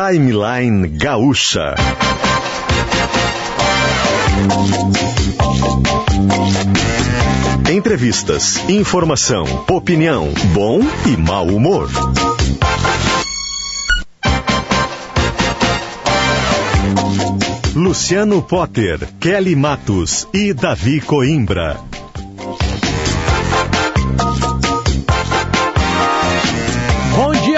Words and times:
Timeline 0.00 0.88
Gaúcha. 0.96 1.74
Entrevistas, 7.70 8.66
informação, 8.70 9.44
opinião, 9.68 10.32
bom 10.54 10.80
e 11.06 11.18
mau 11.18 11.46
humor. 11.48 11.90
Luciano 17.74 18.40
Potter, 18.40 19.06
Kelly 19.20 19.54
Matos 19.54 20.26
e 20.32 20.54
Davi 20.54 21.02
Coimbra. 21.02 21.89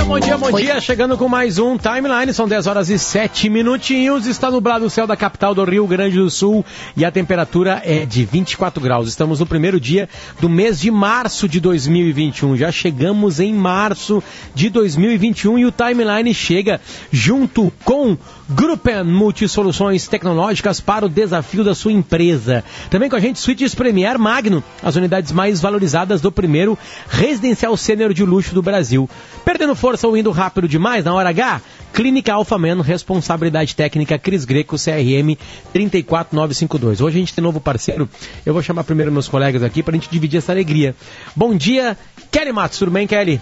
Dia, 0.02 0.06
bom 0.06 0.18
dia, 0.18 0.36
bom 0.36 0.52
dia. 0.52 0.80
Chegando 0.80 1.16
com 1.16 1.28
mais 1.28 1.58
um 1.58 1.78
Timeline. 1.78 2.32
São 2.32 2.48
10 2.48 2.66
horas 2.66 2.90
e 2.90 2.98
7 2.98 3.48
minutinhos. 3.48 4.26
Está 4.26 4.50
nublado 4.50 4.84
o 4.84 4.90
céu 4.90 5.06
da 5.06 5.16
capital 5.16 5.54
do 5.54 5.64
Rio 5.64 5.86
Grande 5.86 6.16
do 6.16 6.28
Sul 6.28 6.64
e 6.96 7.04
a 7.04 7.10
temperatura 7.10 7.80
é 7.84 8.04
de 8.04 8.24
24 8.24 8.82
graus. 8.82 9.08
Estamos 9.08 9.38
no 9.40 9.46
primeiro 9.46 9.78
dia 9.78 10.08
do 10.40 10.48
mês 10.48 10.80
de 10.80 10.90
março 10.90 11.48
de 11.48 11.60
2021. 11.60 12.56
Já 12.56 12.72
chegamos 12.72 13.38
em 13.38 13.54
março 13.54 14.22
de 14.54 14.68
2021 14.70 15.58
e 15.58 15.66
o 15.66 15.72
Timeline 15.72 16.34
chega 16.34 16.80
junto 17.10 17.72
com 17.84 18.16
Gruppen 18.48 19.04
Multisoluções 19.04 20.08
Tecnológicas 20.08 20.80
para 20.80 21.06
o 21.06 21.08
desafio 21.08 21.62
da 21.62 21.74
sua 21.74 21.92
empresa. 21.92 22.64
Também 22.90 23.08
com 23.08 23.16
a 23.16 23.20
gente 23.20 23.38
Suítes 23.38 23.74
Premier 23.74 24.18
Magno, 24.18 24.64
as 24.82 24.96
unidades 24.96 25.32
mais 25.32 25.60
valorizadas 25.60 26.20
do 26.20 26.32
primeiro 26.32 26.76
residencial 27.08 27.76
sênior 27.76 28.12
de 28.12 28.24
luxo 28.24 28.54
do 28.54 28.62
Brasil. 28.62 29.08
Perdendo 29.44 29.74
força 29.74 29.91
ou 30.02 30.16
indo 30.16 30.30
rápido 30.30 30.68
demais 30.68 31.04
na 31.04 31.12
hora 31.14 31.28
H? 31.28 31.60
Clínica 31.92 32.32
Alfamen, 32.32 32.80
responsabilidade 32.80 33.76
técnica 33.76 34.18
Cris 34.18 34.44
Greco, 34.44 34.76
CRM 34.76 35.36
34952. 35.72 37.00
Hoje 37.00 37.16
a 37.16 37.20
gente 37.20 37.34
tem 37.34 37.44
novo 37.44 37.60
parceiro. 37.60 38.08
Eu 38.46 38.52
vou 38.52 38.62
chamar 38.62 38.84
primeiro 38.84 39.12
meus 39.12 39.28
colegas 39.28 39.62
aqui 39.62 39.82
para 39.82 39.94
a 39.94 39.98
gente 39.98 40.10
dividir 40.10 40.38
essa 40.38 40.52
alegria. 40.52 40.96
Bom 41.36 41.54
dia, 41.54 41.96
Kelly 42.30 42.52
Matos. 42.52 42.78
Tudo 42.78 42.90
bem, 42.90 43.06
Kelly? 43.06 43.40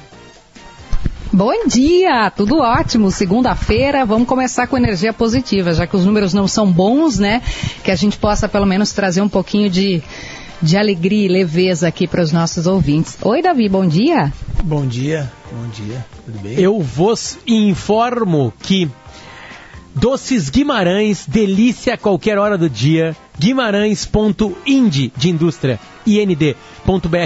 Bom 1.33 1.64
dia, 1.64 2.28
tudo 2.34 2.58
ótimo. 2.58 3.08
Segunda-feira, 3.08 4.05
vamos 4.05 4.27
começar 4.27 4.67
com 4.67 4.77
energia 4.77 5.12
positiva, 5.12 5.72
já 5.72 5.86
que 5.86 5.94
os 5.94 6.05
números 6.05 6.34
não 6.34 6.48
são 6.48 6.70
bons, 6.70 7.20
né? 7.20 7.41
Que 7.84 7.92
a 7.92 7.96
gente 7.96 8.17
possa 8.17 8.48
pelo 8.48 8.67
menos 8.67 8.91
trazer 8.91 9.22
um 9.22 9.28
pouquinho 9.28 9.70
de, 9.70 10.02
de 10.62 10.77
alegria 10.77 11.27
e 11.27 11.28
leveza 11.28 11.89
aqui 11.89 12.06
para 12.06 12.22
os 12.22 12.33
nossos 12.33 12.66
ouvintes. 12.66 13.16
Oi, 13.22 13.42
Davi, 13.42 13.69
bom 13.69 13.86
dia. 13.86 14.33
Bom 14.62 14.86
dia, 14.86 15.30
bom 15.52 15.69
dia, 15.69 16.05
tudo 16.25 16.39
bem? 16.39 16.58
Eu 16.58 16.80
vos 16.80 17.39
informo 17.47 18.52
que 18.62 18.91
Doces 19.94 20.48
Guimarães, 20.48 21.27
delícia 21.27 21.94
a 21.94 21.98
qualquer 21.98 22.39
hora 22.39 22.56
do 22.56 22.70
dia. 22.70 23.17
Guimarães.ind 23.41 25.12
de 25.16 25.30
indústria, 25.30 25.80
ind.br 26.06 26.55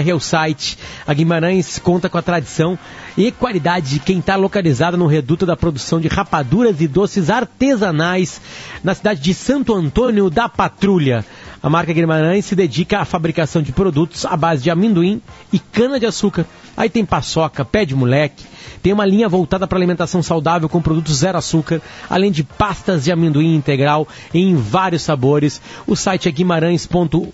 é 0.07 0.13
o 0.13 0.19
site. 0.21 0.77
A 1.05 1.13
Guimarães 1.13 1.77
conta 1.77 2.07
com 2.07 2.17
a 2.17 2.21
tradição 2.21 2.79
e 3.17 3.33
qualidade 3.33 3.89
de 3.89 3.99
quem 3.99 4.19
está 4.19 4.37
localizado 4.37 4.95
no 4.95 5.07
reduto 5.07 5.45
da 5.45 5.57
produção 5.57 5.99
de 5.99 6.07
rapaduras 6.07 6.79
e 6.79 6.87
doces 6.87 7.29
artesanais 7.29 8.39
na 8.81 8.95
cidade 8.95 9.19
de 9.19 9.33
Santo 9.33 9.73
Antônio 9.73 10.29
da 10.29 10.47
Patrulha. 10.47 11.25
A 11.61 11.69
marca 11.69 11.91
Guimarães 11.91 12.45
se 12.45 12.55
dedica 12.55 12.99
à 12.99 13.05
fabricação 13.05 13.61
de 13.61 13.73
produtos 13.73 14.25
à 14.25 14.37
base 14.37 14.63
de 14.63 14.69
amendoim 14.69 15.21
e 15.51 15.59
cana-de-açúcar. 15.59 16.45
Aí 16.77 16.89
tem 16.89 17.03
paçoca, 17.03 17.65
pé 17.65 17.83
de 17.83 17.95
moleque, 17.95 18.45
tem 18.85 18.93
uma 18.93 19.03
linha 19.03 19.27
voltada 19.27 19.65
para 19.65 19.79
alimentação 19.79 20.21
saudável 20.21 20.69
com 20.69 20.79
produtos 20.79 21.15
zero 21.17 21.39
açúcar, 21.39 21.81
além 22.07 22.31
de 22.31 22.43
pastas 22.43 23.05
de 23.05 23.11
amendoim 23.11 23.55
integral 23.55 24.07
em 24.31 24.55
vários 24.55 25.01
sabores. 25.01 25.59
O 25.87 25.95
site 26.05 26.29
é 26.29 26.31
guimarães.ind.br. 26.31 27.31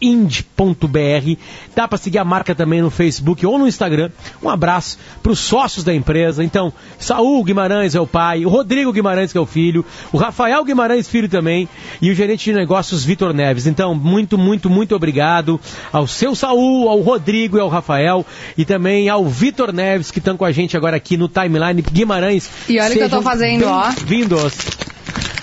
Dá 1.76 1.88
para 1.90 1.98
seguir 1.98 2.20
a 2.20 2.24
marca 2.24 2.56
também 2.56 2.82
no 2.82 2.90
Facebook 2.90 3.46
ou 3.46 3.60
no 3.60 3.68
Instagram. 3.68 4.10
Um 4.42 4.50
abraço 4.50 4.98
para 5.22 5.32
os 5.32 5.40
sócios 5.40 5.84
da 5.84 5.94
empresa. 5.94 6.42
Então, 6.42 6.72
Saul 6.98 7.44
Guimarães 7.44 7.96
é 7.96 8.00
o 8.00 8.08
pai, 8.08 8.46
o 8.46 8.50
Rodrigo 8.50 8.94
Guimarães 8.94 9.34
que 9.34 9.38
é 9.38 9.42
o 9.42 9.46
filho, 9.46 9.86
o 10.14 10.18
Rafael 10.18 10.64
Guimarães 10.64 11.10
filho 11.10 11.28
também 11.28 11.68
e 12.02 12.10
o 12.10 12.16
gerente 12.16 12.46
de 12.46 12.54
negócios 12.54 13.04
Vitor 13.04 13.34
Neves. 13.34 13.68
Então, 13.68 13.94
muito, 13.94 14.38
muito, 14.38 14.70
muito 14.70 14.96
obrigado 14.96 15.60
ao 15.92 16.08
seu 16.08 16.34
Saul, 16.34 16.88
ao 16.88 17.02
Rodrigo 17.02 17.58
e 17.58 17.60
ao 17.60 17.68
Rafael 17.68 18.26
e 18.58 18.64
também 18.64 19.10
ao 19.10 19.26
Vitor 19.26 19.74
Neves 19.74 20.12
que 20.12 20.20
estão 20.20 20.38
com 20.38 20.46
a 20.46 20.52
gente 20.54 20.78
agora 20.78 20.96
aqui 20.96 21.18
no 21.18 21.28
timeline 21.28 21.82
Guimarães. 21.82 22.50
E 22.70 22.80
olha 22.80 22.92
o 22.92 22.98
que 22.98 23.04
eu 23.04 23.10
tô 23.10 23.22
fazendo, 23.22 23.66
ó. 23.68 23.90
Vindos. 24.06 24.56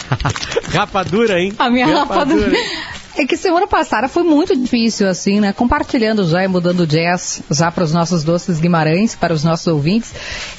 rapadura, 0.73 1.39
hein? 1.39 1.53
A 1.59 1.69
minha 1.69 1.87
rapadura. 1.87 2.47
rapadura. 2.47 2.98
É 3.19 3.27
que 3.27 3.37
semana 3.37 3.67
passada 3.67 4.09
foi 4.09 4.23
muito 4.23 4.57
difícil, 4.57 5.09
assim, 5.09 5.41
né? 5.41 5.53
Compartilhando 5.53 6.25
já 6.25 6.45
e 6.45 6.47
mudando 6.47 6.87
jazz 6.87 7.43
já 7.51 7.69
para 7.69 7.83
os 7.83 7.93
nossos 7.93 8.23
doces 8.23 8.61
Guimarães, 8.61 9.17
para 9.17 9.35
os 9.35 9.43
nossos 9.43 9.67
ouvintes. 9.67 10.15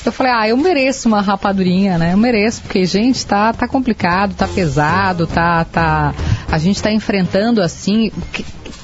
Eu 0.06 0.12
falei, 0.12 0.34
ah, 0.34 0.50
eu 0.50 0.58
mereço 0.58 1.08
uma 1.08 1.22
rapadurinha, 1.22 1.98
né? 1.98 2.12
Eu 2.12 2.18
mereço, 2.18 2.62
porque, 2.62 2.84
gente, 2.84 3.26
tá, 3.26 3.54
tá 3.54 3.66
complicado, 3.66 4.36
tá 4.36 4.46
pesado, 4.46 5.26
tá, 5.26 5.64
tá. 5.64 6.14
A 6.52 6.58
gente 6.58 6.84
tá 6.84 6.92
enfrentando, 6.92 7.62
assim. 7.62 8.12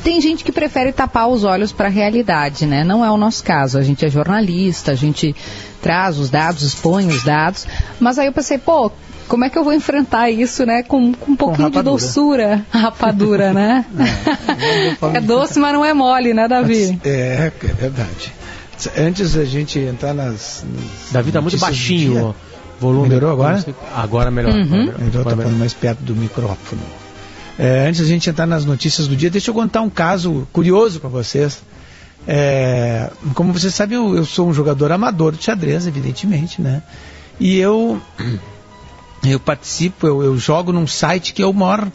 Tem 0.06 0.22
gente 0.22 0.46
que 0.46 0.54
prefere 0.54 0.94
tapar 0.94 1.28
os 1.28 1.44
olhos 1.44 1.74
para 1.74 1.88
a 1.88 1.92
realidade, 1.92 2.66
né? 2.66 2.82
Não 2.86 3.04
é 3.04 3.12
o 3.12 3.18
nosso 3.18 3.44
caso. 3.44 3.78
A 3.78 3.82
gente 3.82 4.06
é 4.06 4.10
jornalista, 4.10 4.94
a 4.94 4.96
gente 4.96 5.36
traz 5.82 6.18
os 6.18 6.30
dados, 6.30 6.62
expõe 6.64 7.08
os 7.08 7.24
dados. 7.26 7.68
Mas 8.00 8.18
aí 8.18 8.28
eu 8.28 8.32
pensei, 8.32 8.58
pô, 8.58 8.90
como 9.28 9.46
é 9.46 9.50
que 9.50 9.58
eu 9.58 9.64
vou 9.64 9.74
enfrentar 9.74 10.30
isso, 10.30 10.66
né? 10.66 10.84
Com, 10.84 11.14
com 11.14 11.32
um 11.32 11.36
pouquinho 11.36 11.72
com 11.72 11.78
de 11.78 11.84
doçura, 11.84 12.66
rapadura, 12.72 13.54
né? 13.54 13.86
é 15.14 15.22
doce, 15.22 15.60
mas 15.60 15.74
não 15.74 15.84
é 15.84 15.94
mole, 15.94 16.34
né, 16.34 16.48
Davi? 16.48 17.00
É, 17.04 17.52
é 17.64 17.74
verdade. 17.74 18.34
Antes 18.98 19.34
da 19.34 19.46
gente 19.46 19.80
entrar 19.80 20.14
nas. 20.14 20.64
nas 20.64 21.12
Davi 21.12 21.32
tá 21.32 21.42
muito 21.42 21.58
baixinho, 21.58 22.30
o 22.30 22.36
volume. 22.80 23.10
Melhorou 23.10 23.32
agora? 23.32 23.66
Agora 23.96 24.30
melhor. 24.30 24.54
Uhum. 24.54 24.94
Melhorou, 24.98 25.24
tá 25.24 25.36
falando 25.36 25.58
mais 25.58 25.74
perto 25.74 26.00
do 26.00 26.16
microfone. 26.16 26.82
É, 27.58 27.88
antes 27.88 28.02
da 28.02 28.08
gente 28.08 28.30
entrar 28.30 28.46
nas 28.46 28.66
notícias 28.66 29.08
do 29.08 29.16
dia, 29.16 29.30
deixa 29.30 29.50
eu 29.50 29.54
contar 29.54 29.82
um 29.82 29.90
caso 29.90 30.48
curioso 30.52 31.00
para 31.00 31.10
vocês. 31.10 31.64
É, 32.28 33.10
como 33.34 33.54
você 33.54 33.72
sabe, 33.72 33.96
eu, 33.96 34.16
eu, 34.16 34.26
sou 34.26 34.48
um 34.48 34.54
jogador 34.54 34.92
amador 34.92 35.34
de 35.34 35.44
xadrez, 35.44 35.88
evidentemente, 35.88 36.62
né? 36.62 36.82
E 37.40 37.58
eu, 37.58 38.02
eu 39.32 39.40
participo, 39.40 40.08
eu, 40.08 40.24
eu 40.24 40.38
jogo 40.38 40.72
num 40.72 40.88
site 40.88 41.34
que 41.34 41.42
é 41.42 41.46
o 41.46 41.54
maior, 41.54 41.92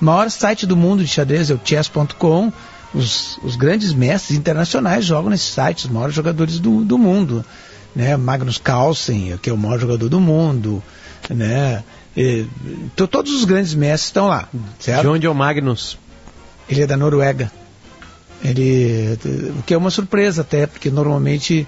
maior 0.00 0.30
site 0.30 0.66
do 0.66 0.76
mundo 0.76 1.02
de 1.02 1.08
xadrez, 1.08 1.50
é 1.50 1.54
o 1.54 1.60
chess.com. 1.62 2.52
Os, 2.94 3.38
os 3.42 3.54
grandes 3.54 3.92
mestres 3.92 4.38
internacionais 4.38 5.04
jogam 5.04 5.30
nesse 5.30 5.50
site, 5.50 5.84
os 5.84 5.90
maiores 5.90 6.14
jogadores 6.14 6.58
do, 6.58 6.84
do 6.84 6.96
mundo. 6.96 7.44
Né? 7.94 8.16
Magnus 8.16 8.58
Carlsen, 8.58 9.38
que 9.42 9.50
é 9.50 9.52
o 9.52 9.58
maior 9.58 9.78
jogador 9.78 10.08
do 10.08 10.20
mundo, 10.20 10.82
né? 11.28 11.82
E, 12.16 12.46
então, 12.84 13.06
todos 13.06 13.32
os 13.32 13.44
grandes 13.44 13.74
mestres 13.74 14.08
estão 14.08 14.26
lá, 14.26 14.48
certo? 14.78 15.02
De 15.02 15.08
onde 15.08 15.26
é 15.26 15.30
o 15.30 15.34
Magnus? 15.34 15.98
Ele 16.68 16.82
é 16.82 16.86
da 16.86 16.96
Noruega. 16.96 17.50
Ele, 18.42 19.18
o 19.58 19.62
que 19.62 19.74
é 19.74 19.76
uma 19.76 19.90
surpresa 19.90 20.42
até, 20.42 20.66
porque 20.66 20.90
normalmente 20.90 21.66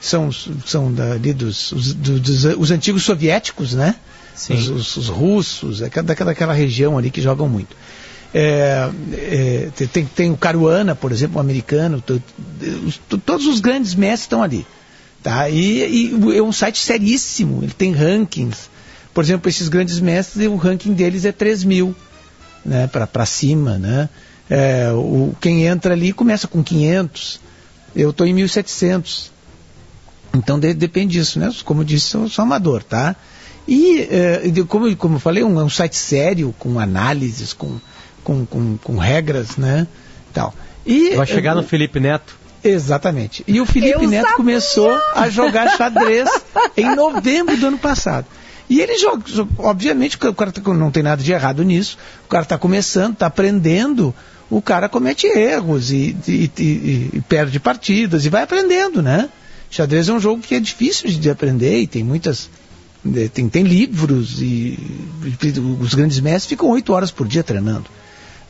são, 0.00 0.30
são 0.32 0.92
dali 0.92 1.32
dos, 1.32 1.72
os, 1.72 1.94
dos, 1.94 2.44
os 2.44 2.70
antigos 2.70 3.04
soviéticos, 3.04 3.74
né? 3.74 3.96
Os, 4.34 4.68
os, 4.68 4.96
os, 4.96 5.08
russos, 5.08 5.82
é 5.82 5.84
daquela, 5.84 6.30
daquela 6.30 6.52
região 6.52 6.96
ali 6.96 7.10
que 7.10 7.20
jogam 7.20 7.48
muito. 7.48 7.76
É, 8.32 8.88
é, 9.12 9.70
tem, 9.92 10.04
tem 10.06 10.30
o 10.30 10.36
Caruana, 10.36 10.94
por 10.94 11.10
exemplo, 11.10 11.38
um 11.38 11.40
americano, 11.40 12.02
todos 13.26 13.46
os 13.46 13.60
grandes 13.60 13.94
mestres 13.94 14.22
estão 14.22 14.42
ali. 14.42 14.66
Tá? 15.22 15.50
E, 15.50 16.12
e, 16.12 16.36
é 16.36 16.42
um 16.42 16.52
site 16.52 16.78
seríssimo, 16.78 17.62
ele 17.62 17.72
tem 17.72 17.92
rankings. 17.92 18.70
Por 19.12 19.24
exemplo, 19.24 19.48
esses 19.48 19.68
grandes 19.68 20.00
mestres, 20.00 20.46
o 20.46 20.56
ranking 20.56 20.94
deles 20.94 21.24
é 21.24 21.32
3 21.32 21.64
mil 21.64 21.94
né, 22.64 22.86
para 22.86 23.26
cima. 23.26 23.76
Né? 23.76 24.08
É, 24.48 24.90
o, 24.92 25.34
quem 25.40 25.66
entra 25.66 25.94
ali 25.94 26.12
começa 26.12 26.46
com 26.46 26.62
500, 26.62 27.40
eu 27.94 28.10
estou 28.10 28.26
em 28.26 28.34
1.700. 28.34 29.30
Então 30.34 30.58
de, 30.58 30.72
depende 30.72 31.18
disso, 31.18 31.40
né? 31.40 31.52
Como 31.64 31.80
eu 31.80 31.84
disse, 31.84 32.06
sou, 32.06 32.28
sou 32.28 32.44
amador, 32.44 32.84
tá? 32.84 33.16
E, 33.70 34.00
é, 34.00 34.42
como, 34.66 34.96
como 34.96 35.14
eu 35.14 35.20
falei, 35.20 35.44
um, 35.44 35.60
é 35.60 35.62
um 35.62 35.70
site 35.70 35.96
sério, 35.96 36.52
com 36.58 36.80
análises, 36.80 37.52
com, 37.52 37.78
com, 38.24 38.44
com, 38.44 38.76
com 38.76 38.98
regras, 38.98 39.56
né? 39.56 39.86
Tal. 40.34 40.52
E, 40.84 41.14
Vai 41.14 41.24
chegar 41.24 41.54
no 41.54 41.62
Felipe 41.62 42.00
Neto. 42.00 42.36
Exatamente. 42.64 43.44
E 43.46 43.60
o 43.60 43.64
Felipe 43.64 44.02
eu 44.02 44.10
Neto 44.10 44.22
sabia. 44.22 44.36
começou 44.36 44.92
a 45.14 45.30
jogar 45.30 45.76
xadrez 45.76 46.28
em 46.76 46.94
novembro 46.96 47.56
do 47.56 47.68
ano 47.68 47.78
passado. 47.78 48.26
E 48.68 48.80
ele 48.80 48.98
joga, 48.98 49.22
obviamente, 49.58 50.16
o 50.16 50.34
cara 50.34 50.50
tá, 50.50 50.74
não 50.74 50.90
tem 50.90 51.04
nada 51.04 51.22
de 51.22 51.32
errado 51.32 51.62
nisso, 51.62 51.96
o 52.24 52.28
cara 52.28 52.42
está 52.42 52.58
começando, 52.58 53.12
está 53.12 53.26
aprendendo, 53.26 54.12
o 54.50 54.60
cara 54.60 54.88
comete 54.88 55.28
erros 55.28 55.92
e, 55.92 56.16
e, 56.26 56.50
e, 56.58 57.10
e, 57.14 57.20
perde 57.28 57.60
partidas 57.60 58.24
e 58.24 58.28
vai 58.28 58.42
aprendendo, 58.42 59.00
né? 59.00 59.28
Xadrez 59.70 60.08
é 60.08 60.12
um 60.12 60.18
jogo 60.18 60.42
que 60.42 60.56
é 60.56 60.60
difícil 60.60 61.08
de 61.08 61.30
aprender 61.30 61.78
e 61.78 61.86
tem 61.86 62.02
muitas, 62.02 62.50
Tem, 63.32 63.48
tem 63.48 63.62
livros 63.62 64.42
e, 64.42 64.78
e 65.24 65.60
os 65.80 65.94
grandes 65.94 66.20
mestres 66.20 66.46
ficam 66.46 66.68
oito 66.68 66.92
horas 66.92 67.10
por 67.10 67.26
dia 67.26 67.42
treinando. 67.42 67.86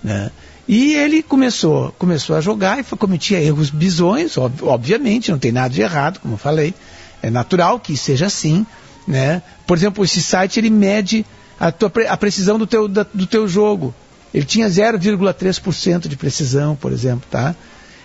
Né? 0.03 0.31
E 0.67 0.95
ele 0.95 1.23
começou, 1.23 1.93
começou 1.99 2.37
a 2.37 2.41
jogar 2.41 2.79
e 2.79 2.83
foi, 2.83 2.99
cometia 2.99 3.41
erros 3.41 3.71
bizonhos, 3.71 4.37
ob, 4.37 4.63
obviamente, 4.63 5.31
não 5.31 5.39
tem 5.39 5.53
nada 5.53 5.73
de 5.73 5.81
errado, 5.81 6.19
como 6.21 6.35
eu 6.35 6.39
falei. 6.39 6.75
É 7.23 7.31
natural 7.31 7.79
que 7.79 7.97
seja 7.97 8.27
assim. 8.27 8.67
Né? 9.07 9.43
Por 9.67 9.77
exemplo, 9.77 10.05
esse 10.05 10.23
site 10.23 10.59
ele 10.59 10.71
mede 10.71 11.25
a, 11.59 11.71
tua, 11.71 11.93
a 12.09 12.17
precisão 12.17 12.59
do 12.59 12.67
teu, 12.67 12.89
da, 12.89 13.05
do 13.13 13.27
teu 13.27 13.47
jogo. 13.47 13.95
Ele 14.33 14.45
tinha 14.45 14.69
0,3% 14.69 16.09
de 16.09 16.17
precisão, 16.17 16.77
por 16.77 16.93
exemplo, 16.93 17.27
tá? 17.31 17.55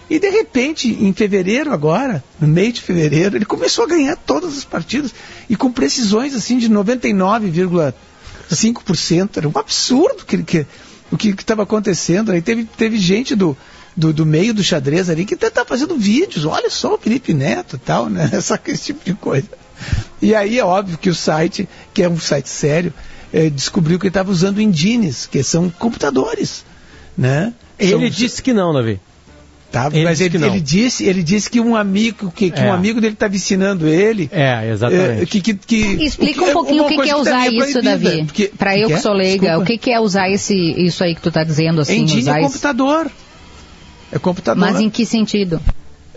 E 0.10 0.18
de 0.20 0.30
repente, 0.30 0.88
em 0.88 1.12
fevereiro 1.14 1.74
agora, 1.74 2.24
no 2.40 2.48
meio 2.48 2.72
de 2.72 2.82
fevereiro, 2.82 3.36
ele 3.36 3.46
começou 3.46 3.84
a 3.86 3.88
ganhar 3.88 4.16
todas 4.16 4.56
as 4.58 4.64
partidas 4.64 5.14
e 5.50 5.56
com 5.56 5.72
precisões 5.72 6.36
assim 6.36 6.60
de 6.60 6.70
99,5%. 6.70 9.38
Era 9.38 9.48
um 9.48 9.54
absurdo 9.56 10.24
que, 10.26 10.44
que, 10.44 10.68
o 11.12 11.18
que 11.18 11.30
estava 11.30 11.64
acontecendo. 11.64 12.32
Aí 12.32 12.40
teve, 12.42 12.66
teve 12.66 13.00
gente 13.00 13.36
do, 13.36 13.58
do, 13.98 14.14
do, 14.14 14.24
meio 14.26 14.54
do 14.54 14.64
xadrez 14.64 15.10
ali 15.10 15.26
que 15.26 15.34
está 15.34 15.66
fazendo 15.66 15.98
vídeos. 15.98 16.46
Olha 16.46 16.70
só 16.70 16.94
o 16.94 17.00
Felipe 17.00 17.34
Neto 17.34 17.82
tal, 17.84 18.08
né? 18.08 18.30
Essa, 18.34 18.62
esse 18.68 18.86
tipo 18.86 19.04
de 19.04 19.16
coisa. 19.16 19.50
E 20.22 20.36
aí 20.36 20.60
é 20.60 20.64
óbvio 20.64 21.00
que 21.00 21.10
o 21.10 21.16
site, 21.16 21.68
que 21.94 22.02
é 22.04 22.10
um 22.10 22.20
site 22.20 22.48
sério, 22.48 22.94
é, 23.34 23.50
descobriu 23.50 24.00
que 24.00 24.06
ele 24.06 24.12
estava 24.12 24.32
usando 24.32 24.62
engines, 24.62 25.26
que 25.26 25.44
são 25.44 25.70
computadores. 25.70 26.64
Né? 27.18 27.54
Ele 27.80 27.92
são, 27.92 28.10
disse 28.10 28.42
que 28.42 28.54
não, 28.54 28.74
Davi. 28.74 29.00
Tá, 29.72 29.90
ele 29.92 30.06
mas 30.06 30.22
ele, 30.22 30.38
ele, 30.38 30.62
disse, 30.62 31.06
ele 31.06 31.22
disse 31.22 31.50
que 31.50 31.60
um 31.60 31.76
amigo, 31.76 32.32
que, 32.32 32.50
que 32.50 32.62
é. 32.62 32.66
um 32.66 32.74
amigo 32.74 33.02
dele 33.02 33.14
estava 33.14 33.36
ensinando 33.36 33.88
ele. 33.88 34.30
É, 34.32 34.72
exatamente. 34.72 35.24
É, 35.24 35.26
que, 35.26 35.42
que, 35.42 35.54
que, 35.54 35.76
Explica 36.06 36.44
um 36.44 36.54
pouquinho 36.54 36.84
o 36.86 36.88
que, 36.88 36.98
que 36.98 37.10
é 37.10 37.16
usar 37.16 37.48
isso, 37.52 37.82
Davi. 37.82 38.26
Para 38.58 38.78
eu 38.78 38.88
que 38.88 38.98
sou 39.00 39.14
leiga, 39.14 39.60
o 39.60 39.66
que, 39.66 39.78
que 39.78 39.92
é 39.92 40.00
usar 40.00 40.30
esse, 40.30 40.56
isso 40.56 41.04
aí 41.04 41.14
que 41.14 41.22
tu 41.22 41.30
está 41.30 41.44
dizendo 41.44 41.82
assim? 41.82 42.04
Engine 42.04 42.22
usar 42.22 42.40
é 42.40 42.42
computador. 42.44 43.12
É 44.12 44.20
computador. 44.20 44.60
Mas 44.62 44.80
em 44.80 44.90
que 44.90 45.06
sentido? 45.06 45.60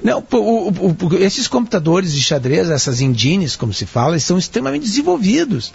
Não, 0.02 0.24
o, 0.32 0.36
o, 0.36 0.70
o, 0.70 1.14
esses 1.16 1.48
computadores 1.48 2.12
de 2.12 2.20
xadrez, 2.20 2.70
essas 2.70 3.00
engines, 3.00 3.56
como 3.56 3.72
se 3.72 3.86
fala, 3.86 4.12
eles 4.12 4.24
são 4.24 4.38
extremamente 4.38 4.84
desenvolvidos. 4.84 5.72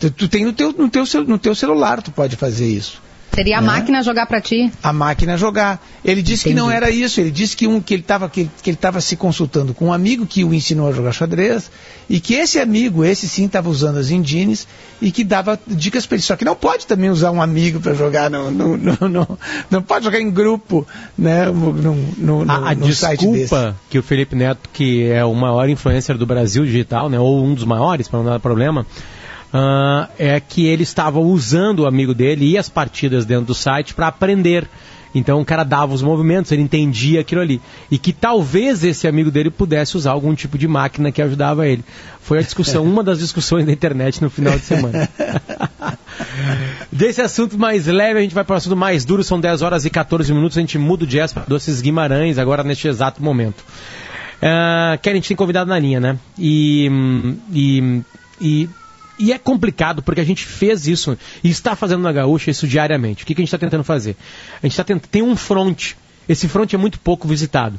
Tu, 0.00 0.10
tu 0.10 0.28
tem 0.28 0.44
no 0.44 0.52
teu, 0.52 0.72
no, 0.72 0.88
teu, 0.88 1.04
no 1.24 1.38
teu 1.38 1.54
celular, 1.54 2.02
tu 2.02 2.10
pode 2.10 2.34
fazer 2.34 2.66
isso. 2.66 3.00
Seria 3.32 3.58
a 3.58 3.60
né? 3.60 3.66
máquina 3.66 4.02
jogar 4.02 4.26
para 4.26 4.40
ti? 4.40 4.72
A 4.82 4.92
máquina 4.92 5.36
jogar. 5.36 5.80
Ele 6.04 6.20
disse 6.20 6.48
Entendi. 6.48 6.56
que 6.56 6.60
não 6.60 6.70
era 6.70 6.90
isso. 6.90 7.20
Ele 7.20 7.30
disse 7.30 7.56
que, 7.56 7.66
um, 7.66 7.80
que 7.80 7.94
ele 7.94 8.02
estava 8.02 8.28
que, 8.28 8.50
que 8.62 8.70
ele 8.70 8.76
tava 8.76 9.00
se 9.00 9.16
consultando 9.16 9.72
com 9.72 9.86
um 9.86 9.92
amigo 9.92 10.26
que 10.26 10.42
o 10.44 10.52
ensinou 10.52 10.88
a 10.88 10.92
jogar 10.92 11.12
xadrez 11.12 11.70
e 12.08 12.18
que 12.18 12.34
esse 12.34 12.58
amigo, 12.58 13.04
esse 13.04 13.28
sim, 13.28 13.46
estava 13.46 13.68
usando 13.68 13.98
as 13.98 14.10
engines 14.10 14.66
e 15.00 15.12
que 15.12 15.22
dava 15.22 15.58
dicas 15.66 16.06
para 16.06 16.16
ele. 16.16 16.22
Só 16.22 16.34
que 16.34 16.44
não 16.44 16.56
pode 16.56 16.86
também 16.86 17.08
usar 17.08 17.30
um 17.30 17.40
amigo 17.40 17.80
para 17.80 17.94
jogar, 17.94 18.28
no, 18.28 18.50
no, 18.50 18.76
no, 18.76 19.08
no, 19.08 19.38
não 19.70 19.82
pode 19.82 20.04
jogar 20.04 20.20
em 20.20 20.30
grupo, 20.30 20.86
né? 21.16 21.46
No, 21.46 21.72
no, 21.72 21.94
no, 22.18 22.50
a, 22.50 22.70
a 22.70 22.74
desculpa 22.74 23.76
que 23.88 23.98
o 23.98 24.02
Felipe 24.02 24.34
Neto, 24.34 24.68
que 24.72 25.04
é 25.04 25.24
o 25.24 25.34
maior 25.34 25.68
influencer 25.68 26.18
do 26.18 26.26
Brasil 26.26 26.64
digital, 26.64 27.08
né? 27.08 27.18
Ou 27.18 27.44
um 27.44 27.54
dos 27.54 27.64
maiores, 27.64 28.08
para 28.08 28.18
não 28.18 28.26
dar 28.26 28.40
problema 28.40 28.84
uh, 29.52 30.08
é 30.18 30.40
que 30.40 30.66
ele 30.66 30.82
estava 30.82 31.18
usando 31.18 31.80
o 31.80 31.86
amigo 31.86 32.14
dele 32.14 32.50
e 32.50 32.58
as 32.58 32.68
partidas 32.68 33.24
dentro 33.24 33.46
do 33.46 33.54
site 33.54 33.94
para 33.94 34.08
aprender. 34.08 34.68
Então 35.14 35.40
o 35.40 35.44
cara 35.44 35.64
dava 35.64 35.92
os 35.92 36.02
movimentos, 36.02 36.52
ele 36.52 36.62
entendia 36.62 37.20
aquilo 37.20 37.40
ali. 37.40 37.60
E 37.90 37.98
que 37.98 38.12
talvez 38.12 38.84
esse 38.84 39.08
amigo 39.08 39.30
dele 39.30 39.50
pudesse 39.50 39.96
usar 39.96 40.12
algum 40.12 40.34
tipo 40.34 40.56
de 40.56 40.68
máquina 40.68 41.10
que 41.10 41.20
ajudava 41.20 41.66
ele. 41.66 41.84
Foi 42.20 42.38
a 42.38 42.42
discussão, 42.42 42.84
uma 42.86 43.02
das 43.02 43.18
discussões 43.18 43.66
da 43.66 43.72
internet 43.72 44.22
no 44.22 44.30
final 44.30 44.56
de 44.56 44.64
semana. 44.64 45.08
Desse 46.92 47.22
assunto 47.22 47.58
mais 47.58 47.86
leve, 47.86 48.18
a 48.18 48.22
gente 48.22 48.34
vai 48.34 48.44
para 48.44 48.54
o 48.54 48.56
assunto 48.56 48.76
mais 48.76 49.04
duro, 49.04 49.24
são 49.24 49.40
10 49.40 49.62
horas 49.62 49.84
e 49.84 49.90
14 49.90 50.32
minutos, 50.32 50.58
a 50.58 50.60
gente 50.60 50.78
muda 50.78 51.04
o 51.04 51.06
jazz 51.06 51.32
para 51.32 51.44
Doces 51.44 51.80
Guimarães, 51.80 52.38
agora 52.38 52.62
neste 52.62 52.86
exato 52.88 53.22
momento. 53.22 53.64
Uh, 54.40 54.98
Karen, 55.02 55.12
a 55.12 55.14
gente 55.14 55.28
tem 55.28 55.36
convidado 55.36 55.68
na 55.68 55.78
linha, 55.78 55.98
né? 55.98 56.18
E, 56.38 56.90
e, 57.52 58.02
e 58.40 58.68
e 59.20 59.32
é 59.32 59.38
complicado 59.38 60.02
porque 60.02 60.20
a 60.20 60.24
gente 60.24 60.44
fez 60.46 60.88
isso 60.88 61.16
e 61.44 61.50
está 61.50 61.76
fazendo 61.76 62.02
na 62.02 62.10
Gaúcha 62.10 62.50
isso 62.50 62.66
diariamente. 62.66 63.22
O 63.22 63.26
que, 63.26 63.34
que 63.34 63.42
a 63.42 63.44
gente 63.44 63.48
está 63.48 63.58
tentando 63.58 63.84
fazer? 63.84 64.16
A 64.62 64.66
gente 64.66 64.72
está 64.72 64.82
tentando. 64.82 65.08
Tem 65.08 65.22
um 65.22 65.36
front. 65.36 65.92
Esse 66.26 66.48
front 66.48 66.72
é 66.72 66.78
muito 66.78 66.98
pouco 66.98 67.28
visitado. 67.28 67.78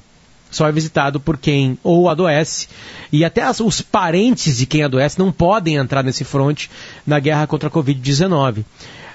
Só 0.51 0.67
é 0.67 0.71
visitado 0.71 1.19
por 1.19 1.37
quem 1.37 1.79
ou 1.81 2.09
adoece 2.09 2.67
e 3.11 3.25
até 3.25 3.41
as, 3.41 3.59
os 3.59 3.81
parentes 3.81 4.57
de 4.57 4.65
quem 4.65 4.83
adoece 4.83 5.17
não 5.17 5.31
podem 5.31 5.75
entrar 5.75 6.03
nesse 6.03 6.23
front 6.23 6.67
na 7.07 7.19
guerra 7.19 7.47
contra 7.47 7.69
a 7.69 7.71
Covid-19. 7.71 8.59
Uh, 8.59 8.63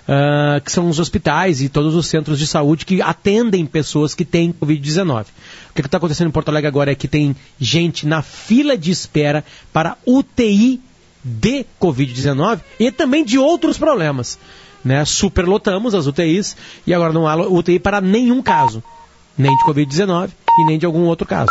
ah, 0.09 0.61
que 0.65 0.71
são 0.71 0.89
os 0.89 1.01
hospitais 1.01 1.61
e 1.61 1.69
todos 1.69 1.95
os 1.95 2.07
centros 2.07 2.39
de 2.39 2.47
saúde 2.47 2.87
que 2.87 3.03
atendem 3.03 3.67
pessoas 3.67 4.15
que 4.15 4.25
têm 4.25 4.53
Covid-19. 4.53 5.27
O 5.71 5.75
que 5.75 5.81
está 5.83 5.99
acontecendo 5.99 6.29
em 6.29 6.31
Porto 6.31 6.49
Alegre 6.49 6.69
agora 6.69 6.93
é 6.93 6.95
que 6.95 7.09
tem 7.09 7.37
gente 7.61 8.07
na 8.07 8.23
fila 8.23 8.79
de 8.79 8.91
espera 8.91 9.45
para 9.73 9.97
UTI 10.07 10.81
de 11.27 11.67
Covid-19 11.81 12.61
e 12.79 12.93
também 12.93 13.25
de 13.25 13.37
outros 13.37 13.77
problemas. 13.77 14.39
Né? 14.85 15.05
Superlotamos 15.05 15.93
as 15.93 16.07
UTIs 16.07 16.57
e 16.87 16.95
agora 16.95 17.13
não 17.13 17.27
há 17.27 17.35
UTI 17.35 17.81
para 17.81 18.01
nenhum 18.01 18.41
caso, 18.41 18.83
nem 19.37 19.51
de 19.57 19.65
Covid-19 19.65 20.31
e 20.61 20.65
nem 20.67 20.79
de 20.79 20.87
algum 20.87 21.03
outro 21.03 21.27
caso. 21.27 21.51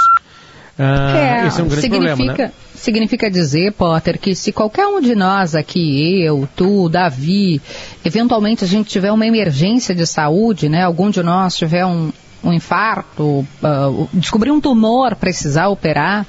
Uh, 0.80 1.16
é, 1.16 1.48
esse 1.48 1.60
é 1.60 1.64
um 1.64 1.68
grande 1.68 1.82
significa, 1.82 2.16
problema, 2.16 2.38
né? 2.38 2.52
Significa 2.74 3.32
dizer, 3.32 3.74
Potter, 3.74 4.20
que 4.20 4.36
se 4.36 4.52
qualquer 4.52 4.86
um 4.88 5.02
de 5.02 5.16
nós 5.16 5.56
aqui, 5.56 6.22
eu, 6.22 6.48
tu, 6.56 6.90
Davi, 6.90 7.62
eventualmente 8.04 8.64
a 8.64 8.68
gente 8.68 8.90
tiver 8.90 9.12
uma 9.12 9.26
emergência 9.26 9.96
de 9.96 10.06
saúde, 10.06 10.68
né? 10.70 10.84
Algum 10.84 11.10
de 11.10 11.24
nós 11.24 11.56
tiver 11.56 11.86
um, 11.86 12.12
um 12.44 12.54
infarto, 12.54 13.24
uh, 13.24 14.10
descobrir 14.14 14.52
um 14.52 14.60
tumor, 14.60 15.16
precisar 15.16 15.70
operar, 15.70 16.26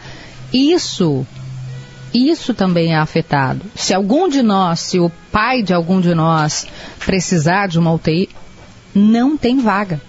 isso 0.52 1.26
isso 2.16 2.54
também 2.54 2.94
é 2.94 2.96
afetado. 2.96 3.62
Se 3.74 3.92
algum 3.92 4.28
de 4.28 4.42
nós, 4.42 4.80
se 4.80 4.98
o 4.98 5.10
pai 5.30 5.62
de 5.62 5.72
algum 5.74 6.00
de 6.00 6.14
nós 6.14 6.66
precisar 6.98 7.66
de 7.66 7.78
uma 7.78 7.92
UTI, 7.92 8.28
não 8.94 9.36
tem 9.36 9.58
vaga. 9.60 10.00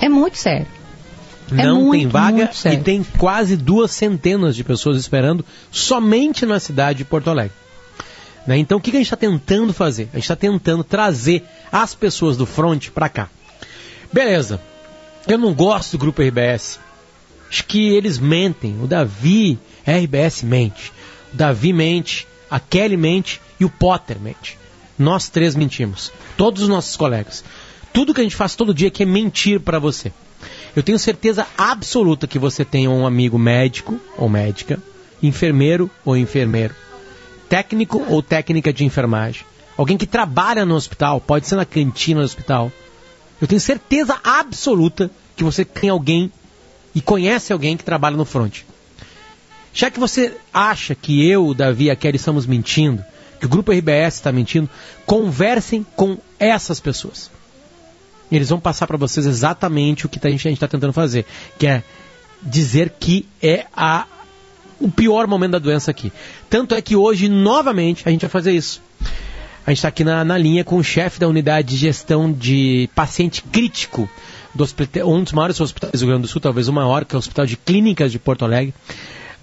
É 0.00 0.08
muito 0.08 0.36
sério. 0.36 0.66
É 1.50 1.64
não 1.64 1.82
muito, 1.82 2.00
tem 2.00 2.08
vaga 2.08 2.50
e 2.72 2.76
tem 2.78 3.04
quase 3.18 3.56
duas 3.56 3.90
centenas 3.92 4.56
de 4.56 4.64
pessoas 4.64 4.98
esperando 4.98 5.44
somente 5.70 6.46
na 6.46 6.58
cidade 6.58 6.98
de 6.98 7.04
Porto 7.04 7.30
Alegre. 7.30 7.54
Né? 8.46 8.58
Então 8.58 8.78
o 8.78 8.80
que, 8.80 8.90
que 8.90 8.96
a 8.96 9.00
gente 9.00 9.06
está 9.06 9.16
tentando 9.16 9.72
fazer? 9.72 10.08
A 10.12 10.16
gente 10.16 10.24
está 10.24 10.36
tentando 10.36 10.82
trazer 10.82 11.44
as 11.70 11.94
pessoas 11.94 12.36
do 12.36 12.46
front 12.46 12.90
para 12.90 13.08
cá. 13.08 13.28
Beleza. 14.12 14.60
Eu 15.26 15.38
não 15.38 15.54
gosto 15.54 15.92
do 15.92 15.98
grupo 15.98 16.22
RBS. 16.22 16.78
Acho 17.48 17.64
que 17.64 17.88
eles 17.88 18.18
mentem. 18.18 18.76
O 18.82 18.86
Davi, 18.86 19.58
RBS 19.86 20.42
mente. 20.42 20.92
Davi 21.34 21.72
mente, 21.72 22.26
a 22.50 22.60
Kelly 22.60 22.96
mente 22.96 23.40
e 23.58 23.64
o 23.64 23.70
Potter 23.70 24.18
mente. 24.20 24.56
Nós 24.98 25.28
três 25.28 25.54
mentimos. 25.56 26.12
Todos 26.36 26.62
os 26.62 26.68
nossos 26.68 26.96
colegas. 26.96 27.44
Tudo 27.92 28.14
que 28.14 28.20
a 28.20 28.24
gente 28.24 28.36
faz 28.36 28.54
todo 28.54 28.72
dia 28.72 28.88
aqui 28.88 29.02
é 29.02 29.06
mentir 29.06 29.60
para 29.60 29.78
você. 29.78 30.12
Eu 30.74 30.82
tenho 30.82 30.98
certeza 30.98 31.46
absoluta 31.58 32.26
que 32.26 32.38
você 32.38 32.64
tem 32.64 32.88
um 32.88 33.06
amigo 33.06 33.38
médico 33.38 34.00
ou 34.16 34.28
médica, 34.28 34.80
enfermeiro 35.22 35.90
ou 36.04 36.16
enfermeiro, 36.16 36.74
técnico 37.48 38.04
ou 38.08 38.22
técnica 38.22 38.72
de 38.72 38.84
enfermagem, 38.84 39.44
alguém 39.76 39.96
que 39.96 40.06
trabalha 40.06 40.64
no 40.64 40.74
hospital, 40.74 41.20
pode 41.20 41.46
ser 41.46 41.56
na 41.56 41.64
cantina 41.64 42.20
do 42.20 42.24
hospital. 42.24 42.72
Eu 43.40 43.46
tenho 43.46 43.60
certeza 43.60 44.18
absoluta 44.22 45.10
que 45.36 45.44
você 45.44 45.64
tem 45.64 45.90
alguém 45.90 46.32
e 46.94 47.00
conhece 47.00 47.52
alguém 47.52 47.76
que 47.76 47.84
trabalha 47.84 48.16
no 48.16 48.24
front. 48.24 48.62
Já 49.74 49.90
que 49.90 49.98
você 49.98 50.36
acha 50.52 50.94
que 50.94 51.28
eu, 51.28 51.48
o 51.48 51.54
Davi 51.54 51.86
e 51.86 51.90
a 51.90 51.96
Kelly 51.96 52.16
estamos 52.16 52.46
mentindo, 52.46 53.04
que 53.40 53.46
o 53.46 53.48
grupo 53.48 53.72
RBS 53.72 54.14
está 54.14 54.30
mentindo, 54.30 54.70
conversem 55.04 55.84
com 55.96 56.16
essas 56.38 56.78
pessoas. 56.78 57.28
Eles 58.30 58.48
vão 58.48 58.60
passar 58.60 58.86
para 58.86 58.96
vocês 58.96 59.26
exatamente 59.26 60.06
o 60.06 60.08
que 60.08 60.24
a 60.24 60.30
gente 60.30 60.48
está 60.48 60.68
tentando 60.68 60.92
fazer, 60.92 61.26
que 61.58 61.66
é 61.66 61.82
dizer 62.40 62.94
que 63.00 63.26
é 63.42 63.66
a, 63.76 64.06
o 64.80 64.90
pior 64.90 65.26
momento 65.26 65.52
da 65.52 65.58
doença 65.58 65.90
aqui. 65.90 66.12
Tanto 66.48 66.74
é 66.74 66.80
que 66.80 66.94
hoje, 66.94 67.28
novamente, 67.28 68.04
a 68.06 68.10
gente 68.10 68.22
vai 68.22 68.30
fazer 68.30 68.52
isso. 68.52 68.80
A 69.66 69.70
gente 69.70 69.78
está 69.78 69.88
aqui 69.88 70.04
na, 70.04 70.24
na 70.24 70.38
linha 70.38 70.62
com 70.62 70.76
o 70.76 70.84
chefe 70.84 71.18
da 71.18 71.26
unidade 71.26 71.68
de 71.68 71.76
gestão 71.76 72.32
de 72.32 72.88
paciente 72.94 73.42
crítico 73.42 74.08
do 74.54 74.62
hospital, 74.62 75.10
um 75.10 75.22
dos 75.22 75.32
maiores 75.32 75.60
hospitais 75.60 75.92
do 75.92 75.98
Rio 75.98 76.08
Grande 76.08 76.22
do 76.22 76.28
Sul, 76.28 76.40
talvez 76.40 76.68
o 76.68 76.72
maior, 76.72 77.04
que 77.04 77.14
é 77.14 77.16
o 77.16 77.18
Hospital 77.18 77.44
de 77.44 77.56
Clínicas 77.56 78.12
de 78.12 78.18
Porto 78.18 78.44
Alegre. 78.44 78.72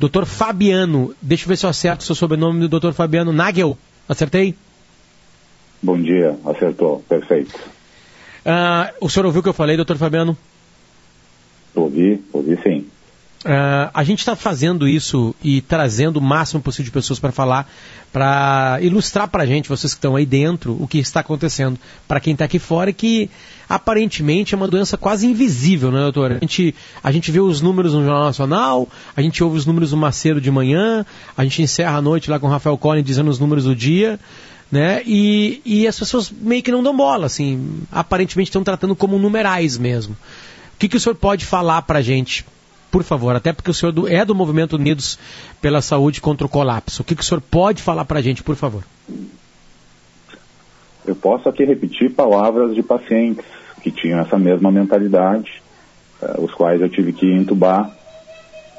Doutor 0.02 0.26
Fabiano, 0.26 1.14
deixa 1.22 1.46
eu 1.46 1.50
ver 1.50 1.58
se 1.58 1.64
eu 1.64 1.70
acerto 1.70 2.02
o 2.02 2.06
seu 2.08 2.16
sobrenome 2.16 2.62
do 2.62 2.68
doutor 2.68 2.92
Fabiano 2.92 3.32
Nagel. 3.32 3.78
Acertei? 4.10 4.56
Bom 5.80 6.02
dia, 6.02 6.36
acertou, 6.44 7.04
perfeito. 7.08 7.54
Uh, 8.44 8.96
o 9.00 9.08
senhor 9.08 9.28
ouviu 9.28 9.42
o 9.42 9.44
que 9.44 9.50
eu 9.50 9.54
falei, 9.54 9.76
doutor 9.76 9.98
Fabiano? 9.98 10.36
Ouvi, 11.76 12.20
ouvi 12.34 12.58
sim. 12.64 12.88
Uh, 13.42 13.90
a 13.92 14.04
gente 14.04 14.20
está 14.20 14.36
fazendo 14.36 14.88
isso 14.88 15.34
e 15.44 15.62
trazendo 15.62 16.18
o 16.18 16.22
máximo 16.22 16.62
possível 16.62 16.86
de 16.86 16.92
pessoas 16.92 17.18
para 17.18 17.32
falar, 17.32 17.68
para 18.14 18.78
ilustrar 18.82 19.28
para 19.28 19.42
a 19.42 19.46
gente, 19.48 19.68
vocês 19.68 19.94
que 19.94 19.98
estão 19.98 20.16
aí 20.16 20.28
dentro, 20.28 20.78
o 20.80 20.88
que 20.88 21.00
está 21.00 21.22
acontecendo. 21.22 21.80
Para 22.08 22.20
quem 22.20 22.34
está 22.34 22.46
aqui 22.46 22.60
fora, 22.60 22.94
que 22.94 23.32
aparentemente 23.68 24.54
é 24.54 24.58
uma 24.58 24.68
doença 24.68 24.96
quase 24.96 25.26
invisível, 25.26 25.92
né, 25.92 26.02
doutora? 26.02 26.36
A 26.36 26.40
gente, 26.40 26.76
a 27.04 27.12
gente 27.12 27.32
vê 27.32 27.40
os 27.40 27.62
números 27.62 27.96
no 27.96 28.04
Jornal 28.04 28.26
Nacional, 28.26 28.88
a 29.16 29.22
gente 29.24 29.44
ouve 29.44 29.58
os 29.58 29.66
números 29.66 29.90
do 29.90 29.98
Macedo 29.98 30.40
de 30.40 30.52
manhã, 30.52 31.04
a 31.36 31.44
gente 31.44 31.64
encerra 31.64 31.98
a 31.98 32.02
noite 32.02 32.30
lá 32.30 32.38
com 32.38 32.46
o 32.46 32.50
Rafael 32.50 32.78
Collins 32.78 33.06
dizendo 33.06 33.32
os 33.32 33.40
números 33.40 33.64
do 33.64 33.76
dia. 33.76 34.20
Né? 34.72 35.02
E, 35.06 35.62
e 35.66 35.88
as 35.88 36.00
pessoas 36.00 36.32
meio 36.32 36.64
que 36.64 36.72
não 36.72 36.82
dão 36.82 36.96
bola, 36.96 37.26
assim, 37.26 37.82
aparentemente 37.92 38.50
estão 38.50 38.64
tratando 38.64 38.96
como 38.96 39.18
numerais 39.18 39.78
mesmo. 39.78 40.14
O 40.14 40.78
que, 40.80 40.88
que 40.88 40.96
o 40.96 41.00
senhor 41.00 41.16
pode 41.16 41.46
falar 41.46 41.82
para 41.82 42.00
a 42.00 42.02
gente 42.02 42.46
por 42.92 43.04
favor, 43.04 43.36
até 43.36 43.54
porque 43.54 43.72
o 43.72 43.74
senhor 43.74 43.94
é 44.12 44.26
do 44.26 44.36
Movimento 44.36 44.76
Unidos 44.76 45.18
pela 45.62 45.82
Saúde 45.82 46.20
contra 46.20 46.46
o 46.46 46.50
Colapso. 46.50 47.02
O 47.02 47.06
que, 47.06 47.16
que 47.16 47.22
o 47.22 47.26
senhor 47.26 47.42
pode 47.42 47.82
falar 47.82 48.04
para 48.04 48.20
a 48.20 48.22
gente, 48.22 48.44
por 48.44 48.56
favor? 48.56 48.84
Eu 51.06 51.16
posso 51.16 51.50
aqui 51.50 51.64
repetir 51.64 52.12
palavras 52.12 52.76
de 52.76 52.84
pacientes 52.84 53.46
que 53.82 53.90
tinham 53.90 54.20
essa 54.20 54.38
mesma 54.38 54.72
mentalidade, 54.72 55.64
uh, 56.22 56.44
os 56.44 56.54
quais 56.54 56.82
eu 56.82 56.90
tive 56.90 57.14
que 57.14 57.26
entubar 57.26 57.90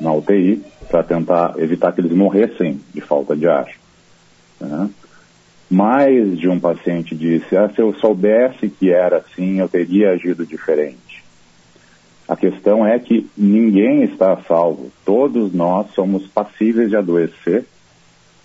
na 0.01 0.13
UTI 0.13 0.63
para 0.89 1.03
tentar 1.03 1.55
evitar 1.59 1.93
que 1.93 2.01
eles 2.01 2.13
morressem 2.13 2.81
de 2.95 3.01
falta 3.01 3.35
de 3.35 3.49
ar. 3.49 3.67
Né? 4.61 4.91
Mais 5.71 6.39
de 6.39 6.49
um 6.49 6.61
paciente 6.61 7.15
disse: 7.15 7.57
ah, 7.57 7.71
se 7.75 7.81
eu 7.81 7.95
soubesse 7.95 8.69
que 8.69 8.93
era 8.93 9.19
assim, 9.19 9.59
eu 9.59 9.69
teria 9.69 10.11
agido 10.11 10.45
diferente. 10.45 11.02
A 12.33 12.37
questão 12.37 12.87
é 12.87 12.99
que 12.99 13.29
ninguém 13.37 14.05
está 14.05 14.33
a 14.33 14.43
salvo. 14.45 14.91
Todos 15.05 15.53
nós 15.53 15.89
somos 15.95 16.27
passíveis 16.29 16.89
de 16.89 16.97
adoecer 16.97 17.67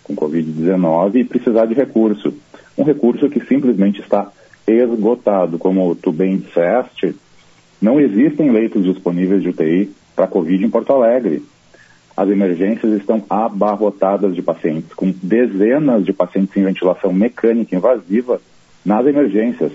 com 0.04 0.14
Covid-19 0.14 1.16
e 1.16 1.24
precisar 1.24 1.68
de 1.68 1.74
recurso. 1.74 2.34
Um 2.78 2.84
recurso 2.84 3.30
que 3.30 3.40
simplesmente 3.46 4.02
está 4.02 4.30
esgotado. 4.68 5.58
Como 5.58 5.96
tu 5.96 6.12
bem 6.12 6.36
disseste, 6.36 7.16
não 7.82 7.98
existem 7.98 8.52
leitos 8.52 8.84
disponíveis 8.84 9.42
de 9.42 9.52
UTI 9.52 9.90
para 10.14 10.28
Covid 10.28 10.66
em 10.66 10.70
Porto 10.70 10.92
Alegre. 10.92 11.42
As 12.18 12.28
emergências 12.28 12.92
estão 12.92 13.24
abarrotadas 13.30 14.36
de 14.36 14.42
pacientes, 14.42 14.94
com 14.94 15.14
dezenas 15.24 16.04
de 16.04 16.12
pacientes 16.12 16.58
em 16.58 16.66
ventilação 16.66 17.14
mecânica 17.14 17.74
invasiva 17.74 18.42
nas 18.84 19.08
emergências, 19.08 19.72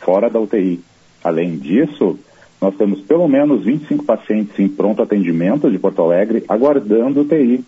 fora 0.00 0.28
da 0.28 0.40
UTI. 0.40 0.80
Além 1.22 1.56
disso, 1.56 2.18
nós 2.62 2.76
temos 2.76 3.00
pelo 3.00 3.26
menos 3.26 3.64
25 3.64 4.04
pacientes 4.04 4.56
em 4.60 4.68
pronto 4.68 5.02
atendimento 5.02 5.68
de 5.68 5.80
Porto 5.80 6.00
Alegre 6.00 6.44
aguardando 6.48 7.22
UTI. 7.22 7.64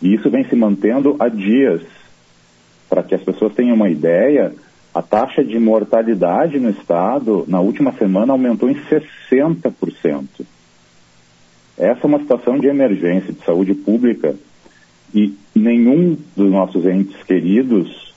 E 0.00 0.14
isso 0.14 0.30
vem 0.30 0.44
se 0.44 0.54
mantendo 0.54 1.16
há 1.18 1.28
dias. 1.28 1.82
Para 2.88 3.02
que 3.02 3.16
as 3.16 3.22
pessoas 3.22 3.52
tenham 3.54 3.74
uma 3.74 3.90
ideia, 3.90 4.54
a 4.94 5.02
taxa 5.02 5.42
de 5.42 5.58
mortalidade 5.58 6.60
no 6.60 6.70
estado 6.70 7.44
na 7.48 7.58
última 7.58 7.92
semana 7.94 8.32
aumentou 8.32 8.70
em 8.70 8.76
60%. 8.88 10.46
Essa 11.76 12.00
é 12.00 12.06
uma 12.06 12.20
situação 12.20 12.56
de 12.56 12.68
emergência 12.68 13.32
de 13.32 13.44
saúde 13.44 13.74
pública 13.74 14.36
e 15.12 15.34
nenhum 15.52 16.16
dos 16.36 16.52
nossos 16.52 16.86
entes 16.86 17.20
queridos 17.24 18.14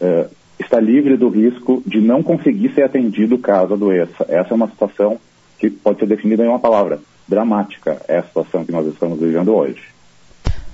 eh, 0.00 0.28
está 0.58 0.80
livre 0.80 1.16
do 1.16 1.28
risco 1.28 1.82
de 1.86 2.00
não 2.00 2.22
conseguir 2.22 2.72
ser 2.74 2.84
atendido 2.84 3.38
caso 3.38 3.74
adoeça. 3.74 4.24
Essa 4.28 4.50
é 4.50 4.54
uma 4.54 4.68
situação 4.68 5.18
que 5.58 5.70
pode 5.70 5.98
ser 5.98 6.06
definida 6.06 6.44
em 6.44 6.48
uma 6.48 6.58
palavra: 6.58 7.00
dramática. 7.28 8.00
É 8.08 8.18
a 8.18 8.22
situação 8.22 8.64
que 8.64 8.72
nós 8.72 8.86
estamos 8.86 9.20
vivendo 9.20 9.54
hoje. 9.54 9.82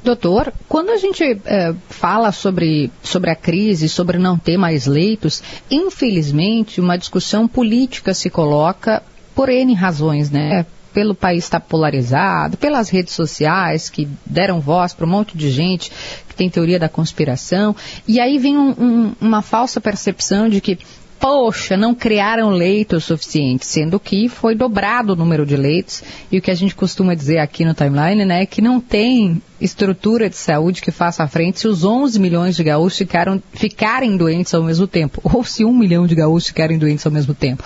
Doutor, 0.04 0.52
quando 0.68 0.90
a 0.90 0.96
gente 0.96 1.22
é, 1.22 1.72
fala 1.88 2.32
sobre, 2.32 2.90
sobre 3.02 3.30
a 3.30 3.36
crise, 3.36 3.88
sobre 3.88 4.18
não 4.18 4.36
ter 4.36 4.56
mais 4.56 4.86
leitos, 4.86 5.42
infelizmente 5.70 6.80
uma 6.80 6.98
discussão 6.98 7.46
política 7.46 8.12
se 8.12 8.28
coloca 8.28 9.00
por 9.32 9.48
N 9.48 9.72
razões, 9.74 10.28
né? 10.28 10.66
pelo 10.92 11.14
país 11.14 11.44
estar 11.44 11.60
polarizado, 11.60 12.56
pelas 12.56 12.90
redes 12.90 13.14
sociais 13.14 13.88
que 13.88 14.08
deram 14.26 14.60
voz 14.60 14.92
para 14.92 15.06
um 15.06 15.10
monte 15.10 15.36
de 15.36 15.50
gente 15.50 15.90
que 16.32 16.38
tem 16.38 16.50
teoria 16.50 16.78
da 16.78 16.88
conspiração, 16.88 17.76
e 18.08 18.18
aí 18.18 18.38
vem 18.38 18.56
um, 18.56 18.70
um, 18.70 19.12
uma 19.20 19.42
falsa 19.42 19.80
percepção 19.80 20.48
de 20.48 20.60
que 20.60 20.78
poxa, 21.20 21.76
não 21.76 21.94
criaram 21.94 22.50
leitos 22.50 23.04
suficientes, 23.04 23.68
sendo 23.68 24.00
que 24.00 24.28
foi 24.28 24.56
dobrado 24.56 25.12
o 25.12 25.16
número 25.16 25.46
de 25.46 25.56
leitos, 25.56 26.02
e 26.32 26.38
o 26.38 26.42
que 26.42 26.50
a 26.50 26.54
gente 26.54 26.74
costuma 26.74 27.14
dizer 27.14 27.38
aqui 27.38 27.64
no 27.64 27.74
timeline, 27.74 28.24
né, 28.24 28.42
é 28.42 28.46
que 28.46 28.60
não 28.60 28.80
tem 28.80 29.40
estrutura 29.62 30.28
de 30.28 30.36
saúde 30.36 30.82
que 30.82 30.90
faça 30.90 31.26
frente 31.28 31.60
se 31.60 31.68
os 31.68 31.84
11 31.84 32.18
milhões 32.18 32.56
de 32.56 32.64
gaúchos 32.64 32.98
ficaram, 32.98 33.42
ficarem 33.52 34.16
doentes 34.16 34.52
ao 34.52 34.62
mesmo 34.62 34.86
tempo, 34.86 35.20
ou 35.32 35.44
se 35.44 35.64
um 35.64 35.72
milhão 35.72 36.06
de 36.06 36.14
gaúchos 36.14 36.48
ficarem 36.48 36.78
doentes 36.78 37.06
ao 37.06 37.12
mesmo 37.12 37.34
tempo. 37.34 37.62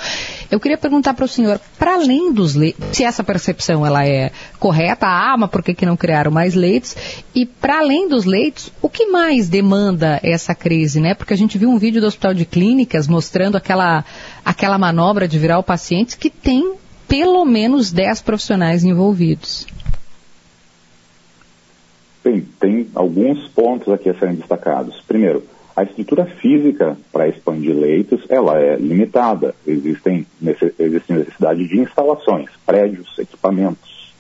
Eu 0.51 0.61
queria 0.61 0.77
perguntar 0.77 1.15
para 1.15 1.25
o 1.25 1.29
senhor, 1.29 1.61
para 1.79 1.95
além 1.95 2.33
dos 2.33 2.55
leitos, 2.55 2.85
se 2.93 3.03
essa 3.03 3.25
percepção 3.25 3.85
ela 3.85 4.07
é 4.07 4.31
correta, 4.59 5.07
ah, 5.07 5.37
mas 5.39 5.51
por 5.51 5.63
que, 5.63 5.75
que 5.75 5.87
não 5.87 5.97
criaram 5.97 6.31
mais 6.31 6.55
leitos? 6.55 6.95
E 7.35 7.47
para 7.47 7.79
além 7.79 8.09
dos 8.09 8.25
leitos, 8.25 8.71
o 8.83 8.89
que 8.89 9.07
mais 9.07 9.49
demanda 9.49 10.21
essa 10.23 10.55
crise, 10.55 11.01
né? 11.01 11.15
Porque 11.15 11.35
a 11.35 11.37
gente 11.37 11.59
viu 11.59 11.71
um 11.71 11.79
vídeo 11.79 12.01
do 12.01 12.07
Hospital 12.07 12.35
de 12.35 12.45
Clínicas 12.45 13.09
mostrando 13.09 13.57
aquela, 13.57 14.05
aquela 14.45 14.79
manobra 14.79 15.27
de 15.27 15.39
virar 15.39 15.59
o 15.59 15.63
paciente 15.63 16.17
que 16.17 16.31
tem 16.31 16.75
pelo 17.09 17.45
menos 17.45 17.93
10 17.93 18.23
profissionais 18.23 18.85
envolvidos. 18.85 19.67
Bem, 22.27 22.45
tem 22.59 22.89
alguns 22.93 23.47
pontos 23.47 23.93
aqui 23.93 24.11
a 24.11 24.15
serem 24.15 24.35
destacados. 24.35 25.01
Primeiro, 25.07 25.45
a 25.77 25.85
estrutura 25.85 26.25
física 26.25 26.99
para 27.13 27.29
expandir 27.29 27.73
leitos, 27.73 28.21
ela 28.29 28.59
é 28.59 28.75
limitada. 28.75 29.55
Existem, 29.65 30.27
existe 30.77 31.13
necessidade 31.13 31.69
de 31.69 31.79
instalações, 31.79 32.51
prédios, 32.67 33.17
equipamentos, 33.17 34.13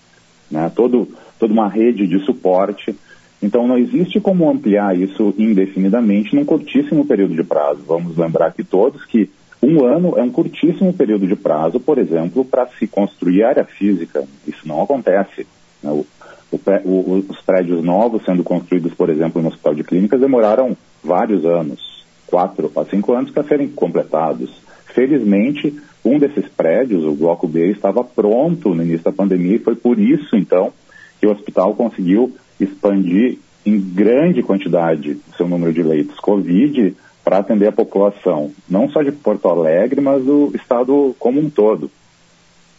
né? 0.48 0.70
Todo, 0.72 1.08
toda 1.36 1.52
uma 1.52 1.68
rede 1.68 2.06
de 2.06 2.20
suporte. 2.20 2.94
Então, 3.42 3.66
não 3.66 3.76
existe 3.76 4.20
como 4.20 4.48
ampliar 4.48 4.96
isso 4.96 5.34
indefinidamente 5.36 6.32
num 6.32 6.44
curtíssimo 6.44 7.04
período 7.04 7.34
de 7.34 7.42
prazo. 7.42 7.82
Vamos 7.88 8.16
lembrar 8.16 8.46
aqui 8.46 8.62
todos 8.62 9.04
que 9.04 9.28
um 9.60 9.84
ano 9.84 10.16
é 10.16 10.22
um 10.22 10.30
curtíssimo 10.30 10.92
período 10.92 11.26
de 11.26 11.34
prazo, 11.34 11.80
por 11.80 11.98
exemplo, 11.98 12.44
para 12.44 12.68
se 12.78 12.86
construir 12.86 13.42
área 13.42 13.64
física. 13.64 14.22
Isso 14.46 14.60
não 14.64 14.80
acontece. 14.80 15.44
Né? 15.82 15.90
O, 15.90 16.06
o, 16.52 17.24
os 17.28 17.40
prédios 17.40 17.82
novos 17.82 18.24
sendo 18.24 18.44
construídos, 18.44 18.94
por 18.94 19.10
exemplo, 19.10 19.42
no 19.42 19.48
Hospital 19.48 19.74
de 19.74 19.84
Clínicas, 19.84 20.20
demoraram 20.20 20.76
vários 21.02 21.44
anos, 21.44 22.04
quatro 22.26 22.70
a 22.76 22.84
cinco 22.84 23.12
anos, 23.12 23.30
para 23.30 23.44
serem 23.44 23.68
completados. 23.68 24.50
Felizmente, 24.86 25.74
um 26.04 26.18
desses 26.18 26.46
prédios, 26.48 27.04
o 27.04 27.12
Bloco 27.12 27.46
B, 27.46 27.70
estava 27.70 28.02
pronto 28.02 28.74
no 28.74 28.82
início 28.82 29.04
da 29.04 29.12
pandemia 29.12 29.56
e 29.56 29.60
foi 29.60 29.74
por 29.74 29.98
isso, 29.98 30.36
então, 30.36 30.72
que 31.20 31.26
o 31.26 31.32
hospital 31.32 31.74
conseguiu 31.74 32.34
expandir 32.58 33.38
em 33.64 33.80
grande 33.80 34.42
quantidade 34.42 35.18
seu 35.36 35.48
número 35.48 35.72
de 35.72 35.82
leitos 35.82 36.18
Covid 36.20 36.94
para 37.24 37.38
atender 37.38 37.66
a 37.66 37.72
população, 37.72 38.52
não 38.68 38.88
só 38.88 39.02
de 39.02 39.10
Porto 39.10 39.48
Alegre, 39.48 40.00
mas 40.00 40.24
do 40.24 40.52
estado 40.54 41.14
como 41.18 41.40
um 41.40 41.50
todo. 41.50 41.90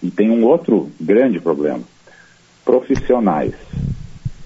E 0.02 0.10
tem 0.10 0.30
um 0.30 0.46
outro 0.46 0.90
grande 1.00 1.40
problema 1.40 1.82
profissionais. 2.68 3.54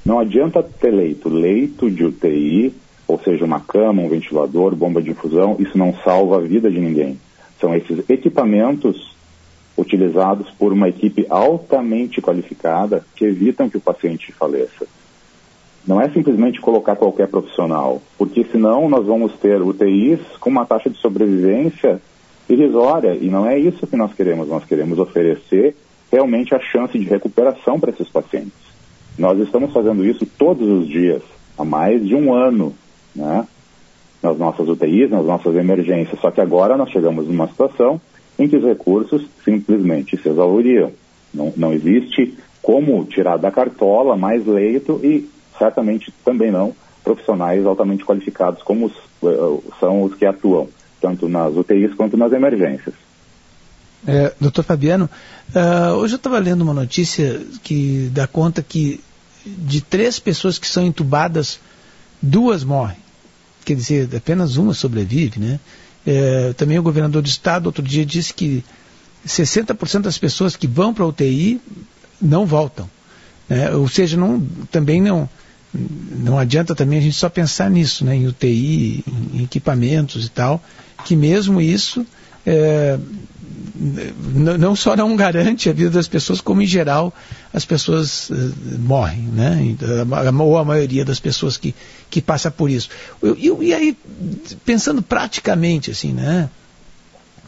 Não 0.06 0.20
adianta 0.20 0.62
ter 0.62 0.92
leito, 0.92 1.28
leito 1.28 1.90
de 1.90 2.06
UTI, 2.06 2.72
ou 3.08 3.20
seja, 3.20 3.44
uma 3.44 3.60
cama, 3.60 4.04
um 4.04 4.10
ventilador, 4.10 4.76
bomba 4.76 5.02
de 5.02 5.10
infusão, 5.10 5.56
isso 5.58 5.76
não 5.76 5.92
salva 6.04 6.38
a 6.38 6.40
vida 6.40 6.70
de 6.70 6.80
ninguém. 6.80 7.20
São 7.60 7.76
esses 7.76 8.08
equipamentos 8.08 9.16
utilizados 9.76 10.52
por 10.52 10.72
uma 10.72 10.88
equipe 10.88 11.26
altamente 11.32 12.22
qualificada 12.22 13.04
que 13.16 13.26
evitam 13.26 13.68
que 13.68 13.78
o 13.78 13.82
paciente 13.82 14.32
faleça. 14.32 14.86
Não 15.88 16.00
é 16.00 16.08
simplesmente 16.10 16.62
colocar 16.62 16.96
qualquer 16.96 17.28
profissional, 17.28 18.04
porque 18.20 18.44
senão 18.52 18.88
nós 18.88 19.04
vamos 19.04 19.34
ter 19.40 19.60
UTIs 19.60 20.20
com 20.40 20.52
uma 20.52 20.66
taxa 20.66 20.92
de 20.92 20.98
sobrevivência 21.00 22.00
irrisória, 22.48 23.18
e 23.20 23.30
não 23.30 23.48
é 23.48 23.58
isso 23.58 23.88
que 23.88 23.96
nós 23.96 24.14
queremos. 24.14 24.48
Nós 24.48 24.64
queremos 24.64 25.00
oferecer 25.00 25.76
realmente 26.12 26.54
a 26.54 26.60
chance 26.60 26.98
de 26.98 27.06
recuperação 27.06 27.80
para 27.80 27.92
esses 27.92 28.10
pacientes. 28.10 28.54
Nós 29.18 29.40
estamos 29.40 29.72
fazendo 29.74 30.06
isso 30.06 30.26
todos 30.38 30.68
os 30.68 30.88
dias, 30.88 31.22
há 31.58 31.64
mais 31.64 32.06
de 32.06 32.16
um 32.16 32.34
ano, 32.34 32.76
né? 33.16 33.48
nas 34.22 34.38
nossas 34.38 34.68
UTIs, 34.68 35.10
nas 35.10 35.26
nossas 35.26 35.56
emergências. 35.56 36.20
Só 36.20 36.30
que 36.30 36.42
agora 36.42 36.78
nós 36.78 36.90
chegamos 36.92 37.28
numa 37.28 37.48
situação 37.48 38.00
em 38.38 38.48
que 38.48 38.56
os 38.56 38.64
recursos 38.64 39.28
simplesmente 39.44 40.18
se 40.18 40.30
exauriam. 40.30 40.92
Não, 41.34 41.54
não 41.56 41.74
existe 41.74 42.38
como 42.62 43.04
tirar 43.06 43.38
da 43.38 43.50
cartola 43.50 44.16
mais 44.16 44.46
leito 44.46 45.00
e 45.04 45.28
certamente 45.58 46.14
também 46.24 46.52
não 46.52 46.74
profissionais 47.04 47.66
altamente 47.66 48.06
qualificados 48.06 48.62
como 48.62 48.86
os, 48.86 48.94
uh, 49.24 49.64
são 49.80 50.04
os 50.04 50.14
que 50.14 50.26
atuam, 50.26 50.68
tanto 51.00 51.28
nas 51.28 51.56
UTIs 51.56 51.94
quanto 51.96 52.16
nas 52.16 52.32
emergências. 52.32 52.94
É, 54.08 54.34
doutor 54.40 54.64
Fabiano, 54.64 55.10
uh, 55.54 55.94
hoje 55.96 56.16
eu 56.16 56.18
estava 56.18 56.40
lendo 56.40 56.62
uma 56.62 56.74
notícia 56.74 57.40
que 57.64 58.10
dá 58.12 58.26
conta 58.26 58.64
que 58.64 59.00
de 59.46 59.82
três 59.82 60.20
pessoas 60.20 60.58
que 60.58 60.68
são 60.68 60.86
entubadas, 60.86 61.60
duas 62.22 62.64
morrem. 62.64 62.98
Quer 63.66 63.76
dizer, 63.76 64.16
apenas 64.16 64.58
uma 64.58 64.74
sobrevive, 64.74 65.40
né? 65.40 65.60
É, 66.06 66.54
também 66.54 66.80
o 66.80 66.84
governador 66.84 67.22
do 67.22 67.28
estado 67.28 67.68
outro 67.68 67.84
dia 67.84 68.06
disse 68.06 68.34
que 68.34 68.64
60% 69.28 70.02
das 70.02 70.18
pessoas 70.18 70.56
que 70.56 70.66
vão 70.66 70.94
para 70.94 71.04
a 71.04 71.08
UTI 71.08 71.62
não 72.20 72.46
voltam. 72.46 72.90
Né? 73.48 73.72
Ou 73.76 73.88
seja, 73.88 74.18
não, 74.18 74.42
também 74.72 75.00
não, 75.00 75.30
não 75.74 76.40
adianta 76.40 76.74
também 76.74 76.98
a 76.98 77.02
gente 77.02 77.16
só 77.16 77.30
pensar 77.30 77.70
nisso, 77.70 78.04
né? 78.04 78.16
em 78.16 78.28
UTI, 78.28 79.04
em 79.34 79.44
equipamentos 79.44 80.26
e 80.26 80.30
tal, 80.30 80.64
que 81.06 81.16
mesmo 81.16 81.62
isso 81.62 82.06
é, 82.46 82.98
não 83.82 84.76
só 84.76 84.96
não 84.96 85.16
garante 85.16 85.68
a 85.68 85.74
vida 85.74 85.90
das 85.90 86.08
pessoas, 86.08 86.40
como 86.40 86.62
em 86.62 86.68
geral 86.68 87.12
as 87.52 87.66
pessoas 87.66 88.30
uh, 88.30 88.54
morrem, 88.78 89.24
né? 89.24 89.76
Ou 90.40 90.58
a 90.58 90.64
maioria 90.64 91.04
das 91.04 91.20
pessoas 91.20 91.58
que, 91.58 91.74
que 92.10 92.22
passa 92.22 92.52
por 92.52 92.70
isso. 92.70 92.90
Eu, 93.22 93.36
eu, 93.36 93.64
e 93.64 93.74
aí, 93.74 93.98
pensando 94.64 95.02
praticamente, 95.02 95.90
assim, 95.90 96.14
né? 96.14 96.50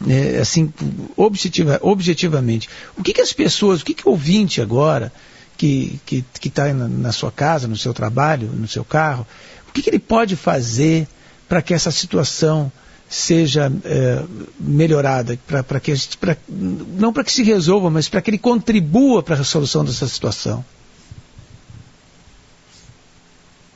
É, 0.08 0.40
assim, 0.40 0.72
objetiva, 1.16 1.78
objetivamente, 1.80 2.68
o 2.98 3.02
que, 3.02 3.12
que 3.12 3.20
as 3.20 3.32
pessoas, 3.32 3.80
o 3.80 3.84
que, 3.84 3.94
que 3.94 4.08
o 4.08 4.10
ouvinte 4.10 4.60
agora, 4.60 5.12
que 5.56 6.00
está 6.04 6.04
que, 6.04 6.24
que 6.40 6.50
tá 6.50 6.74
na, 6.74 6.88
na, 6.88 7.12
sua 7.12 7.30
casa, 7.30 7.68
no 7.68 7.76
seu 7.76 7.94
trabalho, 7.94 8.48
no 8.48 8.66
seu 8.66 8.84
carro, 8.84 9.24
o 9.68 9.72
que, 9.72 9.82
que 9.82 9.90
ele 9.90 10.00
pode 10.00 10.34
fazer 10.34 11.06
para 11.48 11.62
que 11.62 11.72
essa 11.72 11.92
situação 11.92 12.72
seja 13.14 13.70
é, 13.84 14.24
melhorada, 14.58 15.38
para 15.46 15.78
que 15.78 15.92
pra, 16.18 16.36
não 16.48 17.12
para 17.12 17.22
que 17.22 17.30
se 17.30 17.44
resolva, 17.44 17.88
mas 17.88 18.08
para 18.08 18.20
que 18.20 18.30
ele 18.30 18.38
contribua 18.38 19.22
para 19.22 19.36
a 19.36 19.44
solução 19.44 19.84
dessa 19.84 20.08
situação? 20.08 20.64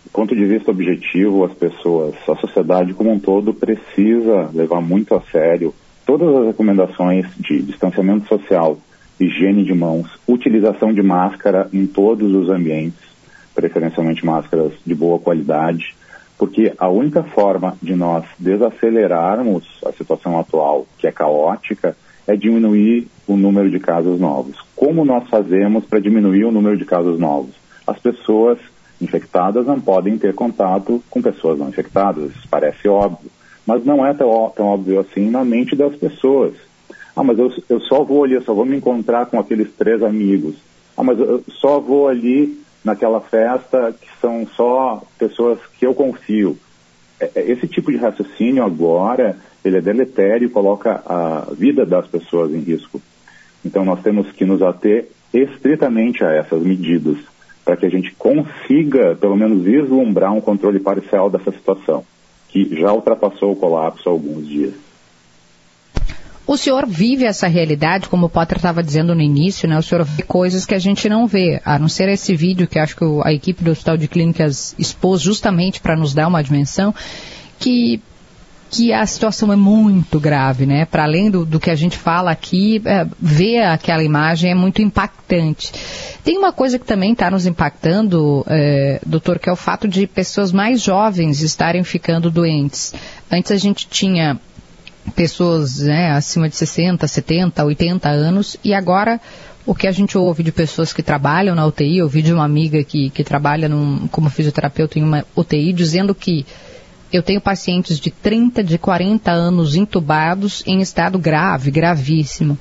Do 0.05 0.11
ponto 0.11 0.35
de 0.35 0.45
vista 0.45 0.73
objetivo, 0.73 1.45
as 1.45 1.53
pessoas, 1.53 2.17
a 2.29 2.35
sociedade 2.35 2.93
como 2.95 3.13
um 3.13 3.21
todo 3.21 3.55
precisa 3.55 4.51
levar 4.53 4.81
muito 4.81 5.15
a 5.15 5.21
sério 5.31 5.73
todas 6.05 6.35
as 6.35 6.47
recomendações 6.47 7.27
de 7.39 7.63
distanciamento 7.63 8.27
social, 8.27 8.77
higiene 9.21 9.63
de 9.63 9.73
mãos, 9.73 10.09
utilização 10.27 10.93
de 10.93 11.03
máscara 11.03 11.69
em 11.73 11.87
todos 11.87 12.35
os 12.35 12.49
ambientes, 12.49 13.07
preferencialmente 13.55 14.27
máscaras 14.27 14.73
de 14.85 14.95
boa 14.97 15.21
qualidade, 15.21 15.95
porque 16.39 16.73
a 16.79 16.89
única 16.89 17.23
forma 17.25 17.77
de 17.83 17.97
nós 17.97 18.25
desacelerarmos 18.39 19.67
a 19.85 19.91
situação 19.93 20.39
atual, 20.39 20.87
que 20.97 21.09
é 21.09 21.13
caótica, 21.13 21.97
é 22.27 22.37
diminuir 22.37 23.09
o 23.27 23.37
número 23.37 23.69
de 23.69 23.81
casos 23.81 24.21
novos. 24.21 24.57
Como 24.77 25.05
nós 25.05 25.29
fazemos 25.29 25.85
para 25.85 25.99
diminuir 25.99 26.45
o 26.45 26.53
número 26.53 26.77
de 26.77 26.85
casos 26.85 27.19
novos? 27.19 27.55
As 27.87 27.99
pessoas 27.99 28.59
infectadas 29.01 29.67
não 29.67 29.81
podem 29.81 30.17
ter 30.17 30.35
contato 30.35 31.03
com 31.11 31.21
pessoas 31.21 31.59
não 31.59 31.69
infectadas, 31.69 32.31
isso 32.31 32.49
parece 32.51 32.89
óbvio, 32.89 33.31
mas 33.67 33.85
não 33.85 34.05
é 34.05 34.13
tão, 34.15 34.53
tão 34.55 34.67
óbvio 34.67 35.01
assim 35.01 35.31
na 35.31 35.45
mente 35.45 35.75
das 35.75 35.95
pessoas. 35.97 36.55
Ah, 37.17 37.25
mas 37.25 37.39
eu, 37.39 37.53
eu 37.69 37.81
só 37.81 38.05
vou 38.05 38.25
ali, 38.25 38.35
eu 38.35 38.43
só 38.43 38.55
vou 38.55 38.65
me 38.65 38.77
encontrar 38.77 39.27
com 39.27 39.39
aqueles 39.41 39.73
três 39.73 40.03
amigos. 40.03 40.55
Ah, 40.97 41.03
mas 41.03 41.19
eu 41.19 41.43
só 41.61 41.81
vou 41.81 42.09
ali 42.09 42.61
naquela 42.89 43.21
festa 43.21 43.95
que 44.01 44.09
são 44.21 44.47
só 44.57 45.03
pessoas 45.19 45.59
que 45.79 45.87
eu 45.87 45.95
confio. 45.95 46.59
É, 47.21 47.31
é, 47.35 47.51
esse 47.53 47.69
tipo 47.69 47.93
de 47.93 47.99
raciocínio 47.99 48.65
agora, 48.65 49.37
ele 49.65 49.77
é 49.77 49.81
deletério 49.81 50.47
e 50.47 50.51
coloca 50.51 51.03
a 51.05 51.47
vida 51.53 51.85
das 51.85 52.07
pessoas 52.07 52.53
em 52.53 52.61
risco. 52.61 53.01
Então 53.65 53.85
nós 53.85 54.01
temos 54.03 54.33
que 54.33 54.45
nos 54.45 54.63
ater 54.63 55.09
estritamente 55.33 56.25
a 56.25 56.33
essas 56.33 56.63
medidas 56.63 57.19
para 57.65 57.77
que 57.77 57.85
a 57.85 57.91
gente 57.91 58.15
consiga, 58.15 59.15
pelo 59.17 59.37
menos, 59.37 59.63
vislumbrar 59.63 60.33
um 60.33 60.41
controle 60.41 60.81
parcial 60.81 61.29
dessa 61.29 61.53
situação, 61.53 62.03
que 62.49 62.75
já 62.81 62.91
ultrapassou 62.93 63.53
o 63.53 63.57
colapso 63.57 64.09
há 64.09 64.13
alguns 64.13 64.49
dias. 64.49 64.73
O 66.49 66.57
senhor 66.57 66.87
vive 66.87 67.27
essa 67.27 67.47
realidade, 67.47 68.09
como 68.09 68.25
o 68.25 68.29
Potter 68.31 68.57
estava 68.57 68.83
dizendo 68.83 69.15
no 69.15 69.21
início, 69.21 69.69
né? 69.69 69.79
O 69.79 69.83
senhor 69.83 70.03
vê 70.03 70.23
coisas 70.23 70.65
que 70.65 70.75
a 70.75 70.79
gente 70.79 71.07
não 71.07 71.27
vê, 71.27 71.61
a 71.63 71.79
não 71.79 71.91
ser 71.91 72.09
esse 72.09 72.35
vídeo 72.35 72.67
que 72.67 72.79
acho 72.79 72.97
que 72.97 73.05
a 73.23 73.31
equipe 73.35 73.63
do 73.63 73.71
Hospital 73.71 73.99
de 73.99 74.09
Clínicas 74.09 74.75
expôs 74.79 75.21
justamente 75.21 75.79
para 75.79 75.95
nos 75.95 76.15
dar 76.15 76.27
uma 76.27 76.43
dimensão, 76.43 76.95
que 77.59 78.01
que 78.71 78.93
a 78.93 79.05
situação 79.07 79.51
é 79.53 79.57
muito 79.57 80.21
grave, 80.21 80.67
né? 80.67 80.85
Para 80.85 81.05
além 81.05 81.31
do, 81.31 81.45
do, 81.45 81.59
que 81.59 81.71
a 81.71 81.75
gente 81.75 81.97
fala 81.97 82.31
aqui, 82.31 82.83
é, 82.85 83.07
ver 83.19 83.63
aquela 83.63 84.03
imagem 84.03 84.51
é 84.51 84.55
muito 84.55 84.83
impactante. 84.83 85.73
Tem 86.23 86.37
uma 86.37 86.53
coisa 86.53 86.79
que 86.79 86.85
também 86.85 87.13
está 87.13 87.31
nos 87.31 87.47
impactando, 87.47 88.45
é, 88.47 89.01
doutor, 89.07 89.39
que 89.39 89.49
é 89.49 89.53
o 89.53 89.57
fato 89.57 89.89
de 89.89 90.07
pessoas 90.07 90.53
mais 90.53 90.83
jovens 90.83 91.41
estarem 91.41 91.83
ficando 91.83 92.31
doentes. 92.31 92.93
Antes 93.31 93.53
a 93.53 93.57
gente 93.57 93.87
tinha 93.89 94.39
pessoas 95.15 95.81
né, 95.81 96.11
acima 96.13 96.49
de 96.49 96.57
60, 96.57 97.07
70, 97.07 97.65
80 97.65 98.09
anos, 98.09 98.57
e 98.65 98.75
agora 98.75 99.21
o 99.69 99.75
que 99.75 99.87
a 99.87 99.93
gente 99.93 100.17
ouve 100.17 100.43
de 100.43 100.51
pessoas 100.51 100.95
que 100.95 101.03
trabalham 101.03 101.55
na 101.55 101.67
UTI, 101.67 102.01
ouvi 102.01 102.23
de 102.23 102.33
uma 102.33 102.45
amiga 102.45 102.83
que, 102.83 103.11
que 103.11 103.23
trabalha 103.23 103.69
num, 103.69 104.09
como 104.09 104.31
fisioterapeuta 104.31 104.99
em 104.99 105.03
uma 105.03 105.27
UTI, 105.37 105.75
dizendo 105.75 106.15
que 106.15 106.47
eu 107.13 107.23
tenho 107.23 107.41
pacientes 107.41 108.01
de 108.01 108.11
30, 108.11 108.65
de 108.65 108.79
40 108.79 109.31
anos 109.31 109.75
intubados 109.77 110.63
em 110.67 110.81
estado 110.81 111.19
grave, 111.19 111.71
gravíssimo. 111.71 112.59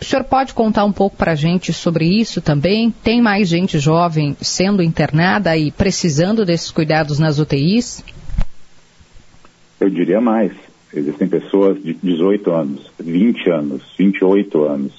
O 0.00 0.04
senhor 0.04 0.22
pode 0.24 0.54
contar 0.54 0.84
um 0.84 0.92
pouco 0.92 1.16
para 1.16 1.32
a 1.32 1.34
gente 1.34 1.72
sobre 1.72 2.04
isso 2.06 2.40
também? 2.40 2.92
Tem 3.02 3.20
mais 3.20 3.48
gente 3.48 3.78
jovem 3.80 4.36
sendo 4.40 4.80
internada 4.80 5.56
e 5.56 5.72
precisando 5.72 6.44
desses 6.44 6.70
cuidados 6.70 7.18
nas 7.18 7.40
UTIs? 7.40 8.04
Eu 9.80 9.90
diria 9.90 10.20
mais. 10.20 10.52
Existem 10.94 11.28
pessoas 11.28 11.82
de 11.82 11.94
18 11.94 12.50
anos, 12.50 12.90
20 12.98 13.50
anos, 13.50 13.82
28 13.98 14.64
anos. 14.64 14.92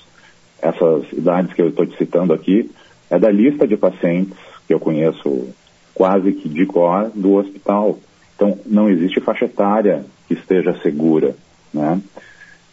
Essas 0.61 1.11
idades 1.13 1.53
que 1.53 1.61
eu 1.61 1.69
estou 1.69 1.85
te 1.85 1.97
citando 1.97 2.33
aqui 2.33 2.69
é 3.09 3.17
da 3.17 3.31
lista 3.31 3.67
de 3.67 3.75
pacientes 3.75 4.37
que 4.67 4.73
eu 4.73 4.79
conheço 4.79 5.47
quase 5.95 6.31
que 6.31 6.47
de 6.47 6.65
cor 6.65 7.11
do 7.15 7.33
hospital. 7.33 7.97
Então, 8.35 8.57
não 8.65 8.89
existe 8.89 9.19
faixa 9.19 9.45
etária 9.45 10.05
que 10.27 10.33
esteja 10.33 10.77
segura. 10.81 11.35
Né? 11.73 11.99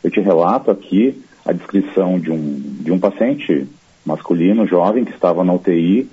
Eu 0.04 0.10
te 0.10 0.20
relato 0.20 0.70
aqui 0.70 1.22
a 1.44 1.52
descrição 1.52 2.18
de 2.18 2.30
um, 2.30 2.60
de 2.80 2.92
um 2.92 2.98
paciente 2.98 3.66
masculino, 4.04 4.66
jovem, 4.66 5.04
que 5.04 5.12
estava 5.12 5.42
na 5.42 5.54
UTI, 5.54 6.08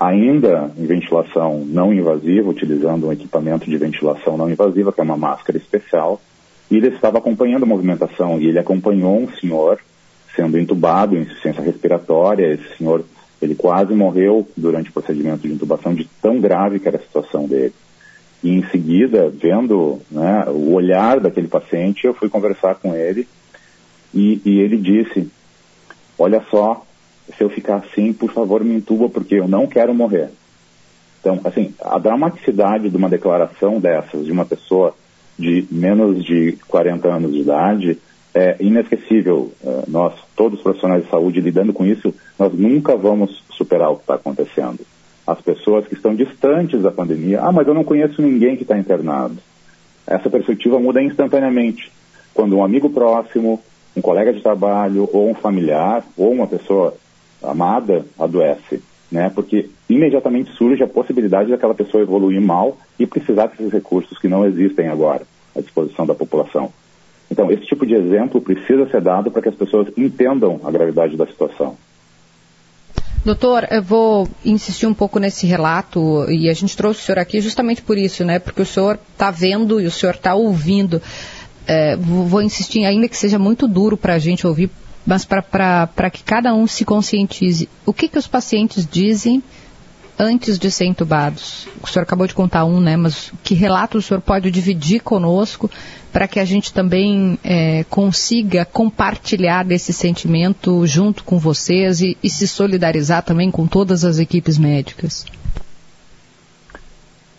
ainda 0.00 0.70
em 0.76 0.86
ventilação 0.86 1.64
não 1.66 1.92
invasiva, 1.92 2.50
utilizando 2.50 3.06
um 3.06 3.12
equipamento 3.12 3.68
de 3.68 3.76
ventilação 3.76 4.36
não 4.36 4.50
invasiva, 4.50 4.92
que 4.92 5.00
é 5.00 5.04
uma 5.04 5.16
máscara 5.16 5.58
especial, 5.58 6.20
e 6.70 6.76
ele 6.76 6.88
estava 6.88 7.18
acompanhando 7.18 7.62
a 7.62 7.66
movimentação 7.66 8.40
e 8.40 8.48
ele 8.48 8.58
acompanhou 8.58 9.18
um 9.18 9.30
senhor 9.32 9.78
sendo 10.34 10.58
entubado 10.58 11.16
em 11.16 11.22
insuficiência 11.22 11.62
respiratória. 11.62 12.46
Esse 12.46 12.76
senhor, 12.76 13.04
ele 13.40 13.54
quase 13.54 13.94
morreu 13.94 14.46
durante 14.56 14.90
o 14.90 14.92
procedimento 14.92 15.46
de 15.46 15.54
intubação 15.54 15.94
de 15.94 16.04
tão 16.20 16.40
grave 16.40 16.78
que 16.78 16.86
era 16.86 16.98
a 16.98 17.02
situação 17.02 17.46
dele. 17.46 17.74
E 18.42 18.50
em 18.50 18.64
seguida, 18.68 19.30
vendo 19.30 19.98
né, 20.10 20.44
o 20.48 20.72
olhar 20.74 21.18
daquele 21.18 21.48
paciente, 21.48 22.06
eu 22.06 22.14
fui 22.14 22.28
conversar 22.28 22.76
com 22.76 22.94
ele 22.94 23.26
e, 24.14 24.40
e 24.44 24.60
ele 24.60 24.76
disse: 24.76 25.28
Olha 26.18 26.42
só, 26.50 26.86
se 27.36 27.42
eu 27.42 27.50
ficar 27.50 27.76
assim, 27.76 28.12
por 28.12 28.32
favor, 28.32 28.64
me 28.64 28.74
intuba 28.74 29.08
porque 29.08 29.36
eu 29.36 29.48
não 29.48 29.66
quero 29.66 29.94
morrer. 29.94 30.30
Então, 31.20 31.40
assim, 31.44 31.74
a 31.80 31.98
dramaticidade 31.98 32.88
de 32.88 32.96
uma 32.96 33.08
declaração 33.08 33.80
dessas, 33.80 34.24
de 34.24 34.32
uma 34.32 34.44
pessoa 34.44 34.94
de 35.38 35.66
menos 35.70 36.24
de 36.24 36.58
40 36.68 37.08
anos 37.08 37.32
de 37.32 37.40
idade 37.40 37.98
é 38.34 38.56
inesquecível. 38.60 39.52
É, 39.64 39.82
nós, 39.88 40.14
todos 40.36 40.58
os 40.58 40.62
profissionais 40.62 41.04
de 41.04 41.10
saúde, 41.10 41.40
lidando 41.40 41.72
com 41.72 41.84
isso, 41.84 42.14
nós 42.38 42.52
nunca 42.52 42.96
vamos 42.96 43.42
superar 43.50 43.90
o 43.90 43.96
que 43.96 44.02
está 44.02 44.14
acontecendo. 44.14 44.80
As 45.26 45.40
pessoas 45.40 45.86
que 45.86 45.94
estão 45.94 46.14
distantes 46.14 46.82
da 46.82 46.90
pandemia, 46.90 47.40
ah, 47.40 47.52
mas 47.52 47.66
eu 47.66 47.74
não 47.74 47.84
conheço 47.84 48.22
ninguém 48.22 48.56
que 48.56 48.62
está 48.62 48.78
internado. 48.78 49.36
Essa 50.06 50.30
perspectiva 50.30 50.80
muda 50.80 51.02
instantaneamente. 51.02 51.92
Quando 52.32 52.56
um 52.56 52.64
amigo 52.64 52.88
próximo, 52.88 53.60
um 53.94 54.00
colega 54.00 54.32
de 54.32 54.40
trabalho, 54.40 55.08
ou 55.12 55.30
um 55.30 55.34
familiar, 55.34 56.04
ou 56.16 56.32
uma 56.32 56.46
pessoa 56.46 56.96
amada 57.42 58.04
adoece 58.18 58.82
né? 59.10 59.30
Porque 59.34 59.70
imediatamente 59.88 60.52
surge 60.52 60.82
a 60.82 60.88
possibilidade 60.88 61.50
daquela 61.50 61.74
pessoa 61.74 62.02
evoluir 62.02 62.40
mal 62.40 62.76
e 62.98 63.06
precisar 63.06 63.46
desses 63.46 63.72
recursos 63.72 64.18
que 64.18 64.28
não 64.28 64.44
existem 64.44 64.88
agora 64.88 65.22
à 65.56 65.60
disposição 65.60 66.06
da 66.06 66.14
população. 66.14 66.70
Então, 67.30 67.50
esse 67.50 67.66
tipo 67.66 67.86
de 67.86 67.94
exemplo 67.94 68.40
precisa 68.40 68.88
ser 68.88 69.00
dado 69.00 69.30
para 69.30 69.42
que 69.42 69.48
as 69.48 69.54
pessoas 69.54 69.88
entendam 69.96 70.60
a 70.64 70.70
gravidade 70.70 71.16
da 71.16 71.26
situação. 71.26 71.76
Doutor, 73.24 73.66
eu 73.70 73.82
vou 73.82 74.28
insistir 74.44 74.86
um 74.86 74.94
pouco 74.94 75.18
nesse 75.18 75.46
relato 75.46 76.24
e 76.30 76.48
a 76.48 76.54
gente 76.54 76.76
trouxe 76.76 77.00
o 77.00 77.02
senhor 77.04 77.18
aqui 77.18 77.40
justamente 77.40 77.82
por 77.82 77.98
isso, 77.98 78.24
né? 78.24 78.38
Porque 78.38 78.62
o 78.62 78.66
senhor 78.66 78.98
está 79.12 79.30
vendo 79.30 79.80
e 79.80 79.86
o 79.86 79.90
senhor 79.90 80.14
está 80.14 80.34
ouvindo. 80.34 81.02
É, 81.66 81.96
vou 81.96 82.40
insistir, 82.40 82.86
ainda 82.86 83.08
que 83.08 83.16
seja 83.16 83.38
muito 83.38 83.68
duro 83.68 83.96
para 83.96 84.14
a 84.14 84.18
gente 84.18 84.46
ouvir 84.46 84.70
mas 85.08 85.24
para 85.24 86.10
que 86.12 86.22
cada 86.22 86.54
um 86.54 86.66
se 86.66 86.84
conscientize, 86.84 87.66
o 87.86 87.94
que, 87.94 88.08
que 88.08 88.18
os 88.18 88.26
pacientes 88.26 88.86
dizem 88.86 89.42
antes 90.18 90.58
de 90.58 90.70
ser 90.70 90.84
entubados? 90.84 91.66
O 91.82 91.86
senhor 91.86 92.02
acabou 92.02 92.26
de 92.26 92.34
contar 92.34 92.66
um, 92.66 92.78
né? 92.78 92.94
Mas 92.94 93.32
que 93.42 93.54
relato 93.54 93.96
o 93.96 94.02
senhor 94.02 94.20
pode 94.20 94.50
dividir 94.50 95.00
conosco 95.00 95.70
para 96.12 96.28
que 96.28 96.38
a 96.38 96.44
gente 96.44 96.74
também 96.74 97.38
é, 97.42 97.84
consiga 97.84 98.66
compartilhar 98.66 99.64
desse 99.64 99.94
sentimento 99.94 100.86
junto 100.86 101.24
com 101.24 101.38
vocês 101.38 102.02
e, 102.02 102.14
e 102.22 102.28
se 102.28 102.46
solidarizar 102.46 103.22
também 103.22 103.50
com 103.50 103.66
todas 103.66 104.04
as 104.04 104.18
equipes 104.18 104.58
médicas? 104.58 105.24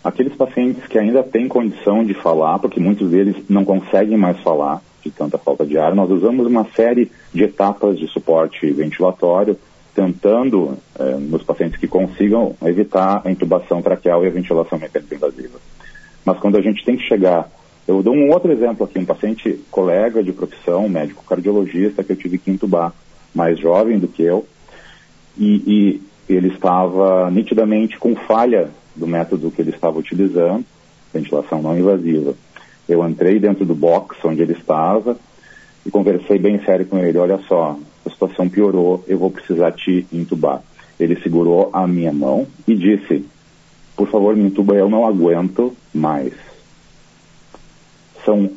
Aqueles 0.02 0.34
pacientes 0.34 0.84
que 0.88 0.98
ainda 0.98 1.22
têm 1.22 1.46
condição 1.46 2.04
de 2.04 2.14
falar, 2.14 2.58
porque 2.58 2.80
muitos 2.80 3.12
deles 3.12 3.36
não 3.48 3.64
conseguem 3.64 4.16
mais 4.16 4.40
falar 4.40 4.82
de 5.02 5.10
tanta 5.10 5.38
falta 5.38 5.64
de 5.64 5.78
ar, 5.78 5.94
nós 5.94 6.10
usamos 6.10 6.46
uma 6.46 6.64
série 6.76 7.10
de 7.32 7.44
etapas 7.44 7.98
de 7.98 8.06
suporte 8.08 8.70
ventilatório 8.70 9.56
tentando, 9.94 10.76
eh, 10.98 11.16
nos 11.18 11.42
pacientes 11.42 11.78
que 11.78 11.88
consigam, 11.88 12.54
evitar 12.62 13.22
a 13.24 13.30
intubação 13.30 13.82
traqueal 13.82 14.24
e 14.24 14.28
a 14.28 14.30
ventilação 14.30 14.78
mecânica 14.78 15.14
invasiva. 15.14 15.58
Mas 16.24 16.38
quando 16.38 16.56
a 16.56 16.62
gente 16.62 16.84
tem 16.84 16.96
que 16.96 17.02
chegar, 17.02 17.50
eu 17.88 18.02
dou 18.02 18.14
um 18.14 18.30
outro 18.30 18.52
exemplo 18.52 18.84
aqui, 18.84 18.98
um 18.98 19.04
paciente 19.04 19.60
colega 19.70 20.22
de 20.22 20.32
profissão, 20.32 20.88
médico 20.88 21.24
cardiologista, 21.24 22.04
que 22.04 22.12
eu 22.12 22.16
tive 22.16 22.38
que 22.38 22.50
intubar, 22.50 22.92
mais 23.34 23.58
jovem 23.58 23.98
do 23.98 24.08
que 24.08 24.22
eu, 24.22 24.46
e, 25.36 26.00
e 26.28 26.34
ele 26.34 26.48
estava 26.48 27.30
nitidamente 27.30 27.98
com 27.98 28.14
falha 28.14 28.70
do 28.94 29.06
método 29.06 29.50
que 29.50 29.62
ele 29.62 29.70
estava 29.70 29.98
utilizando, 29.98 30.64
ventilação 31.12 31.60
não 31.60 31.76
invasiva. 31.76 32.34
Eu 32.90 33.08
entrei 33.08 33.38
dentro 33.38 33.64
do 33.64 33.72
box 33.72 34.16
onde 34.24 34.42
ele 34.42 34.52
estava 34.52 35.16
e 35.86 35.90
conversei 35.92 36.40
bem 36.40 36.60
sério 36.64 36.84
com 36.84 36.98
ele, 36.98 37.16
olha 37.18 37.38
só, 37.46 37.78
a 38.04 38.10
situação 38.10 38.48
piorou, 38.48 39.04
eu 39.06 39.16
vou 39.16 39.30
precisar 39.30 39.70
te 39.70 40.04
intubar. 40.12 40.60
Ele 40.98 41.14
segurou 41.22 41.70
a 41.72 41.86
minha 41.86 42.12
mão 42.12 42.48
e 42.66 42.74
disse, 42.74 43.24
por 43.96 44.08
favor, 44.10 44.34
me 44.34 44.48
intuba, 44.48 44.74
eu 44.74 44.90
não 44.90 45.06
aguento 45.06 45.72
mais. 45.94 46.32
São, 48.24 48.50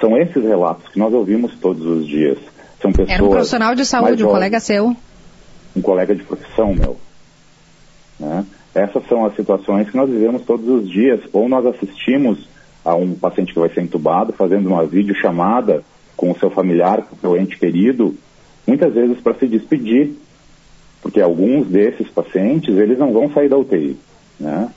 são 0.00 0.18
esses 0.18 0.42
relatos 0.42 0.88
que 0.88 0.98
nós 0.98 1.14
ouvimos 1.14 1.56
todos 1.60 1.86
os 1.86 2.08
dias. 2.08 2.38
São 2.82 2.90
pessoas 2.90 3.10
Era 3.10 3.24
um 3.24 3.30
profissional 3.30 3.74
de 3.76 3.86
saúde, 3.86 4.24
um 4.24 4.28
colega 4.28 4.58
seu. 4.58 4.96
Um 5.76 5.80
colega 5.80 6.12
de 6.12 6.24
profissão 6.24 6.74
meu. 6.74 6.96
Né? 8.18 8.44
Essas 8.74 9.06
são 9.06 9.24
as 9.24 9.36
situações 9.36 9.88
que 9.88 9.96
nós 9.96 10.10
vivemos 10.10 10.42
todos 10.42 10.68
os 10.68 10.90
dias. 10.90 11.20
Ou 11.32 11.48
nós 11.48 11.64
assistimos 11.64 12.48
a 12.86 12.94
um 12.94 13.14
paciente 13.14 13.52
que 13.52 13.58
vai 13.58 13.68
ser 13.68 13.80
entubado, 13.80 14.32
fazendo 14.32 14.68
uma 14.68 14.86
videochamada 14.86 15.82
com 16.16 16.30
o 16.30 16.38
seu 16.38 16.48
familiar, 16.48 17.02
com 17.02 17.16
o 17.16 17.18
seu 17.18 17.36
ente 17.36 17.58
querido, 17.58 18.14
muitas 18.64 18.94
vezes 18.94 19.20
para 19.20 19.34
se 19.34 19.48
despedir, 19.48 20.12
porque 21.02 21.20
alguns 21.20 21.66
desses 21.66 22.08
pacientes, 22.08 22.76
eles 22.76 22.96
não 22.96 23.12
vão 23.12 23.28
sair 23.32 23.48
da 23.48 23.58
UTI, 23.58 23.96
né? 24.38 24.70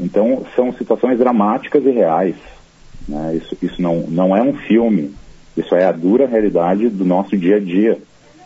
Então, 0.00 0.42
são 0.56 0.72
situações 0.72 1.18
dramáticas 1.18 1.84
e 1.84 1.90
reais, 1.90 2.34
né? 3.06 3.36
Isso, 3.36 3.56
isso 3.62 3.82
não, 3.82 4.00
não 4.08 4.34
é 4.34 4.42
um 4.42 4.54
filme, 4.54 5.14
isso 5.54 5.74
é 5.74 5.84
a 5.84 5.92
dura 5.92 6.26
realidade 6.26 6.88
do 6.88 7.04
nosso 7.04 7.36
dia 7.36 7.56
a 7.56 7.60
dia, 7.60 7.98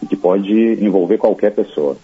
e 0.03 0.07
que 0.07 0.17
pode 0.17 0.53
envolver 0.85 1.19
qualquer 1.19 1.53
pessoa. 1.53 1.97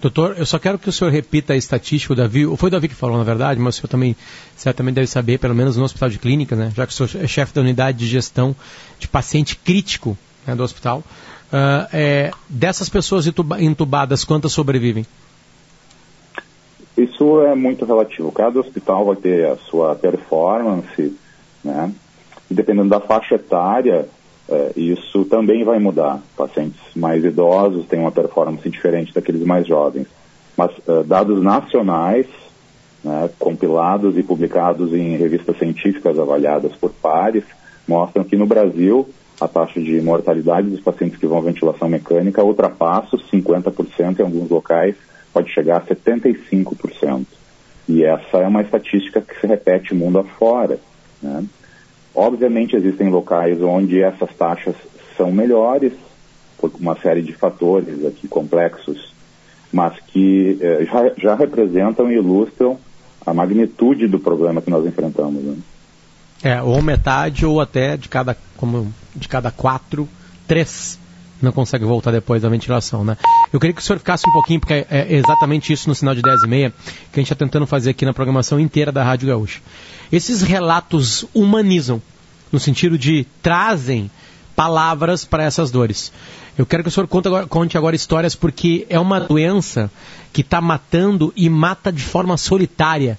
Doutor, 0.00 0.36
eu 0.38 0.46
só 0.46 0.58
quero 0.58 0.78
que 0.78 0.88
o 0.88 0.92
senhor 0.92 1.10
repita 1.10 1.52
a 1.52 1.56
estatística, 1.56 2.14
o 2.14 2.16
Davi, 2.16 2.44
foi 2.56 2.68
o 2.68 2.70
Davi 2.70 2.88
que 2.88 2.94
falou, 2.94 3.18
na 3.18 3.24
verdade, 3.24 3.60
mas 3.60 3.74
o 3.74 3.78
senhor 3.78 3.88
também 3.88 4.16
certamente 4.56 4.94
deve 4.94 5.06
saber, 5.06 5.38
pelo 5.38 5.54
menos 5.54 5.76
no 5.76 5.84
hospital 5.84 6.08
de 6.08 6.18
clínica, 6.18 6.56
né, 6.56 6.72
já 6.74 6.86
que 6.86 6.92
o 6.92 7.06
senhor 7.06 7.22
é 7.22 7.26
chefe 7.26 7.54
da 7.54 7.60
unidade 7.60 7.98
de 7.98 8.06
gestão 8.06 8.56
de 8.98 9.06
paciente 9.06 9.56
crítico 9.56 10.16
né, 10.46 10.54
do 10.54 10.62
hospital, 10.62 11.02
uh, 11.52 11.86
é, 11.92 12.30
dessas 12.48 12.88
pessoas 12.88 13.26
entubadas, 13.58 14.24
quantas 14.24 14.52
sobrevivem? 14.52 15.04
Isso 16.96 17.42
é 17.42 17.54
muito 17.54 17.84
relativo. 17.84 18.32
Cada 18.32 18.58
hospital 18.58 19.04
vai 19.06 19.16
ter 19.16 19.46
a 19.46 19.56
sua 19.56 19.94
performance, 19.94 21.16
né? 21.64 21.92
E 22.50 22.54
dependendo 22.54 22.90
da 22.90 23.00
faixa 23.00 23.36
etária, 23.36 24.08
é, 24.50 24.72
isso 24.76 25.24
também 25.26 25.62
vai 25.64 25.78
mudar. 25.78 26.20
Pacientes 26.36 26.80
mais 26.94 27.24
idosos 27.24 27.86
têm 27.86 28.00
uma 28.00 28.10
performance 28.10 28.68
diferente 28.68 29.14
daqueles 29.14 29.42
mais 29.42 29.66
jovens. 29.66 30.06
Mas 30.56 30.70
uh, 30.86 31.04
dados 31.04 31.40
nacionais, 31.42 32.26
né, 33.04 33.30
compilados 33.38 34.18
e 34.18 34.22
publicados 34.22 34.92
em 34.92 35.16
revistas 35.16 35.56
científicas 35.56 36.18
avaliadas 36.18 36.72
por 36.76 36.90
pares, 36.90 37.44
mostram 37.86 38.24
que 38.24 38.36
no 38.36 38.46
Brasil 38.46 39.08
a 39.40 39.48
taxa 39.48 39.80
de 39.80 40.00
mortalidade 40.02 40.68
dos 40.68 40.80
pacientes 40.80 41.18
que 41.18 41.26
vão 41.26 41.38
à 41.38 41.42
ventilação 41.42 41.88
mecânica 41.88 42.44
ultrapassa 42.44 43.16
os 43.16 43.30
50%, 43.30 44.18
em 44.18 44.22
alguns 44.22 44.50
locais 44.50 44.96
pode 45.32 45.50
chegar 45.50 45.78
a 45.78 45.80
75%. 45.80 47.24
E 47.88 48.04
essa 48.04 48.38
é 48.38 48.46
uma 48.46 48.62
estatística 48.62 49.20
que 49.20 49.40
se 49.40 49.46
repete 49.46 49.94
mundo 49.94 50.18
afora. 50.18 50.78
Né? 51.22 51.44
Obviamente 52.14 52.76
existem 52.76 53.08
locais 53.08 53.62
onde 53.62 54.02
essas 54.02 54.30
taxas 54.34 54.74
são 55.16 55.30
melhores, 55.30 55.92
por 56.58 56.72
uma 56.78 56.96
série 57.00 57.22
de 57.22 57.32
fatores 57.32 58.04
aqui 58.04 58.28
complexos, 58.28 59.14
mas 59.72 59.98
que 60.08 60.58
eh, 60.60 60.84
já, 60.84 61.12
já, 61.16 61.34
representam 61.34 62.10
e 62.10 62.16
ilustram 62.16 62.78
a 63.24 63.32
magnitude 63.32 64.06
do 64.06 64.18
problema 64.18 64.60
que 64.60 64.70
nós 64.70 64.84
enfrentamos. 64.84 65.42
Né? 65.42 65.56
É, 66.42 66.60
ou 66.60 66.82
metade, 66.82 67.46
ou 67.46 67.60
até 67.60 67.96
de 67.96 68.08
cada, 68.08 68.36
como, 68.56 68.92
de 69.14 69.28
cada 69.28 69.50
quatro, 69.50 70.08
três 70.46 70.98
não 71.42 71.52
consegue 71.52 71.84
voltar 71.84 72.10
depois 72.10 72.42
da 72.42 72.48
ventilação, 72.48 73.04
né? 73.04 73.16
Eu 73.52 73.58
queria 73.58 73.74
que 73.74 73.80
o 73.80 73.84
senhor 73.84 73.98
ficasse 73.98 74.28
um 74.28 74.32
pouquinho, 74.32 74.60
porque 74.60 74.86
é 74.88 75.06
exatamente 75.14 75.72
isso 75.72 75.88
no 75.88 75.94
sinal 75.94 76.14
de 76.14 76.22
10 76.22 76.42
e 76.44 76.48
meia 76.48 76.70
que 77.12 77.18
a 77.18 77.20
gente 77.20 77.32
está 77.32 77.44
tentando 77.44 77.66
fazer 77.66 77.90
aqui 77.90 78.04
na 78.04 78.12
programação 78.12 78.60
inteira 78.60 78.92
da 78.92 79.02
Rádio 79.02 79.28
Gaúcha. 79.28 79.60
Esses 80.12 80.42
relatos 80.42 81.24
humanizam, 81.34 82.02
no 82.52 82.58
sentido 82.58 82.98
de 82.98 83.26
trazem 83.42 84.10
palavras 84.54 85.24
para 85.24 85.44
essas 85.44 85.70
dores. 85.70 86.12
Eu 86.58 86.66
quero 86.66 86.82
que 86.82 86.88
o 86.88 86.92
senhor 86.92 87.06
conte 87.06 87.28
agora, 87.28 87.46
conte 87.46 87.78
agora 87.78 87.96
histórias 87.96 88.34
porque 88.34 88.86
é 88.90 89.00
uma 89.00 89.18
doença 89.20 89.90
que 90.32 90.42
está 90.42 90.60
matando 90.60 91.32
e 91.34 91.48
mata 91.48 91.90
de 91.90 92.02
forma 92.02 92.36
solitária. 92.36 93.18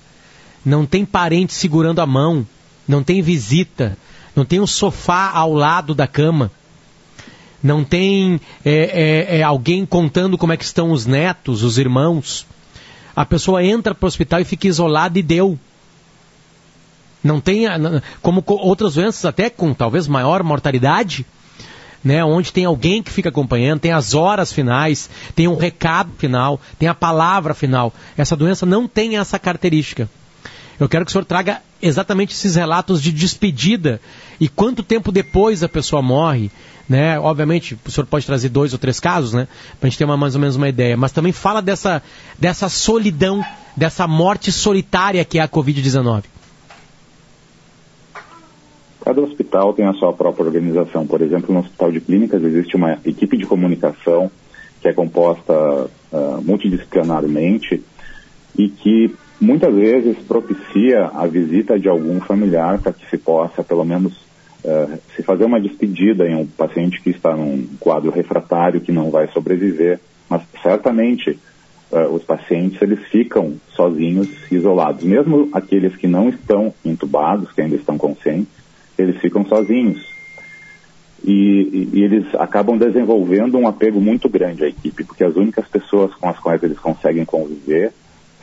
Não 0.64 0.86
tem 0.86 1.04
parente 1.04 1.54
segurando 1.54 2.00
a 2.00 2.06
mão, 2.06 2.46
não 2.88 3.02
tem 3.02 3.22
visita, 3.22 3.98
não 4.36 4.46
tem 4.46 4.60
um 4.60 4.68
sofá 4.68 5.32
ao 5.34 5.54
lado 5.54 5.96
da 5.96 6.06
cama, 6.06 6.52
não 7.64 7.84
tem 7.84 8.40
é, 8.66 9.28
é, 9.30 9.38
é 9.40 9.44
alguém 9.44 9.86
contando 9.86 10.38
como 10.38 10.54
é 10.54 10.58
que 10.58 10.64
estão 10.64 10.92
os 10.92 11.06
netos, 11.06 11.64
os 11.64 11.78
irmãos. 11.78 12.46
A 13.16 13.26
pessoa 13.26 13.64
entra 13.64 13.94
para 13.94 14.06
o 14.06 14.08
hospital 14.08 14.40
e 14.40 14.46
fica 14.46 14.68
isolada 14.68 15.20
e 15.20 15.22
deu. 15.24 15.60
Não 17.24 17.40
tem, 17.40 17.66
como 18.22 18.44
outras 18.48 18.96
doenças 18.96 19.26
até 19.26 19.50
com 19.50 19.74
talvez 19.74 20.08
maior 20.08 20.42
mortalidade, 20.42 21.26
né, 22.04 22.24
onde 22.26 22.52
tem 22.52 22.66
alguém 22.66 23.04
que 23.04 23.12
fica 23.12 23.30
acompanhando, 23.30 23.82
tem 23.82 23.92
as 23.92 24.16
horas 24.16 24.52
finais, 24.52 25.08
tem 25.36 25.48
um 25.48 25.56
recado 25.56 26.12
final, 26.18 26.60
tem 26.80 26.90
a 26.90 26.96
palavra 26.96 27.54
final. 27.54 27.94
Essa 28.18 28.36
doença 28.36 28.66
não 28.66 28.88
tem 28.88 29.18
essa 29.18 29.38
característica. 29.38 30.10
Eu 30.80 30.90
quero 30.90 31.06
que 31.06 31.10
o 31.10 31.12
senhor 31.12 31.26
traga 31.26 31.62
exatamente 31.80 32.34
esses 32.34 32.56
relatos 32.56 33.04
de 33.04 33.12
despedida 33.12 34.02
e 34.40 34.50
quanto 34.50 34.82
tempo 34.82 35.12
depois 35.12 35.62
a 35.62 35.70
pessoa 35.70 36.02
morre, 36.02 36.50
né? 36.92 37.18
Obviamente, 37.18 37.80
o 37.86 37.90
senhor 37.90 38.06
pode 38.06 38.26
trazer 38.26 38.50
dois 38.50 38.74
ou 38.74 38.80
três 38.80 39.00
casos, 39.00 39.32
né? 39.32 39.48
Para 39.80 39.88
a 39.88 39.90
gente 39.90 39.98
ter 39.98 40.04
uma, 40.04 40.18
mais 40.18 40.36
ou 40.36 40.42
menos 40.42 40.58
uma 40.58 40.68
ideia. 40.68 40.98
Mas 40.98 41.14
também 41.14 41.32
fala 41.32 41.62
dessa, 41.62 42.04
dessa 42.38 42.68
solidão, 42.68 43.42
dessa 43.78 44.06
morte 44.10 44.52
solitária 44.52 45.24
que 45.24 45.40
é 45.40 45.42
a 45.42 45.48
Covid-19. 45.48 46.26
Cada 49.06 49.22
hospital 49.22 49.74
tem 49.74 49.86
a 49.86 49.94
sua 49.94 50.12
própria 50.12 50.46
organização. 50.46 51.08
Por 51.08 51.22
exemplo, 51.22 51.54
no 51.54 51.62
Hospital 51.62 51.94
de 51.94 52.02
Clínicas 52.02 52.44
existe 52.44 52.76
uma 52.76 53.00
equipe 53.06 53.38
de 53.38 53.46
comunicação 53.46 54.30
que 54.82 54.90
é 54.90 54.94
composta 54.94 55.54
uh, 55.54 56.42
multidisciplinarmente 56.44 57.82
e 58.58 58.68
que 58.68 59.16
muitas 59.40 59.74
vezes 59.74 60.18
propicia 60.28 61.06
a 61.14 61.26
visita 61.26 61.80
de 61.80 61.88
algum 61.88 62.20
familiar 62.20 62.80
para 62.80 62.92
que 62.92 63.10
se 63.10 63.18
possa, 63.18 63.64
pelo 63.64 63.86
menos, 63.86 64.14
uh, 64.64 65.00
se 65.16 65.24
fazer 65.24 65.46
uma 65.46 65.60
despedida 65.60 66.28
em 66.28 66.36
um 66.36 66.46
paciente 66.46 67.02
que 67.02 67.10
está 67.10 67.36
num 67.36 67.68
quadro 67.80 68.12
refratário 68.12 68.82
que 68.82 68.92
não 68.92 69.10
vai 69.10 69.28
sobreviver. 69.28 70.00
Mas 70.30 70.42
certamente 70.62 71.38
uh, 71.92 72.14
os 72.14 72.24
pacientes 72.24 72.82
eles 72.82 73.00
ficam 73.08 73.56
sozinhos, 73.76 74.30
isolados. 74.52 75.04
Mesmo 75.04 75.50
aqueles 75.54 75.96
que 75.96 76.08
não 76.08 76.30
estão 76.30 76.74
intubados, 76.84 77.52
que 77.52 77.62
ainda 77.62 77.76
estão 77.76 77.98
conscientes, 77.98 78.54
eles 78.98 79.18
ficam 79.18 79.46
sozinhos. 79.46 80.10
E, 81.24 81.90
e, 81.94 82.04
eles 82.04 82.26
acabam 82.34 82.78
desenvolvendo 82.78 83.56
um 83.56 83.68
apego 83.68 84.02
muito 84.02 84.28
grande 84.28 84.64
à 84.64 84.68
equipe, 84.68 85.04
porque 85.04 85.24
as 85.24 85.36
únicas 85.36 85.68
pessoas 85.68 86.12
com 86.16 86.28
as 86.28 86.40
quais 86.40 86.64
eles 86.64 86.80
conseguem 86.80 87.24
conviver 87.26 87.94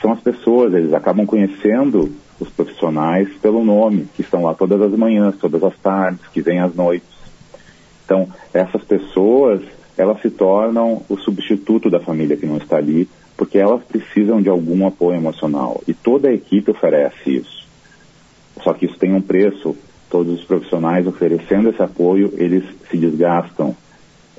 são 0.01 0.13
as 0.13 0.21
pessoas, 0.21 0.73
eles 0.73 0.93
acabam 0.93 1.25
conhecendo 1.25 2.09
os 2.39 2.49
profissionais 2.49 3.29
pelo 3.41 3.63
nome, 3.63 4.07
que 4.15 4.21
estão 4.21 4.43
lá 4.43 4.53
todas 4.53 4.81
as 4.81 4.91
manhãs, 4.91 5.35
todas 5.37 5.63
as 5.63 5.77
tardes, 5.77 6.25
que 6.33 6.41
vêm 6.41 6.59
às 6.59 6.73
noites. 6.73 7.07
Então, 8.05 8.27
essas 8.53 8.83
pessoas, 8.83 9.61
elas 9.97 10.21
se 10.21 10.29
tornam 10.29 11.03
o 11.09 11.17
substituto 11.17 11.89
da 11.89 11.99
família 11.99 12.37
que 12.37 12.45
não 12.45 12.57
está 12.57 12.77
ali, 12.77 13.07
porque 13.37 13.57
elas 13.57 13.83
precisam 13.83 14.41
de 14.41 14.49
algum 14.49 14.87
apoio 14.87 15.17
emocional. 15.17 15.81
E 15.87 15.93
toda 15.93 16.29
a 16.29 16.33
equipe 16.33 16.71
oferece 16.71 17.37
isso. 17.37 17.67
Só 18.63 18.73
que 18.73 18.85
isso 18.85 18.97
tem 18.97 19.13
um 19.13 19.21
preço. 19.21 19.75
Todos 20.09 20.39
os 20.39 20.43
profissionais 20.43 21.05
oferecendo 21.05 21.69
esse 21.69 21.81
apoio, 21.81 22.33
eles 22.35 22.63
se 22.89 22.97
desgastam. 22.97 23.75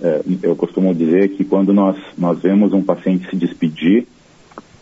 É, 0.03 0.23
eu 0.43 0.57
costumo 0.57 0.95
dizer 0.95 1.29
que 1.29 1.45
quando 1.45 1.73
nós, 1.73 1.97
nós 2.19 2.41
vemos 2.41 2.73
um 2.73 2.83
paciente 2.83 3.31
se 3.31 3.37
despedir 3.37 4.07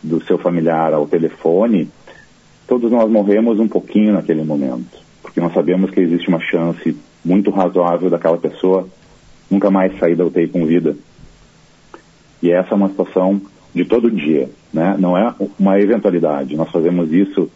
do 0.02 0.24
seu 0.24 0.38
familiar 0.38 0.94
ao 0.94 1.06
telefone, 1.06 1.90
todos 2.68 2.92
nós 2.92 3.10
morremos 3.10 3.58
um 3.58 3.66
pouquinho 3.66 4.12
naquele 4.12 4.44
momento. 4.44 4.98
Porque 5.22 5.40
nós 5.40 5.52
sabemos 5.52 5.90
que 5.90 6.00
existe 6.00 6.28
uma 6.28 6.38
chance 6.38 6.96
muito 7.24 7.50
razoável 7.50 8.08
daquela 8.08 8.38
pessoa 8.38 8.86
nunca 9.50 9.70
mais 9.70 9.98
sair 9.98 10.14
da 10.14 10.26
UTI 10.26 10.46
com 10.46 10.66
vida. 10.66 10.94
E 12.42 12.52
essa 12.52 12.72
é 12.72 12.76
uma 12.76 12.90
situação 12.90 13.40
de 13.74 13.84
todo 13.84 14.10
dia, 14.10 14.48
né? 14.72 14.96
Não 14.98 15.16
é 15.16 15.34
uma 15.58 15.80
eventualidade. 15.80 16.56
Nós 16.56 16.70
fazemos 16.70 17.12
isso 17.12 17.50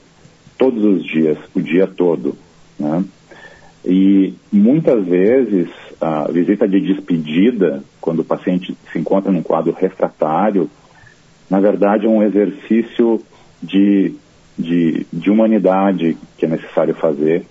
todos 0.59 0.83
os 0.85 1.05
dias, 1.05 1.39
o 1.55 1.61
dia 1.61 1.87
todo, 1.87 2.35
né? 2.79 3.05
E 3.85 4.35
muitas 4.51 5.05
vezes 5.05 5.69
a 6.01 6.31
visita 6.31 6.67
de 6.67 6.81
despedida, 6.81 7.83
quando 8.01 8.21
o 8.21 8.25
paciente 8.25 8.77
se 8.93 8.99
encontra 8.99 9.31
num 9.31 9.43
quadro 9.43 9.73
refratário, 9.73 10.71
na 11.51 11.61
verdade 11.61 12.07
é 12.07 12.09
um 12.09 12.23
exercício 12.23 13.21
de, 13.63 14.15
de, 14.63 15.07
de 15.13 15.31
humanidade 15.31 16.17
que 16.39 16.47
é 16.47 16.49
necessário 16.49 16.95
fazer, 16.95 17.45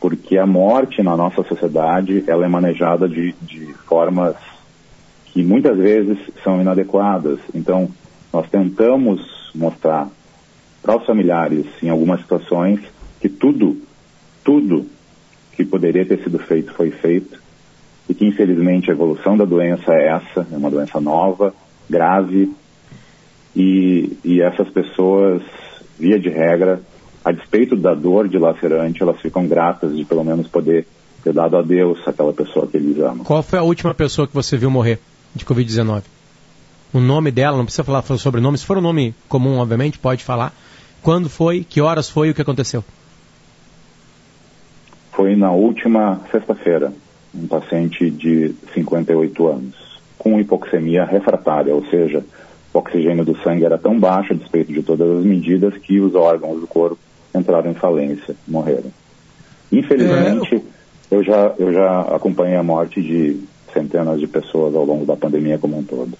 porque 0.00 0.38
a 0.38 0.46
morte 0.46 1.02
na 1.02 1.16
nossa 1.16 1.42
sociedade 1.44 2.24
ela 2.26 2.44
é 2.44 2.48
manejada 2.48 3.08
de, 3.08 3.34
de 3.42 3.72
formas 3.86 4.36
que 5.26 5.42
muitas 5.42 5.76
vezes 5.76 6.18
são 6.42 6.60
inadequadas. 6.60 7.38
Então, 7.54 7.88
nós 8.32 8.48
tentamos 8.48 9.20
mostrar 9.54 10.08
para 10.82 10.96
os 10.96 11.04
familiares, 11.04 11.66
em 11.82 11.88
algumas 11.88 12.20
situações, 12.20 12.80
que 13.20 13.28
tudo, 13.28 13.76
tudo 14.44 14.86
que 15.52 15.64
poderia 15.64 16.06
ter 16.06 16.22
sido 16.22 16.38
feito 16.38 16.72
foi 16.72 16.90
feito 16.90 17.40
e 18.08 18.14
que, 18.14 18.26
infelizmente, 18.26 18.90
a 18.90 18.94
evolução 18.94 19.36
da 19.36 19.44
doença 19.44 19.92
é 19.92 20.08
essa, 20.08 20.46
é 20.50 20.56
uma 20.56 20.70
doença 20.70 21.00
nova, 21.00 21.52
grave, 21.90 22.50
e, 23.54 24.16
e 24.24 24.40
essas 24.40 24.68
pessoas, 24.70 25.42
via 25.98 26.18
de 26.18 26.28
regra, 26.28 26.80
a 27.24 27.32
despeito 27.32 27.76
da 27.76 27.94
dor 27.94 28.28
dilacerante, 28.28 29.02
elas 29.02 29.20
ficam 29.20 29.46
gratas 29.46 29.94
de 29.94 30.04
pelo 30.04 30.24
menos 30.24 30.46
poder 30.48 30.86
ter 31.22 31.32
dado 31.32 31.56
a 31.56 31.62
Deus 31.62 31.98
aquela 32.06 32.32
pessoa 32.32 32.66
que 32.66 32.76
eles 32.76 32.98
amam. 32.98 33.24
Qual 33.24 33.42
foi 33.42 33.58
a 33.58 33.62
última 33.62 33.92
pessoa 33.92 34.26
que 34.26 34.34
você 34.34 34.56
viu 34.56 34.70
morrer 34.70 34.98
de 35.34 35.44
Covid-19? 35.44 36.02
O 36.92 37.00
nome 37.00 37.30
dela, 37.30 37.56
não 37.56 37.64
precisa 37.64 37.84
falar 37.84 38.02
o 38.08 38.18
sobrenome, 38.18 38.56
se 38.56 38.64
for 38.64 38.78
um 38.78 38.82
nome 38.82 39.14
comum, 39.28 39.58
obviamente, 39.58 39.98
pode 39.98 40.24
falar. 40.24 40.54
Quando 41.02 41.28
foi, 41.28 41.64
que 41.64 41.80
horas 41.80 42.08
foi 42.08 42.28
e 42.28 42.30
o 42.30 42.34
que 42.34 42.42
aconteceu? 42.42 42.82
Foi 45.12 45.36
na 45.36 45.50
última 45.50 46.20
sexta-feira, 46.30 46.92
um 47.34 47.46
paciente 47.46 48.10
de 48.10 48.54
58 48.72 49.48
anos, 49.48 49.74
com 50.16 50.40
hipoxemia 50.40 51.04
refratária, 51.04 51.74
ou 51.74 51.84
seja, 51.86 52.24
o 52.72 52.78
oxigênio 52.78 53.24
do 53.24 53.36
sangue 53.42 53.64
era 53.64 53.78
tão 53.78 53.98
baixo, 53.98 54.32
a 54.32 54.36
despeito 54.36 54.72
de 54.72 54.82
todas 54.82 55.18
as 55.18 55.24
medidas, 55.24 55.76
que 55.78 56.00
os 56.00 56.14
órgãos 56.14 56.60
do 56.60 56.66
corpo 56.66 56.98
entraram 57.34 57.70
em 57.70 57.74
falência, 57.74 58.34
morreram. 58.46 58.90
Infelizmente, 59.70 60.56
é... 60.56 61.14
eu, 61.14 61.22
já, 61.22 61.54
eu 61.58 61.72
já 61.72 62.00
acompanhei 62.02 62.56
a 62.56 62.62
morte 62.62 63.02
de 63.02 63.40
centenas 63.72 64.18
de 64.20 64.26
pessoas 64.26 64.74
ao 64.74 64.84
longo 64.84 65.04
da 65.04 65.16
pandemia 65.16 65.58
como 65.58 65.78
um 65.78 65.82
todo. 65.82 66.12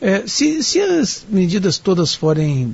É, 0.00 0.22
se, 0.26 0.62
se, 0.62 0.80
as 0.80 1.26
medidas 1.28 1.76
todas 1.76 2.14
forem 2.14 2.72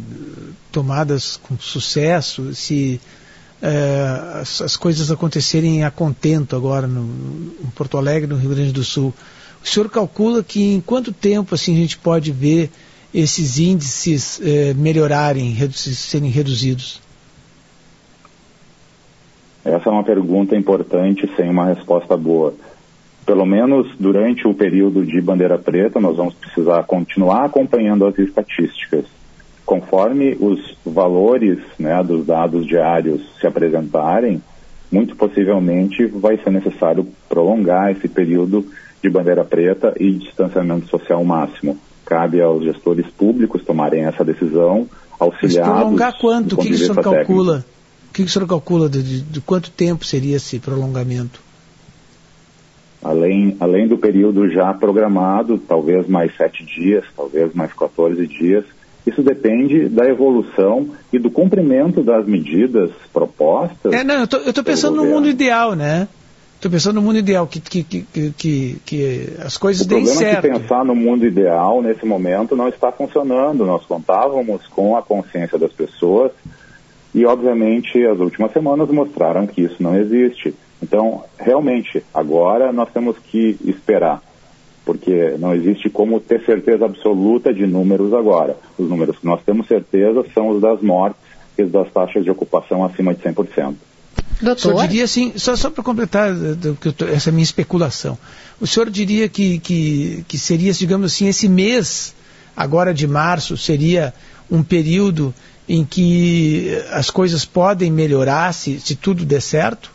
tomadas 0.71 1.39
com 1.39 1.57
sucesso, 1.59 2.55
se 2.55 3.01
é, 3.63 4.41
as, 4.43 4.61
as, 4.61 4.77
coisas 4.77 5.11
acontecerem 5.11 5.85
a 5.85 5.91
contento 5.91 6.55
agora 6.55 6.87
no, 6.87 7.01
em 7.65 7.71
Porto 7.75 7.97
Alegre, 7.97 8.29
no 8.29 8.37
Rio 8.37 8.51
Grande 8.51 8.73
do 8.73 8.85
Sul, 8.85 9.15
o 9.65 9.69
senhor 9.69 9.91
calcula 9.91 10.43
que 10.43 10.75
em 10.75 10.81
quanto 10.81 11.13
tempo 11.13 11.55
assim 11.55 11.75
a 11.75 11.79
gente 11.79 11.99
pode 11.99 12.31
ver 12.31 12.71
esses 13.13 13.59
índices 13.59 14.41
é, 14.43 14.75
melhorarem, 14.75 15.57
serem 15.73 16.31
reduzidos? 16.31 17.01
Essa 19.65 19.89
é 19.89 19.93
uma 19.93 20.05
pergunta 20.05 20.55
importante 20.55 21.29
sem 21.37 21.49
uma 21.49 21.67
resposta 21.67 22.17
boa 22.17 22.55
pelo 23.25 23.47
menos 23.47 23.95
durante 23.99 24.47
o 24.47 24.55
período 24.55 25.05
de 25.05 25.21
bandeira 25.21 25.59
preta, 25.59 26.01
nós 26.01 26.17
vamos 26.17 26.35
precisar 26.35 26.83
continuar 26.85 27.47
acompanhando 27.47 28.07
as 28.07 28.19
estatísticas. 28.19 29.07
Conforme 29.65 30.37
os 30.39 30.77
valores 30.85 31.59
né, 31.79 32.03
dos 32.03 32.27
dados 32.27 32.67
diários 32.67 33.23
se 33.41 33.47
apresentarem, 33.47 34.43
muito 34.93 35.17
possivelmente 35.17 36.05
vai 36.07 36.37
ser 36.37 36.51
necessário 36.51 37.07
prolongar 37.29 37.91
esse 37.91 38.07
período 38.07 38.67
de 39.05 39.11
bandeira 39.11 39.45
preta 39.45 39.93
e 40.01 40.13
distanciamento 40.13 40.89
social 40.89 41.23
máximo. 41.23 41.79
Cabe 42.07 42.41
aos 42.41 42.65
gestores 42.65 43.07
públicos 43.07 43.63
tomarem 43.63 44.05
essa 44.05 44.25
decisão, 44.25 44.89
auxiliados. 45.21 45.69
Mas 45.69 45.79
prolongar 45.79 46.19
quanto? 46.19 46.55
O 46.55 46.59
que, 46.59 46.69
que 46.69 46.75
o 46.75 46.79
senhor 46.79 47.03
calcula? 47.03 47.65
O 48.09 48.13
que, 48.15 48.23
que 48.23 48.29
o 48.29 48.33
senhor 48.33 48.49
calcula 48.49 48.89
de, 48.89 49.03
de, 49.03 49.21
de 49.21 49.41
quanto 49.43 49.71
tempo 49.71 50.07
seria 50.07 50.37
esse 50.37 50.59
prolongamento? 50.59 51.39
além, 53.05 53.55
além 53.61 53.87
do 53.87 53.99
período 53.99 54.49
já 54.49 54.73
programado, 54.73 55.59
talvez 55.59 56.09
mais 56.09 56.35
sete 56.35 56.65
dias, 56.65 57.05
talvez 57.15 57.53
mais 57.53 57.71
14 57.75 58.27
dias. 58.27 58.65
Isso 59.07 59.23
depende 59.23 59.87
da 59.91 60.09
evolução 60.09 60.89
e 61.13 61.19
do 61.19 61.31
cumprimento 61.31 62.03
das 62.03 62.27
medidas 62.27 62.91
propostas. 63.13 63.93
É, 63.93 64.03
não, 64.03 64.21
eu 64.21 64.25
estou 64.25 64.65
pensando 64.65 64.97
no 64.97 65.05
mundo 65.05 65.29
ideal, 65.29 65.75
né? 65.75 66.09
Estou 66.65 66.73
pensando 66.73 66.95
no 66.95 67.03
mundo 67.03 67.19
ideal, 67.19 67.47
que, 67.47 67.61
que, 67.61 67.85
que, 67.85 68.33
que, 68.33 68.79
que 68.87 69.29
as 69.45 69.59
coisas 69.59 69.85
deem 69.85 70.07
certo. 70.07 70.15
O 70.15 70.41
problema 70.41 70.57
é 70.57 70.59
que 70.59 70.63
pensar 70.63 70.83
no 70.83 70.95
mundo 70.95 71.27
ideal, 71.27 71.83
nesse 71.83 72.07
momento, 72.07 72.57
não 72.57 72.69
está 72.69 72.91
funcionando. 72.91 73.67
Nós 73.67 73.85
contávamos 73.85 74.67
com 74.69 74.97
a 74.97 75.03
consciência 75.03 75.59
das 75.59 75.75
pessoas 75.75 76.33
e, 77.15 77.27
obviamente, 77.27 78.03
as 78.07 78.19
últimas 78.19 78.51
semanas 78.55 78.89
mostraram 78.89 79.47
que 79.47 79.61
isso 79.61 79.83
não 79.83 79.95
existe. 79.95 80.55
Então, 80.83 81.25
realmente, 81.39 82.03
agora 82.15 82.73
nós 82.73 82.91
temos 82.95 83.19
que 83.19 83.59
esperar, 83.67 84.23
porque 84.87 85.37
não 85.39 85.55
existe 85.55 85.91
como 85.91 86.19
ter 86.19 86.47
certeza 86.47 86.87
absoluta 86.87 87.53
de 87.53 87.67
números 87.67 88.15
agora. 88.15 88.57
Os 88.79 88.89
números 88.89 89.19
que 89.19 89.27
nós 89.27 89.43
temos 89.45 89.67
certeza 89.67 90.25
são 90.33 90.49
os 90.49 90.63
das 90.63 90.81
mortes 90.81 91.21
e 91.59 91.65
das 91.65 91.93
taxas 91.93 92.25
de 92.25 92.31
ocupação 92.31 92.83
acima 92.83 93.13
de 93.13 93.21
100%. 93.23 93.75
Doutor? 94.45 94.73
Eu 94.73 94.89
diria 94.89 95.05
assim, 95.05 95.33
só, 95.37 95.57
só 95.57 95.71
para 95.71 95.83
completar 95.83 96.31
essa 97.13 97.31
minha 97.31 97.43
especulação, 97.43 98.19
o 98.61 98.67
senhor 98.67 98.91
diria 98.91 99.29
que, 99.29 99.59
que, 99.59 100.25
que 100.29 100.39
seria, 100.39 100.73
digamos 100.73 101.13
assim, 101.13 101.27
esse 101.27 101.49
mês, 101.49 102.15
agora 102.57 102.95
de 102.95 103.07
março, 103.07 103.57
seria 103.57 104.15
um 104.51 104.63
período 104.63 105.35
em 105.69 105.85
que 105.85 106.71
as 106.91 107.11
coisas 107.11 107.45
podem 107.45 107.91
melhorar 107.91 108.53
se, 108.53 108.79
se 108.79 108.95
tudo 108.95 109.25
der 109.25 109.41
certo? 109.41 109.95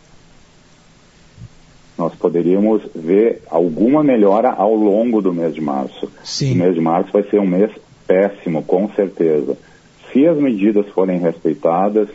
nós 2.00 2.14
poderíamos 2.14 2.82
ver 2.94 3.42
alguma 3.50 4.02
melhora 4.02 4.48
ao 4.50 4.74
longo 4.74 5.20
do 5.20 5.34
mês 5.34 5.54
de 5.54 5.60
março. 5.60 6.10
Sim. 6.24 6.54
O 6.54 6.56
mês 6.56 6.74
de 6.74 6.80
março 6.80 7.12
vai 7.12 7.22
ser 7.24 7.38
um 7.38 7.46
mês 7.46 7.70
péssimo, 8.06 8.62
com 8.62 8.88
certeza. 8.94 9.54
Se 10.10 10.26
as 10.26 10.38
medidas 10.38 10.88
forem 10.88 11.20
respeitadas, 11.20 12.08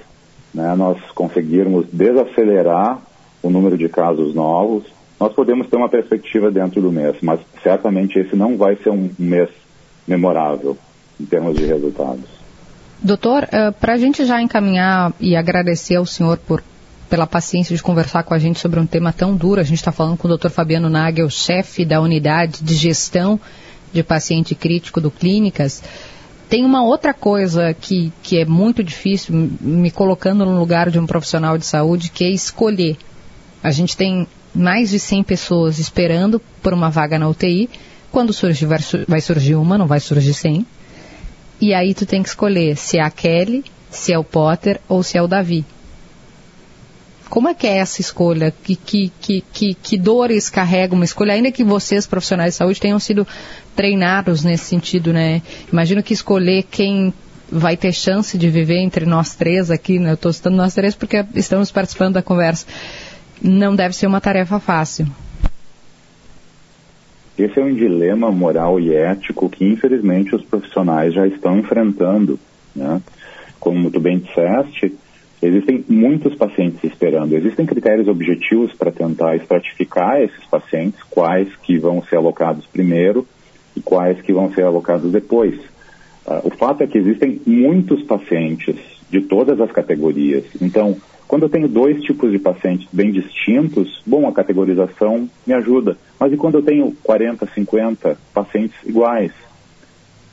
né, 0.56 0.74
nós 0.76 0.98
conseguirmos 1.13 1.86
desacelerar 1.91 3.02
o 3.44 3.50
número 3.50 3.78
de 3.78 3.89
casos 3.89 4.34
novos, 4.34 4.86
nós 5.20 5.34
podemos 5.34 5.68
ter 5.68 5.76
uma 5.76 5.89
perspectiva 5.89 6.50
dentro 6.50 6.82
do 6.82 6.91
mês, 6.91 7.18
mas 7.22 7.39
certamente 7.62 8.18
esse 8.18 8.36
não 8.36 8.58
vai 8.58 8.76
ser 8.78 8.89
um 8.89 9.10
mês 9.20 9.50
memorável 10.08 10.78
em 11.20 11.26
termos 11.26 11.56
de 11.58 11.65
resultados. 11.65 12.26
Doutor, 13.02 13.44
uh, 13.44 13.72
para 13.74 13.94
a 13.94 13.98
gente 13.98 14.26
já 14.26 14.41
encaminhar 14.41 15.13
e 15.20 15.36
agradecer 15.36 15.96
ao 15.96 16.06
senhor 16.06 16.38
por 16.38 16.63
pela 17.10 17.28
paciência 17.28 17.76
de 17.76 17.84
conversar 17.84 18.24
com 18.24 18.34
a 18.34 18.39
gente 18.39 18.60
sobre 18.60 18.80
um 18.80 18.86
tema 18.86 19.13
tão 19.13 19.36
duro. 19.36 19.62
A 19.62 19.63
gente 19.63 19.78
está 19.78 19.91
falando 19.91 20.18
com 20.18 20.28
o 20.28 20.38
Dr. 20.38 20.50
Fabiano 20.50 20.89
Nagel, 20.89 21.30
chefe 21.30 21.86
da 21.86 22.02
unidade 22.02 22.63
de 22.63 22.74
gestão 22.74 23.39
de 23.94 24.02
paciente 24.02 24.56
crítico 24.56 25.00
do 25.00 25.12
Clínicas. 25.12 25.84
Tem 26.47 26.63
uma 26.63 26.84
outra 26.84 27.13
coisa 27.13 27.73
que, 27.73 28.13
que 28.21 28.39
é 28.39 28.45
muito 28.45 28.84
difícil, 28.84 29.49
me 29.60 29.89
colocando 29.89 30.45
no 30.45 30.58
lugar 30.60 30.91
de 30.91 30.99
um 30.99 31.08
profissional 31.08 31.58
de 31.58 31.65
saúde, 31.65 32.12
que 32.12 32.23
é 32.23 32.29
escolher. 32.29 32.97
A 33.63 33.71
gente 33.71 33.97
tem 33.97 34.27
mais 34.53 34.91
de 34.91 34.99
100 34.99 35.23
pessoas 35.23 35.79
esperando 35.79 36.39
por 36.62 36.73
uma 36.73 36.89
vaga 36.89 37.17
na 37.17 37.27
UTI. 37.27 37.69
Quando 38.12 38.31
surgir, 38.31 38.67
vai 39.08 39.21
surgir 39.21 39.55
uma, 39.55 39.77
não 39.77 39.88
vai 39.88 39.99
surgir 39.99 40.34
100. 40.34 40.65
E 41.60 41.73
aí 41.73 41.93
tu 41.93 42.05
tem 42.05 42.21
que 42.21 42.29
escolher 42.29 42.77
se 42.77 42.97
é 42.97 43.01
a 43.01 43.10
Kelly, 43.10 43.63
se 43.89 44.13
é 44.13 44.19
o 44.19 44.23
Potter 44.23 44.79
ou 44.88 45.01
se 45.01 45.17
é 45.17 45.21
o 45.21 45.27
Davi. 45.27 45.65
Como 47.29 47.49
é 47.49 47.53
que 47.53 47.67
é 47.67 47.77
essa 47.77 48.01
escolha? 48.01 48.53
Que, 48.63 48.75
que, 48.75 49.11
que, 49.19 49.73
que, 49.73 49.97
dores 49.97 50.49
carrega 50.49 50.93
uma 50.93 51.05
escolha? 51.05 51.33
Ainda 51.33 51.51
que 51.51 51.63
vocês, 51.63 52.05
profissionais 52.05 52.53
de 52.53 52.57
saúde, 52.57 52.79
tenham 52.79 52.99
sido 52.99 53.27
treinados 53.75 54.43
nesse 54.43 54.65
sentido, 54.65 55.11
né? 55.11 55.41
Imagino 55.71 56.03
que 56.03 56.13
escolher 56.13 56.63
quem 56.63 57.13
vai 57.51 57.77
ter 57.77 57.93
chance 57.93 58.38
de 58.38 58.49
viver 58.49 58.79
entre 58.79 59.05
nós 59.05 59.35
três 59.35 59.69
aqui, 59.69 59.99
né? 59.99 60.11
eu 60.11 60.15
estou 60.15 60.33
citando 60.33 60.57
nós 60.57 60.73
três 60.73 60.95
porque 60.95 61.23
estamos 61.35 61.71
participando 61.71 62.15
da 62.15 62.21
conversa, 62.21 62.65
não 63.41 63.75
deve 63.75 63.95
ser 63.95 64.07
uma 64.07 64.19
tarefa 64.19 64.59
fácil. 64.59 65.07
Esse 67.38 67.59
é 67.59 67.63
um 67.63 67.73
dilema 67.73 68.31
moral 68.31 68.79
e 68.79 68.95
ético 68.95 69.49
que, 69.49 69.65
infelizmente, 69.65 70.33
os 70.33 70.43
profissionais 70.43 71.13
já 71.13 71.27
estão 71.27 71.59
enfrentando. 71.59 72.39
Né? 72.73 73.01
Como 73.59 73.91
tu 73.91 73.99
bem 73.99 74.19
disseste, 74.19 74.93
existem 75.47 75.84
muitos 75.88 76.36
pacientes 76.36 76.84
esperando. 76.84 77.34
Existem 77.34 77.65
critérios 77.65 78.08
objetivos 78.08 78.73
para 78.73 78.91
tentar 78.91 79.36
estratificar 79.36 80.21
esses 80.21 80.43
pacientes, 80.45 81.01
quais 81.10 81.47
que 81.63 81.77
vão 81.77 82.03
ser 82.03 82.17
alocados 82.17 82.65
primeiro 82.65 83.27
e 83.75 83.81
quais 83.81 84.21
que 84.21 84.34
vão 84.34 84.53
ser 84.53 84.63
alocados 84.63 85.12
depois. 85.12 85.55
Uh, 86.25 86.47
o 86.47 86.49
fato 86.49 86.81
é 86.81 86.88
que 86.88 86.97
existem 86.97 87.41
muitos 87.45 88.01
pacientes 88.03 88.75
de 89.10 89.21
todas 89.21 89.60
as 89.62 89.71
categorias. 89.71 90.43
Então, 90.62 90.97
quando 91.27 91.43
eu 91.43 91.49
tenho 91.49 91.67
dois 91.67 92.01
tipos 92.03 92.31
de 92.31 92.39
pacientes 92.39 92.88
bem 92.91 93.12
distintos, 93.12 94.01
bom, 94.05 94.27
a 94.27 94.34
categorização 94.34 95.29
me 95.45 95.53
ajuda. 95.53 95.97
Mas 96.19 96.34
e 96.34 96.38
quando 96.38 96.55
eu 96.55 96.63
tenho 96.63 96.95
40, 97.03 97.47
50 97.47 98.17
pacientes 98.34 98.77
iguais? 98.86 99.31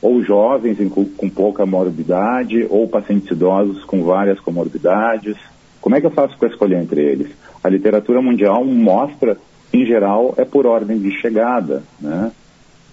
Ou 0.03 0.21
jovens 0.21 0.77
com, 0.89 1.29
pouca 1.29 1.65
morbidade, 1.65 2.67
ou 2.69 2.89
pacientes 2.89 3.31
idosos 3.31 3.85
com 3.85 4.03
várias 4.03 4.37
comorbidades. 4.41 5.37
Como 5.79 5.95
é 5.95 6.01
que 6.01 6.05
eu 6.05 6.11
faço 6.11 6.37
para 6.37 6.49
escolher 6.49 6.81
entre 6.81 7.01
eles? 7.01 7.29
A 7.63 7.69
literatura 7.69 8.21
mundial 8.21 8.65
mostra, 8.65 9.37
em 9.71 9.85
geral, 9.85 10.33
é 10.37 10.43
por 10.43 10.65
ordem 10.65 10.99
de 10.99 11.09
chegada, 11.21 11.83
né? 12.01 12.33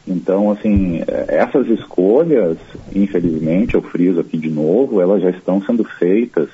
Então, 0.06 0.52
assim, 0.52 1.02
essas 1.26 1.66
escolhas, 1.68 2.56
infelizmente, 2.94 3.74
eu 3.74 3.82
friso 3.82 4.20
aqui 4.20 4.38
de 4.38 4.48
novo, 4.48 5.00
elas 5.00 5.20
já 5.20 5.30
estão 5.30 5.60
sendo 5.62 5.82
feitas 5.82 6.48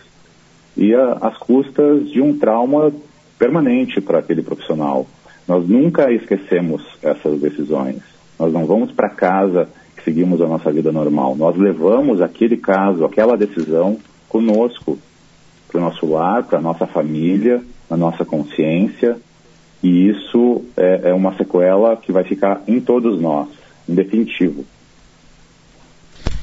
e 0.75 0.95
às 0.95 1.37
custas 1.37 2.11
de 2.11 2.21
um 2.21 2.38
trauma 2.38 2.92
permanente 3.38 4.01
para 4.01 4.21
aquele 4.21 4.42
profissional. 4.42 5.07
Nós 5.47 5.69
nunca 5.69 6.11
esquecemos 6.12 6.83
essas 7.03 7.40
decisões. 7.40 7.99
Nós 8.38 8.53
não 8.53 8.66
vamos 8.66 8.90
para 8.92 9.11
casa 9.11 9.69
seguimos 10.07 10.40
a 10.40 10.47
nossa 10.47 10.71
vida 10.71 10.92
normal. 10.92 11.35
Nós 11.35 11.57
levamos 11.59 12.23
aquele 12.23 12.57
caso, 12.57 13.05
aquela 13.05 13.37
decisão 13.37 13.99
conosco, 14.29 14.97
para 15.66 15.79
o 15.79 15.81
nosso 15.81 16.07
lar, 16.07 16.45
para 16.45 16.61
a 16.61 16.62
nossa 16.62 16.87
família, 16.87 17.61
na 17.90 17.97
nossa 17.97 18.25
consciência, 18.25 19.19
e 19.83 20.09
isso 20.09 20.64
é, 20.77 21.11
é 21.11 21.12
uma 21.12 21.37
sequela 21.37 21.97
que 21.97 22.12
vai 22.12 22.23
ficar 22.23 22.62
em 22.69 22.81
todos 22.81 23.21
nós, 23.21 23.49
em 23.88 23.95
definitivo. 23.95 24.64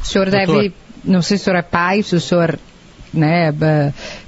O 0.02 0.06
senhor 0.06 0.30
Doutor. 0.30 0.58
deve, 0.58 0.74
não 1.06 1.22
sei 1.22 1.38
se 1.38 1.44
o 1.44 1.46
senhor 1.46 1.58
é 1.58 1.62
pai, 1.62 2.04
se 2.04 2.16
o 2.16 2.20
senhor 2.20 2.60
né, 3.14 3.54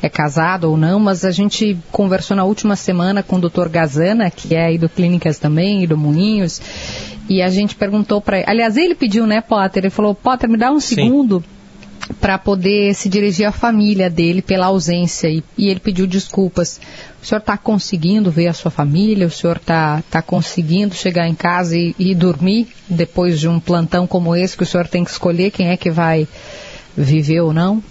é 0.02 0.10
casado 0.10 0.70
ou 0.70 0.78
não, 0.78 1.00
mas 1.00 1.26
a 1.26 1.32
gente 1.32 1.78
conversou 1.92 2.38
na 2.38 2.44
última 2.44 2.76
semana 2.76 3.24
com 3.24 3.38
o 3.38 3.50
Dr. 3.50 3.68
Gazana, 3.68 4.30
que 4.30 4.54
é 4.54 4.66
aí 4.66 4.78
do 4.78 4.88
Clínicas 4.88 5.40
também, 5.40 5.84
e 5.84 5.88
do 5.88 5.98
Moinhos, 5.98 6.62
e 7.28 7.42
a 7.42 7.50
gente 7.50 7.76
perguntou 7.76 8.22
para 8.22 8.38
ele, 8.38 8.46
aliás, 8.48 8.78
ele 8.78 8.96
pediu, 8.96 9.26
né, 9.26 9.42
Potter, 9.42 9.84
ele 9.84 9.90
falou, 9.90 10.14
Potter, 10.14 10.50
me 10.50 10.58
dá 10.58 10.72
um 10.72 10.80
Sim. 10.80 10.96
segundo 10.96 11.44
para 12.20 12.38
poder 12.38 12.94
se 12.94 13.10
dirigir 13.10 13.48
à 13.48 13.52
família 13.52 14.10
dele 14.10 14.42
pela 14.42 14.68
ausência 14.68 15.28
e, 15.28 15.44
e 15.58 15.70
ele 15.70 15.80
pediu 15.80 16.06
desculpas. 16.06 16.80
O 17.22 17.26
senhor 17.26 17.40
está 17.40 17.58
conseguindo 17.58 18.30
ver 18.30 18.48
a 18.48 18.54
sua 18.54 18.70
família? 18.70 19.26
O 19.26 19.32
senhor 19.32 19.58
está 19.58 20.04
tá 20.10 20.22
conseguindo 20.22 20.94
chegar 20.94 21.28
em 21.28 21.34
casa 21.34 21.76
e, 21.76 21.96
e, 21.98 22.14
dormir 22.14 22.68
depois 22.88 23.40
de 23.40 23.48
um 23.48 23.60
plantão 23.60 24.06
como 24.06 24.36
esse 24.36 24.56
que 24.56 24.64
o 24.64 24.66
senhor 24.66 24.88
tem 24.88 25.04
que 25.04 25.10
escolher 25.10 25.52
quem 25.52 25.70
é 25.70 25.78
que 25.78 25.90
vai 25.90 26.28
viver 26.96 27.42
ou 27.42 27.52
não? 27.52 27.84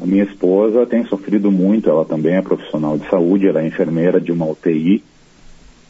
A 0.00 0.06
minha 0.06 0.24
esposa 0.24 0.86
tem 0.86 1.04
sofrido 1.04 1.50
muito, 1.50 1.90
ela 1.90 2.04
também 2.04 2.36
é 2.36 2.42
profissional 2.42 2.96
de 2.96 3.08
saúde, 3.08 3.48
ela 3.48 3.60
é 3.60 3.66
enfermeira 3.66 4.20
de 4.20 4.30
uma 4.30 4.46
UTI 4.46 5.02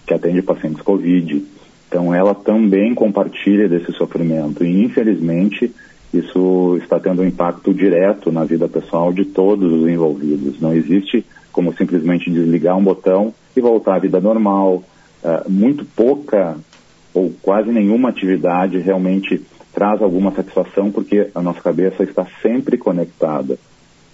que 0.06 0.14
atende 0.14 0.40
pacientes 0.40 0.80
Covid. 0.80 1.44
Então 1.88 2.14
ela 2.14 2.34
também 2.34 2.94
compartilha 2.94 3.68
desse 3.68 3.92
sofrimento 3.92 4.64
e 4.64 4.84
infelizmente 4.84 5.74
isso 6.12 6.78
está 6.82 6.98
tendo 6.98 7.20
um 7.20 7.26
impacto 7.26 7.72
direto 7.74 8.32
na 8.32 8.44
vida 8.44 8.66
pessoal 8.66 9.12
de 9.12 9.26
todos 9.26 9.70
os 9.70 9.86
envolvidos. 9.88 10.58
Não 10.60 10.72
existe 10.72 11.24
como 11.52 11.74
simplesmente 11.74 12.30
desligar 12.30 12.76
um 12.76 12.84
botão 12.84 13.34
e 13.54 13.60
voltar 13.60 13.96
à 13.96 13.98
vida 13.98 14.20
normal. 14.20 14.82
Uh, 15.22 15.50
muito 15.50 15.84
pouca 15.84 16.56
ou 17.12 17.32
quase 17.42 17.70
nenhuma 17.70 18.08
atividade 18.08 18.78
realmente 18.78 19.42
traz 19.74 20.00
alguma 20.00 20.30
satisfação 20.32 20.90
porque 20.90 21.28
a 21.34 21.42
nossa 21.42 21.60
cabeça 21.60 22.04
está 22.04 22.26
sempre 22.40 22.78
conectada. 22.78 23.58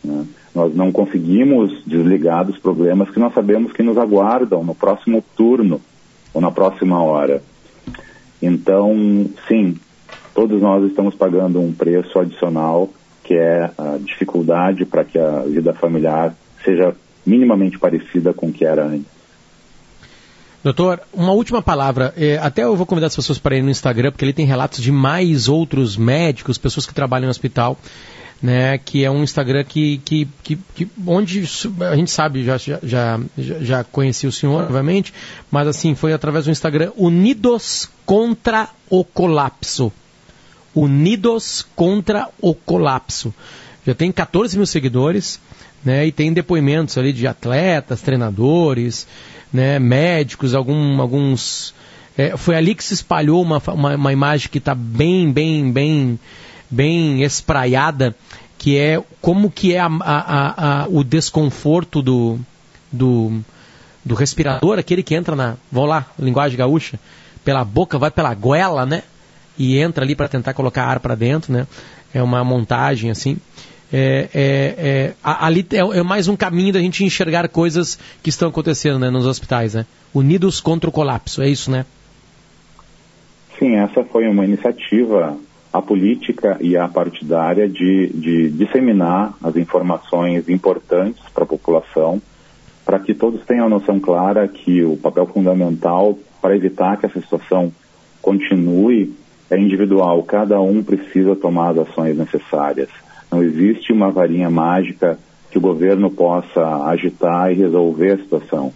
Né? 0.05 0.27
Nós 0.55 0.75
não 0.75 0.93
conseguimos 0.93 1.83
desligar 1.87 2.45
dos 2.45 2.59
problemas 2.59 3.11
que 3.11 3.19
nós 3.19 3.33
sabemos 3.33 3.73
que 3.73 3.83
nos 3.83 3.99
aguardam 3.99 4.63
no 4.63 4.75
próximo 4.75 5.25
turno 5.37 5.81
ou 6.33 6.41
na 6.41 6.51
próxima 6.51 7.03
hora. 7.03 7.43
Então, 8.41 9.27
sim, 9.49 9.77
todos 10.35 10.61
nós 10.61 10.85
estamos 10.85 11.15
pagando 11.15 11.61
um 11.61 11.73
preço 11.73 12.19
adicional, 12.19 12.91
que 13.23 13.35
é 13.35 13.71
a 13.79 13.99
dificuldade 13.99 14.85
para 14.85 15.05
que 15.05 15.19
a 15.19 15.41
vida 15.41 15.73
familiar 15.73 16.35
seja 16.63 16.95
minimamente 17.25 17.79
parecida 17.79 18.35
com 18.35 18.49
o 18.49 18.53
que 18.53 18.65
era 18.65 18.85
antes. 18.85 19.15
Doutor, 20.63 21.01
uma 21.13 21.33
última 21.33 21.61
palavra. 21.61 22.15
É, 22.17 22.39
até 22.39 22.65
eu 22.65 22.75
vou 22.75 22.87
convidar 22.87 23.09
as 23.09 23.17
pessoas 23.17 23.39
para 23.39 23.55
ir 23.55 23.63
no 23.63 23.69
Instagram, 23.69 24.11
porque 24.11 24.25
ele 24.25 24.33
tem 24.33 24.47
relatos 24.47 24.81
de 24.81 24.91
mais 24.91 25.47
outros 25.47 25.95
médicos, 25.95 26.57
pessoas 26.57 26.87
que 26.87 26.95
trabalham 26.95 27.27
no 27.27 27.31
hospital, 27.31 27.79
né? 28.45 28.77
Que 28.77 29.03
é 29.03 29.11
um 29.11 29.23
Instagram 29.23 29.65
que, 29.65 29.97
que, 30.05 30.29
que, 30.43 30.59
que 30.75 30.87
onde 31.07 31.49
a 31.81 31.97
gente 31.97 32.11
sabe, 32.11 32.45
já, 32.45 32.59
já, 32.59 32.79
já, 32.83 33.19
já 33.39 33.85
conheci 33.85 34.27
o 34.27 34.33
senhor, 34.33 34.65
obviamente, 34.65 35.15
mas 35.51 35.67
assim, 35.67 35.95
foi 35.95 36.13
através 36.13 36.45
do 36.45 36.51
Instagram 36.51 36.93
Unidos 36.95 37.89
contra 38.05 38.69
o 38.91 39.03
Colapso. 39.03 39.91
Unidos 40.75 41.67
contra 41.75 42.29
o 42.39 42.55
Colapso. 42.55 43.33
Já 43.87 43.95
tem 43.95 44.13
14 44.13 44.59
mil 44.59 44.67
seguidores, 44.67 45.41
né? 45.83 46.07
E 46.07 46.13
tem 46.13 46.31
depoimentos 46.31 46.99
ali 46.99 47.15
de 47.15 47.27
atletas, 47.27 48.03
treinadores, 48.03 49.07
né? 49.51 49.79
Médicos, 49.79 50.55
algum, 50.55 51.01
alguns. 51.01 51.75
É, 52.15 52.37
foi 52.37 52.57
ali 52.57 52.75
que 52.75 52.85
se 52.85 52.93
espalhou 52.93 53.41
uma, 53.41 53.63
uma, 53.69 53.95
uma 53.95 54.13
imagem 54.13 54.51
que 54.51 54.59
está 54.59 54.75
bem, 54.75 55.33
bem, 55.33 55.73
bem, 55.73 56.21
bem 56.71 57.23
espraiada, 57.23 58.15
que 58.59 58.79
é 58.79 59.03
como 59.21 59.51
que 59.51 59.75
é 59.75 59.81
a, 59.81 59.87
a, 60.01 60.83
a, 60.83 60.89
o 60.89 61.03
desconforto 61.05 62.01
do, 62.03 62.39
do, 62.91 63.41
do 64.05 64.15
respirador, 64.15 64.79
aquele 64.79 65.03
que 65.03 65.15
entra 65.15 65.35
na, 65.37 65.57
vamos 65.71 65.91
lá, 65.91 66.07
linguagem 66.19 66.57
gaúcha, 66.57 66.99
pela 67.45 67.65
boca, 67.65 67.99
vai 67.99 68.11
pela 68.11 68.33
goela, 68.35 68.87
né? 68.87 69.03
e 69.59 69.79
entra 69.79 70.05
ali 70.05 70.15
para 70.15 70.29
tentar 70.29 70.55
colocar 70.55 70.85
ar 70.85 71.01
para 71.01 71.15
dentro, 71.15 71.53
né? 71.53 71.67
É 72.13 72.23
uma 72.23 72.45
montagem 72.45 73.11
assim. 73.11 73.37
É, 73.93 74.29
é, 74.35 74.75
é, 74.79 75.15
ali 75.23 75.65
é, 75.73 75.99
é, 75.99 76.03
mais 76.03 76.27
um 76.27 76.35
caminho 76.35 76.73
da 76.73 76.81
gente 76.81 77.05
enxergar 77.05 77.49
coisas 77.49 77.99
que 78.23 78.29
estão 78.29 78.49
acontecendo 78.49 78.99
né, 78.99 79.11
nos 79.11 79.27
hospitais, 79.27 79.75
né? 79.75 79.87
Unidos 80.13 80.61
contra 80.61 80.89
o 80.89 80.93
colapso, 80.93 81.43
é 81.43 81.49
isso, 81.49 81.71
né? 81.71 81.85
Sim, 83.59 83.77
essa 83.77 84.03
foi 84.05 84.29
uma 84.29 84.45
iniciativa 84.45 85.37
a 85.75 85.83
política 85.83 86.57
e 86.61 86.77
a 86.77 86.87
partidária 86.87 87.69
de, 87.69 88.07
de 88.15 88.49
disseminar 88.51 89.35
as 89.43 89.57
informações 89.57 90.49
importantes 90.49 91.21
para 91.35 91.43
a 91.43 91.49
população, 91.49 92.23
para 92.87 93.01
que 93.01 93.13
todos 93.13 93.45
tenham 93.45 93.67
a 93.67 93.69
noção 93.69 93.99
clara 93.99 94.47
que 94.47 94.85
o 94.85 94.97
papel 94.97 95.27
fundamental 95.27 96.17
para 96.41 96.55
evitar 96.55 96.97
que 96.97 97.07
essa 97.07 97.21
situação 97.21 97.73
continue 98.23 99.17
é 99.51 99.59
individual, 99.59 100.23
cada 100.23 100.61
um 100.61 100.81
precisa 100.81 101.35
tomar 101.35 101.71
as 101.71 101.89
ações 101.89 102.17
necessárias. 102.17 102.89
Não 103.29 103.43
existe 103.43 103.93
uma 103.93 104.13
varinha 104.13 104.49
mágica 104.49 105.19
que 105.51 105.59
o 105.59 105.61
governo 105.61 106.09
possa 106.09 106.85
agitar 106.87 107.51
e 107.51 107.57
resolver 107.57 108.13
a 108.13 108.19
situação. 108.19 108.73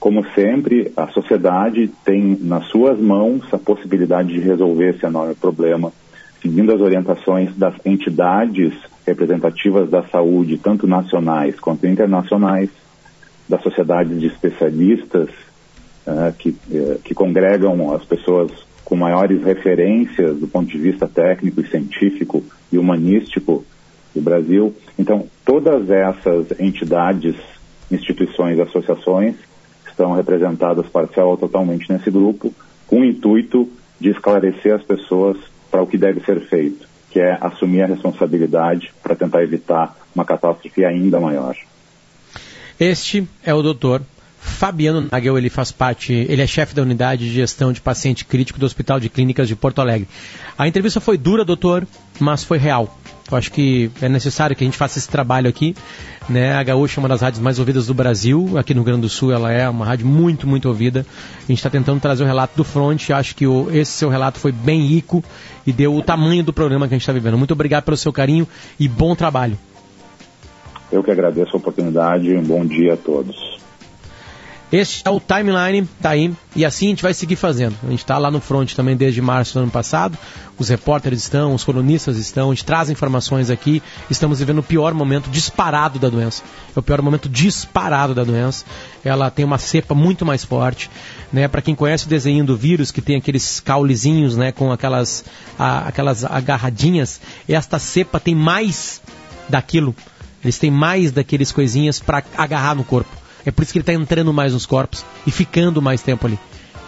Como 0.00 0.24
sempre, 0.30 0.90
a 0.96 1.08
sociedade 1.08 1.90
tem 2.06 2.38
nas 2.40 2.64
suas 2.68 2.98
mãos 2.98 3.42
a 3.52 3.58
possibilidade 3.58 4.32
de 4.32 4.40
resolver 4.40 4.94
esse 4.94 5.04
enorme 5.04 5.34
problema, 5.34 5.92
seguindo 6.40 6.72
as 6.72 6.80
orientações 6.80 7.54
das 7.56 7.74
entidades 7.84 8.72
representativas 9.06 9.88
da 9.88 10.02
saúde, 10.04 10.58
tanto 10.58 10.86
nacionais 10.86 11.58
quanto 11.58 11.86
internacionais, 11.86 12.70
das 13.48 13.62
sociedades 13.62 14.18
de 14.18 14.26
especialistas 14.26 15.28
uh, 16.06 16.32
que, 16.38 16.50
uh, 16.50 16.98
que 17.04 17.14
congregam 17.14 17.94
as 17.94 18.04
pessoas 18.04 18.50
com 18.84 18.96
maiores 18.96 19.42
referências 19.42 20.38
do 20.38 20.46
ponto 20.46 20.68
de 20.68 20.78
vista 20.78 21.08
técnico 21.08 21.60
e 21.60 21.68
científico 21.68 22.42
e 22.72 22.78
humanístico 22.78 23.64
do 24.14 24.20
Brasil. 24.20 24.74
Então, 24.98 25.26
todas 25.44 25.90
essas 25.90 26.58
entidades, 26.58 27.36
instituições, 27.90 28.58
associações 28.58 29.36
estão 29.86 30.12
representadas 30.12 30.86
parcial 30.86 31.30
ou 31.30 31.36
totalmente 31.36 31.90
nesse 31.92 32.10
grupo, 32.10 32.52
com 32.86 33.00
o 33.00 33.04
intuito 33.04 33.68
de 34.00 34.10
esclarecer 34.10 34.74
as 34.74 34.82
pessoas 34.82 35.36
para 35.76 35.82
o 35.82 35.86
que 35.86 35.98
deve 35.98 36.20
ser 36.20 36.40
feito, 36.48 36.88
que 37.10 37.20
é 37.20 37.36
assumir 37.38 37.82
a 37.82 37.86
responsabilidade 37.86 38.90
para 39.02 39.14
tentar 39.14 39.42
evitar 39.42 39.94
uma 40.14 40.24
catástrofe 40.24 40.86
ainda 40.86 41.20
maior. 41.20 41.54
Este 42.80 43.28
é 43.44 43.52
o 43.52 43.60
doutor 43.60 44.00
Fabiano 44.40 45.06
Nagel, 45.12 45.36
ele 45.36 45.50
faz 45.50 45.70
parte, 45.70 46.14
ele 46.14 46.40
é 46.40 46.46
chefe 46.46 46.74
da 46.74 46.80
unidade 46.80 47.26
de 47.26 47.34
gestão 47.34 47.74
de 47.74 47.82
paciente 47.82 48.24
crítico 48.24 48.58
do 48.58 48.64
Hospital 48.64 48.98
de 48.98 49.10
Clínicas 49.10 49.48
de 49.48 49.54
Porto 49.54 49.82
Alegre. 49.82 50.08
A 50.56 50.66
entrevista 50.66 50.98
foi 50.98 51.18
dura, 51.18 51.44
doutor, 51.44 51.86
mas 52.18 52.42
foi 52.42 52.56
real. 52.56 52.98
Eu 53.30 53.36
acho 53.36 53.50
que 53.50 53.90
é 54.00 54.08
necessário 54.08 54.54
que 54.54 54.62
a 54.62 54.66
gente 54.66 54.76
faça 54.76 54.98
esse 54.98 55.08
trabalho 55.08 55.48
aqui. 55.48 55.74
Né? 56.28 56.54
A 56.54 56.62
Gaúcha 56.62 56.98
é 56.98 57.00
uma 57.00 57.08
das 57.08 57.20
rádios 57.20 57.42
mais 57.42 57.58
ouvidas 57.58 57.86
do 57.86 57.94
Brasil. 57.94 58.56
Aqui 58.56 58.72
no 58.72 58.80
Rio 58.80 58.86
Grande 58.86 59.00
do 59.02 59.08
Sul 59.08 59.32
ela 59.32 59.50
é 59.50 59.68
uma 59.68 59.84
rádio 59.84 60.06
muito, 60.06 60.46
muito 60.46 60.68
ouvida. 60.68 61.04
A 61.38 61.46
gente 61.46 61.58
está 61.58 61.70
tentando 61.70 62.00
trazer 62.00 62.22
o 62.22 62.26
relato 62.26 62.56
do 62.56 62.64
front. 62.64 63.10
Acho 63.10 63.34
que 63.34 63.46
o, 63.46 63.68
esse 63.74 63.92
seu 63.92 64.08
relato 64.08 64.38
foi 64.38 64.52
bem 64.52 64.86
rico 64.86 65.24
e 65.66 65.72
deu 65.72 65.94
o 65.94 66.02
tamanho 66.02 66.44
do 66.44 66.52
programa 66.52 66.86
que 66.86 66.94
a 66.94 66.96
gente 66.96 67.02
está 67.02 67.12
vivendo. 67.12 67.36
Muito 67.36 67.52
obrigado 67.52 67.84
pelo 67.84 67.96
seu 67.96 68.12
carinho 68.12 68.46
e 68.78 68.88
bom 68.88 69.14
trabalho. 69.16 69.58
Eu 70.90 71.02
que 71.02 71.10
agradeço 71.10 71.50
a 71.54 71.56
oportunidade. 71.56 72.32
Um 72.34 72.42
bom 72.42 72.64
dia 72.64 72.94
a 72.94 72.96
todos. 72.96 73.58
Este 74.72 75.02
é 75.06 75.10
o 75.10 75.20
timeline, 75.20 75.88
tá 76.02 76.10
aí. 76.10 76.34
E 76.54 76.64
assim 76.64 76.86
a 76.86 76.88
gente 76.90 77.02
vai 77.02 77.14
seguir 77.14 77.36
fazendo. 77.36 77.76
A 77.84 77.90
gente 77.90 78.00
está 78.00 78.18
lá 78.18 78.32
no 78.32 78.40
front 78.40 78.74
também 78.74 78.96
desde 78.96 79.22
março 79.22 79.54
do 79.54 79.60
ano 79.60 79.70
passado. 79.70 80.18
Os 80.58 80.68
repórteres 80.68 81.22
estão, 81.22 81.54
os 81.54 81.62
colunistas 81.62 82.16
estão, 82.16 82.50
a 82.50 82.54
gente 82.54 82.64
traz 82.64 82.90
informações 82.90 83.48
aqui. 83.48 83.80
Estamos 84.10 84.40
vivendo 84.40 84.58
o 84.58 84.62
pior 84.64 84.92
momento 84.92 85.30
disparado 85.30 86.00
da 86.00 86.08
doença. 86.08 86.42
É 86.74 86.78
o 86.78 86.82
pior 86.82 87.00
momento 87.00 87.28
disparado 87.28 88.12
da 88.12 88.24
doença. 88.24 88.64
Ela 89.04 89.30
tem 89.30 89.44
uma 89.44 89.58
cepa 89.58 89.94
muito 89.94 90.26
mais 90.26 90.44
forte. 90.44 90.90
Né? 91.32 91.46
Para 91.46 91.62
quem 91.62 91.74
conhece 91.74 92.06
o 92.06 92.08
desenho 92.08 92.44
do 92.44 92.56
vírus, 92.56 92.90
que 92.90 93.00
tem 93.00 93.16
aqueles 93.16 93.60
caulezinhos 93.60 94.36
né, 94.36 94.50
com 94.50 94.72
aquelas, 94.72 95.24
a, 95.56 95.86
aquelas 95.86 96.24
agarradinhas, 96.24 97.20
esta 97.48 97.78
cepa 97.78 98.18
tem 98.18 98.34
mais 98.34 99.00
daquilo. 99.48 99.94
Eles 100.42 100.58
têm 100.58 100.72
mais 100.72 101.12
daqueles 101.12 101.52
coisinhas 101.52 102.00
para 102.00 102.24
agarrar 102.36 102.74
no 102.74 102.82
corpo. 102.82 103.25
É 103.46 103.50
por 103.52 103.62
isso 103.62 103.72
que 103.72 103.78
ele 103.78 103.84
está 103.84 103.94
entrando 103.94 104.32
mais 104.32 104.52
nos 104.52 104.66
corpos 104.66 105.04
e 105.26 105.30
ficando 105.30 105.80
mais 105.80 106.02
tempo 106.02 106.26
ali. 106.26 106.38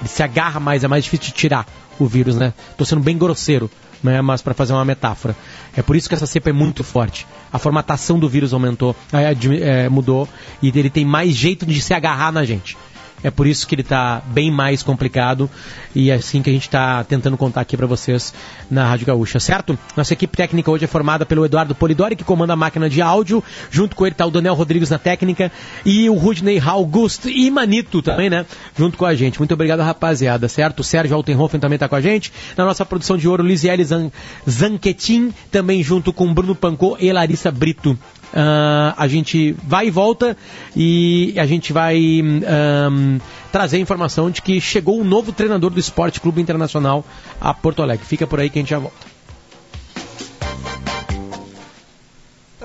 Ele 0.00 0.08
se 0.08 0.22
agarra 0.22 0.60
mais, 0.60 0.84
é 0.84 0.88
mais 0.88 1.04
difícil 1.04 1.26
de 1.26 1.32
tirar 1.32 1.66
o 1.98 2.06
vírus, 2.06 2.36
né? 2.36 2.52
Estou 2.70 2.86
sendo 2.86 3.00
bem 3.00 3.16
grosseiro, 3.16 3.70
né? 4.02 4.20
mas 4.20 4.42
para 4.42 4.54
fazer 4.54 4.72
uma 4.72 4.84
metáfora. 4.84 5.36
É 5.76 5.82
por 5.82 5.96
isso 5.96 6.08
que 6.08 6.14
essa 6.14 6.26
cepa 6.26 6.50
é 6.50 6.52
muito 6.52 6.84
forte. 6.84 7.26
A 7.52 7.58
formatação 7.58 8.18
do 8.18 8.28
vírus 8.28 8.52
aumentou, 8.52 8.94
é, 9.12 9.88
mudou 9.88 10.28
e 10.62 10.68
ele 10.68 10.90
tem 10.90 11.04
mais 11.04 11.34
jeito 11.34 11.64
de 11.64 11.80
se 11.80 11.94
agarrar 11.94 12.32
na 12.32 12.44
gente. 12.44 12.76
É 13.22 13.30
por 13.30 13.46
isso 13.46 13.66
que 13.66 13.74
ele 13.74 13.82
está 13.82 14.22
bem 14.26 14.50
mais 14.50 14.82
complicado 14.82 15.50
e 15.94 16.10
é 16.10 16.14
assim 16.14 16.42
que 16.42 16.50
a 16.50 16.52
gente 16.52 16.62
está 16.62 17.02
tentando 17.04 17.36
contar 17.36 17.60
aqui 17.60 17.76
para 17.76 17.86
vocês 17.86 18.32
na 18.70 18.86
Rádio 18.86 19.06
Gaúcha, 19.06 19.40
certo? 19.40 19.78
Nossa 19.96 20.12
equipe 20.12 20.36
técnica 20.36 20.70
hoje 20.70 20.84
é 20.84 20.88
formada 20.88 21.26
pelo 21.26 21.44
Eduardo 21.44 21.74
Polidori, 21.74 22.14
que 22.14 22.24
comanda 22.24 22.52
a 22.52 22.56
máquina 22.56 22.88
de 22.88 23.02
áudio. 23.02 23.42
Junto 23.70 23.96
com 23.96 24.06
ele 24.06 24.12
está 24.12 24.24
o 24.24 24.30
Daniel 24.30 24.54
Rodrigues 24.54 24.90
na 24.90 24.98
técnica 24.98 25.50
e 25.84 26.08
o 26.08 26.14
Rudney 26.14 26.60
Augusto 26.64 27.28
e 27.28 27.50
Manito 27.50 28.02
também, 28.02 28.30
né? 28.30 28.46
Junto 28.76 28.96
com 28.96 29.04
a 29.04 29.14
gente. 29.14 29.38
Muito 29.38 29.54
obrigado, 29.54 29.80
rapaziada, 29.80 30.48
certo? 30.48 30.80
O 30.80 30.84
Sérgio 30.84 31.16
Altenhofen 31.16 31.58
também 31.58 31.76
está 31.76 31.88
com 31.88 31.96
a 31.96 32.00
gente. 32.00 32.32
Na 32.56 32.64
nossa 32.64 32.84
produção 32.84 33.16
de 33.16 33.28
ouro, 33.28 33.42
Lisiele 33.42 33.84
Zan 33.84 34.10
Zanquetin, 34.48 35.32
também 35.50 35.82
junto 35.82 36.12
com 36.12 36.32
Bruno 36.32 36.54
Pancô 36.54 36.96
e 37.00 37.12
Larissa 37.12 37.50
Brito. 37.50 37.98
Uh, 38.32 38.92
a 38.96 39.08
gente 39.08 39.56
vai 39.64 39.86
e 39.86 39.90
volta 39.90 40.36
e 40.76 41.34
a 41.38 41.46
gente 41.46 41.72
vai 41.72 41.98
um, 42.22 43.18
trazer 43.50 43.78
a 43.78 43.80
informação 43.80 44.30
de 44.30 44.42
que 44.42 44.60
chegou 44.60 45.00
um 45.00 45.04
novo 45.04 45.32
treinador 45.32 45.70
do 45.70 45.80
Esporte 45.80 46.20
Clube 46.20 46.40
Internacional 46.40 47.04
a 47.40 47.54
Porto 47.54 47.82
Alegre. 47.82 48.04
Fica 48.04 48.26
por 48.26 48.38
aí 48.38 48.50
que 48.50 48.58
a 48.58 48.62
gente 48.62 48.70
já 48.70 48.78
volta. 48.78 49.17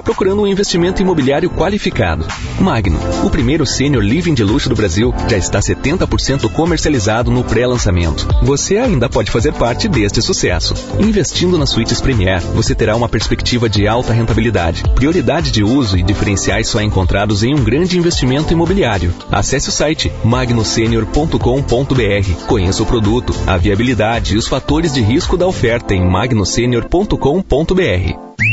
Procurando 0.04 0.42
um 0.42 0.48
investimento 0.48 1.02
imobiliário 1.02 1.50
qualificado. 1.50 2.26
Magno, 2.60 3.00
o 3.24 3.30
primeiro 3.30 3.66
sênior 3.66 4.04
living 4.04 4.34
de 4.34 4.44
luxo 4.44 4.70
do 4.70 4.76
Brasil, 4.76 5.14
já 5.30 5.38
está 5.38 5.60
70% 5.60 6.52
comercializado 6.52 7.32
no 7.32 7.44
pré-lançamento. 7.44 8.28
Você 8.44 8.78
ainda 8.78 9.10
pode 9.10 9.32
fazer 9.32 9.54
parte 9.54 9.88
deste 9.88 10.22
sucesso. 10.22 10.74
Investindo 11.00 11.58
nas 11.58 11.70
suítes 11.70 12.02
Premier, 12.02 12.42
você 12.42 12.76
terá 12.76 12.96
uma 12.96 13.10
perspectiva 13.10 13.70
de 13.70 13.88
alta 13.88 14.14
rentabilidade, 14.14 14.84
prioridade 14.96 15.52
de 15.52 15.64
uso 15.64 15.98
e 15.98 16.04
diferenciais 16.04 16.68
só 16.68 16.82
encontrados 16.82 17.44
em 17.44 17.54
um 17.54 17.64
grande 17.64 17.98
investimento 17.98 18.54
imobiliário. 18.54 19.14
Acesse 19.32 19.70
o 19.70 19.72
site 19.72 20.12
magnosenior.com.br. 20.24 22.46
Conheça 22.48 22.84
o 22.84 22.86
produto, 22.86 23.34
a 23.48 23.58
viabilidade 23.58 24.36
e 24.36 24.38
os 24.38 24.48
fatores 24.48 24.94
de 24.94 25.02
risco 25.02 25.38
da 25.38 25.48
oferta 25.48 25.94
em 25.94 26.10
magnosenior.com.br. 26.10 28.53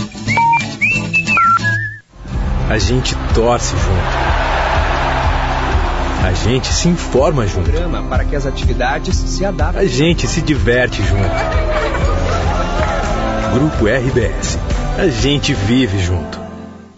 A 2.71 2.77
gente 2.77 3.17
torce 3.33 3.75
junto. 3.75 4.01
A 6.25 6.31
gente 6.31 6.67
se 6.67 6.87
informa 6.87 7.45
junto. 7.45 7.69
Programa 7.69 8.01
para 8.03 8.23
que 8.23 8.33
as 8.33 8.45
atividades 8.45 9.13
se 9.13 9.43
adaptem. 9.43 9.81
A 9.81 9.85
gente 9.85 10.25
se 10.25 10.41
diverte 10.41 11.03
junto. 11.03 11.35
Grupo 13.53 13.87
RBS. 13.87 14.57
A 14.97 15.05
gente 15.09 15.53
vive 15.53 15.99
junto. 15.99 16.40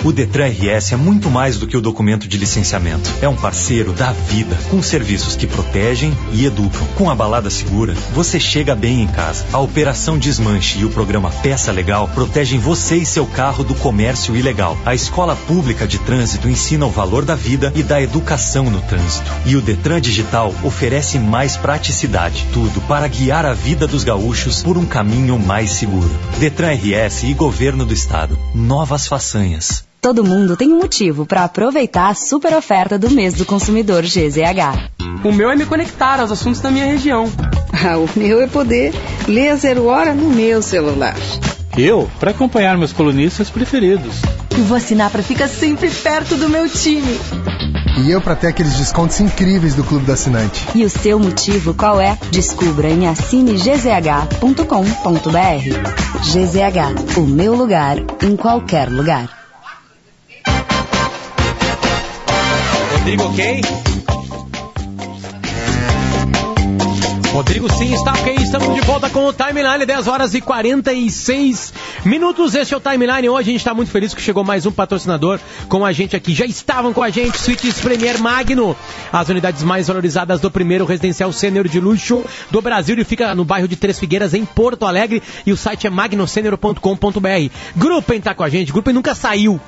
O 0.05 0.11
Detran 0.11 0.49
RS 0.49 0.91
é 0.91 0.95
muito 0.97 1.29
mais 1.29 1.57
do 1.57 1.65
que 1.65 1.77
o 1.77 1.81
documento 1.81 2.27
de 2.27 2.37
licenciamento. 2.37 3.09
É 3.21 3.29
um 3.29 3.37
parceiro 3.37 3.93
da 3.93 4.11
vida, 4.11 4.53
com 4.69 4.83
serviços 4.83 5.37
que 5.37 5.47
protegem 5.47 6.13
e 6.33 6.45
educam. 6.45 6.85
Com 6.97 7.09
a 7.09 7.15
balada 7.15 7.49
segura, 7.49 7.93
você 8.13 8.37
chega 8.37 8.75
bem 8.75 9.01
em 9.01 9.07
casa. 9.07 9.45
A 9.53 9.59
operação 9.59 10.17
Desmanche 10.17 10.79
e 10.79 10.83
o 10.83 10.89
programa 10.89 11.31
Peça 11.31 11.71
Legal 11.71 12.09
protegem 12.09 12.59
você 12.59 12.97
e 12.97 13.05
seu 13.05 13.25
carro 13.25 13.63
do 13.63 13.73
comércio 13.75 14.35
ilegal. 14.35 14.77
A 14.85 14.93
escola 14.93 15.37
pública 15.37 15.87
de 15.87 15.97
trânsito 15.99 16.49
ensina 16.49 16.85
o 16.85 16.91
valor 16.91 17.23
da 17.23 17.35
vida 17.35 17.71
e 17.73 17.81
da 17.81 18.01
educação 18.01 18.69
no 18.69 18.81
trânsito. 18.81 19.31
E 19.45 19.55
o 19.55 19.61
Detran 19.61 20.01
Digital 20.01 20.53
oferece 20.63 21.17
mais 21.17 21.55
praticidade. 21.55 22.45
Tudo 22.51 22.81
para 22.81 23.07
guiar 23.07 23.45
a 23.45 23.53
vida 23.53 23.87
dos 23.87 24.03
gaúchos 24.03 24.61
por 24.61 24.77
um 24.77 24.85
caminho 24.85 25.39
mais 25.39 25.71
seguro. 25.71 26.11
Detran 26.39 26.73
RS 26.73 27.23
e 27.23 27.33
Governo 27.33 27.85
do 27.85 27.93
Estado. 27.93 28.37
Novas 28.53 29.07
façanhas. 29.07 29.92
Todo 30.03 30.21
mundo 30.21 30.57
tem 30.57 30.73
um 30.73 30.79
motivo 30.79 31.25
para 31.25 31.45
aproveitar 31.45 32.09
a 32.09 32.13
super 32.13 32.53
oferta 32.53 32.99
do 32.99 33.09
mês 33.09 33.35
do 33.35 33.45
consumidor 33.45 34.03
GZH. 34.03 34.91
O 35.23 35.31
meu 35.31 35.49
é 35.49 35.55
me 35.55 35.65
conectar 35.65 36.19
aos 36.19 36.29
assuntos 36.29 36.59
da 36.59 36.69
minha 36.69 36.85
região. 36.85 37.31
Ah, 37.71 37.97
o 37.97 38.09
meu 38.13 38.41
é 38.41 38.47
poder 38.47 38.93
ler 39.29 39.51
a 39.51 39.55
zero 39.55 39.85
hora 39.85 40.13
no 40.13 40.29
meu 40.29 40.61
celular. 40.61 41.15
Eu, 41.77 42.11
para 42.19 42.31
acompanhar 42.31 42.77
meus 42.77 42.91
colunistas 42.91 43.49
preferidos. 43.49 44.17
Eu 44.51 44.65
vou 44.65 44.75
assinar 44.75 45.09
para 45.09 45.23
ficar 45.23 45.47
sempre 45.47 45.89
perto 45.89 46.35
do 46.35 46.49
meu 46.49 46.67
time. 46.67 47.17
E 48.05 48.11
eu 48.11 48.19
para 48.19 48.35
ter 48.35 48.47
aqueles 48.47 48.75
descontos 48.75 49.21
incríveis 49.21 49.73
do 49.73 49.85
Clube 49.85 50.05
do 50.05 50.11
Assinante. 50.11 50.67
E 50.75 50.83
o 50.83 50.89
seu 50.89 51.17
motivo 51.17 51.73
qual 51.73 52.01
é? 52.01 52.17
Descubra 52.29 52.89
em 52.89 53.07
assinegzh.com.br. 53.07 53.79
GZH, 56.23 57.17
o 57.17 57.21
meu 57.21 57.55
lugar 57.55 57.99
em 58.21 58.35
qualquer 58.35 58.89
lugar. 58.89 59.42
Rodrigo, 63.03 63.23
ok? 63.25 63.61
Rodrigo 67.33 67.73
sim 67.73 67.93
está 67.93 68.13
ok, 68.13 68.35
estamos 68.35 68.73
de 68.73 68.79
volta 68.79 69.09
com 69.09 69.25
o 69.25 69.33
Timeline, 69.33 69.85
10 69.85 70.07
horas 70.07 70.33
e 70.33 70.39
46 70.39 71.73
minutos. 72.05 72.55
Este 72.55 72.73
é 72.73 72.77
o 72.77 72.79
Timeline. 72.79 73.27
Hoje 73.27 73.49
a 73.49 73.51
gente 73.51 73.59
está 73.59 73.73
muito 73.73 73.91
feliz 73.91 74.13
que 74.13 74.21
chegou 74.21 74.45
mais 74.45 74.65
um 74.65 74.71
patrocinador 74.71 75.37
com 75.67 75.85
a 75.85 75.91
gente 75.91 76.15
aqui. 76.15 76.33
Já 76.33 76.45
estavam 76.45 76.93
com 76.93 77.03
a 77.03 77.09
gente, 77.09 77.37
Suítes 77.37 77.81
Premier 77.81 78.17
Magno, 78.21 78.73
as 79.11 79.27
unidades 79.27 79.63
mais 79.63 79.89
valorizadas 79.89 80.39
do 80.39 80.49
primeiro 80.49 80.85
residencial 80.85 81.33
sênior 81.33 81.67
de 81.67 81.81
luxo 81.81 82.23
do 82.51 82.61
Brasil 82.61 82.97
e 82.97 83.03
fica 83.03 83.35
no 83.35 83.43
bairro 83.43 83.67
de 83.67 83.75
Três 83.75 83.99
Figueiras, 83.99 84.33
em 84.33 84.45
Porto 84.45 84.85
Alegre. 84.85 85.21
E 85.45 85.51
o 85.51 85.57
site 85.57 85.87
é 85.87 85.89
magnosenior.com.br. 85.89 87.49
Gruppen 87.75 88.19
está 88.19 88.33
com 88.33 88.43
a 88.43 88.49
gente, 88.49 88.71
Gruppen 88.71 88.93
nunca 88.93 89.13
saiu 89.13 89.59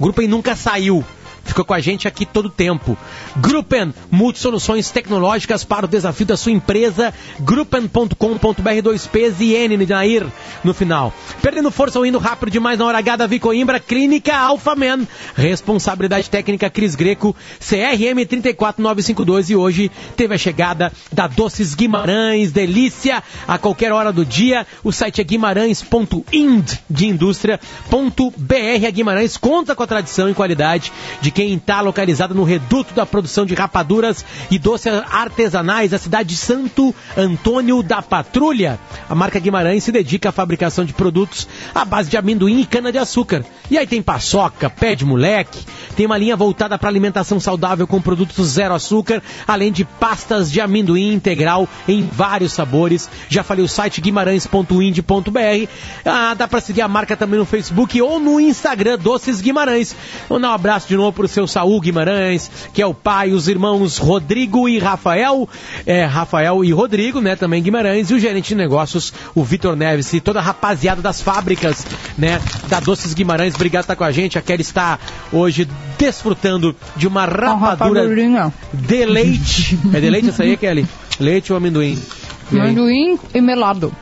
Gruppen 0.00 0.28
nunca 0.28 0.54
saiu. 0.54 1.04
Ficou 1.48 1.64
com 1.64 1.72
a 1.72 1.80
gente 1.80 2.06
aqui 2.06 2.26
todo 2.26 2.46
o 2.46 2.50
tempo. 2.50 2.96
Gruppen, 3.36 3.94
multisoluções 4.10 4.90
tecnológicas 4.90 5.64
para 5.64 5.86
o 5.86 5.88
desafio 5.88 6.26
da 6.26 6.36
sua 6.36 6.52
empresa. 6.52 7.12
Gruppen.com.br 7.40 8.12
2Ps 8.14 9.40
e 9.40 9.54
N 9.54 9.86
Nair 9.86 10.26
no 10.62 10.74
final. 10.74 11.12
Perdendo 11.40 11.70
força 11.70 11.98
ou 11.98 12.04
indo 12.04 12.18
rápido 12.18 12.50
demais 12.50 12.78
na 12.78 12.84
hora 12.84 12.98
H, 12.98 13.16
Davi 13.16 13.38
Coimbra, 13.40 13.80
Clínica 13.80 14.36
Alphaman. 14.36 15.06
Responsabilidade 15.34 16.28
técnica 16.28 16.68
Cris 16.68 16.94
Greco, 16.94 17.34
CRM 17.58 18.26
34952 18.26 19.50
e 19.50 19.56
hoje 19.56 19.90
teve 20.16 20.34
a 20.34 20.38
chegada 20.38 20.92
da 21.10 21.26
Doces 21.26 21.74
Guimarães, 21.74 22.52
delícia 22.52 23.22
a 23.46 23.56
qualquer 23.56 23.90
hora 23.90 24.12
do 24.12 24.24
dia. 24.24 24.66
O 24.84 24.92
site 24.92 25.22
é 25.22 25.24
guimarães.ind 25.24 26.78
de 26.90 27.06
indústria.br. 27.06 28.86
A 28.86 28.90
Guimarães 28.90 29.38
conta 29.38 29.74
com 29.74 29.82
a 29.82 29.86
tradição 29.86 30.28
e 30.28 30.34
qualidade 30.34 30.92
de 31.22 31.30
está 31.42 31.80
localizado 31.80 32.34
no 32.34 32.44
reduto 32.44 32.94
da 32.94 33.06
produção 33.06 33.46
de 33.46 33.54
rapaduras 33.54 34.24
e 34.50 34.58
doces 34.58 34.92
artesanais 35.10 35.90
da 35.90 35.98
cidade 35.98 36.30
de 36.30 36.36
Santo 36.36 36.94
Antônio 37.16 37.82
da 37.82 38.02
Patrulha. 38.02 38.78
A 39.08 39.14
marca 39.14 39.38
Guimarães 39.38 39.84
se 39.84 39.92
dedica 39.92 40.28
à 40.30 40.32
fabricação 40.32 40.84
de 40.84 40.92
produtos 40.92 41.48
à 41.74 41.84
base 41.84 42.10
de 42.10 42.16
amendoim 42.16 42.60
e 42.60 42.66
cana-de-açúcar. 42.66 43.44
E 43.70 43.76
aí 43.76 43.86
tem 43.86 44.00
paçoca, 44.00 44.70
pé 44.70 44.94
de 44.94 45.04
moleque, 45.04 45.64
tem 45.96 46.06
uma 46.06 46.16
linha 46.16 46.36
voltada 46.36 46.78
para 46.78 46.88
alimentação 46.88 47.40
saudável 47.40 47.86
com 47.86 48.00
produtos 48.00 48.50
zero 48.50 48.74
açúcar, 48.74 49.22
além 49.46 49.72
de 49.72 49.84
pastas 49.84 50.50
de 50.50 50.60
amendoim 50.60 51.12
integral 51.12 51.68
em 51.86 52.02
vários 52.02 52.52
sabores. 52.52 53.10
Já 53.28 53.42
falei 53.42 53.64
o 53.64 53.68
site 53.68 54.00
guimarães.ind.br. 54.00 55.68
Ah, 56.04 56.34
dá 56.34 56.46
para 56.46 56.60
seguir 56.60 56.82
a 56.82 56.88
marca 56.88 57.16
também 57.16 57.38
no 57.38 57.44
Facebook 57.44 58.00
ou 58.00 58.20
no 58.20 58.40
Instagram 58.40 58.98
Doces 58.98 59.40
Guimarães. 59.40 59.94
Vou 60.28 60.38
dar 60.38 60.50
um 60.50 60.54
abraço 60.54 60.88
de 60.88 60.96
novo 60.96 61.12
pro 61.12 61.28
seu 61.28 61.46
Saul 61.46 61.80
Guimarães, 61.80 62.50
que 62.72 62.80
é 62.80 62.86
o 62.86 62.94
pai, 62.94 63.32
os 63.32 63.48
irmãos 63.48 63.98
Rodrigo 63.98 64.68
e 64.68 64.78
Rafael, 64.78 65.48
é, 65.84 66.04
Rafael 66.04 66.64
e 66.64 66.72
Rodrigo, 66.72 67.20
né, 67.20 67.36
também 67.36 67.62
Guimarães, 67.62 68.10
e 68.10 68.14
o 68.14 68.18
gerente 68.18 68.48
de 68.48 68.54
negócios, 68.54 69.12
o 69.34 69.42
Vitor 69.42 69.74
Neves, 69.74 70.12
e 70.12 70.20
toda 70.20 70.38
a 70.38 70.42
rapaziada 70.42 71.02
das 71.02 71.20
fábricas, 71.20 71.86
né, 72.16 72.40
da 72.68 72.80
Doces 72.80 73.14
Guimarães, 73.14 73.54
obrigado 73.58 73.82
por 73.82 73.92
estar 73.92 73.96
com 73.96 74.04
a 74.04 74.12
gente, 74.12 74.38
a 74.38 74.42
Kelly 74.42 74.62
está 74.62 74.98
hoje 75.32 75.68
desfrutando 75.98 76.74
de 76.96 77.06
uma 77.06 77.24
rapadura 77.24 78.08
de 78.72 79.04
leite, 79.04 79.78
é 79.92 80.00
de 80.00 80.08
leite 80.08 80.28
essa 80.28 80.44
aí, 80.44 80.56
Kelly? 80.56 80.86
Leite 81.18 81.52
ou 81.52 81.56
amendoim? 81.56 82.00
Amendoim 82.50 83.18
e 83.34 83.40
melado. 83.40 83.92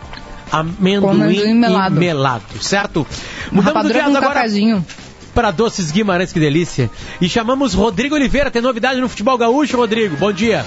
Amendoim, 0.53 1.23
amendoim 1.23 1.55
melado. 1.55 1.97
e 1.97 1.99
melado, 1.99 2.45
certo? 2.61 3.07
Uma 3.51 3.63
Mudamos 3.63 3.89
de 3.89 3.93
jazz 3.95 4.11
com 4.11 4.17
agora 4.17 4.35
cafezinho. 4.35 4.87
para 5.35 5.51
Doces 5.51 5.91
Guimarães, 5.91 6.33
que 6.33 6.39
delícia. 6.39 6.91
E 7.21 7.29
chamamos 7.29 7.75
Rodrigo 7.75 8.15
Oliveira, 8.15 8.51
tem 8.51 8.63
novidade 8.63 9.01
no 9.01 9.09
futebol 9.09 9.37
gaúcho, 9.37 9.77
Rodrigo, 9.77 10.17
bom 10.17 10.33
dia. 10.33 10.65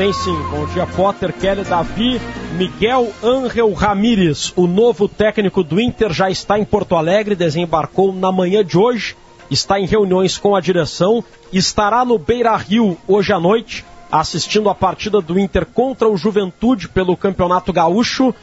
Tem 0.00 0.14
sim. 0.14 0.34
Bom 0.50 0.64
dia, 0.64 0.86
Potter, 0.86 1.30
Kelly, 1.30 1.62
Davi, 1.62 2.18
Miguel 2.56 3.12
Ángel 3.22 3.70
Ramírez, 3.74 4.50
o 4.56 4.66
novo 4.66 5.06
técnico 5.06 5.62
do 5.62 5.78
Inter, 5.78 6.10
já 6.10 6.30
está 6.30 6.58
em 6.58 6.64
Porto 6.64 6.96
Alegre, 6.96 7.36
desembarcou 7.36 8.10
na 8.10 8.32
manhã 8.32 8.64
de 8.64 8.78
hoje, 8.78 9.14
está 9.50 9.78
em 9.78 9.84
reuniões 9.84 10.38
com 10.38 10.56
a 10.56 10.60
direção, 10.62 11.22
estará 11.52 12.02
no 12.02 12.18
Beira 12.18 12.56
Rio 12.56 12.96
hoje 13.06 13.30
à 13.34 13.38
noite, 13.38 13.84
assistindo 14.10 14.70
a 14.70 14.74
partida 14.74 15.20
do 15.20 15.38
Inter 15.38 15.66
contra 15.66 16.08
o 16.08 16.16
Juventude 16.16 16.88
pelo 16.88 17.14
Campeonato 17.14 17.70
Gaúcho. 17.70 18.34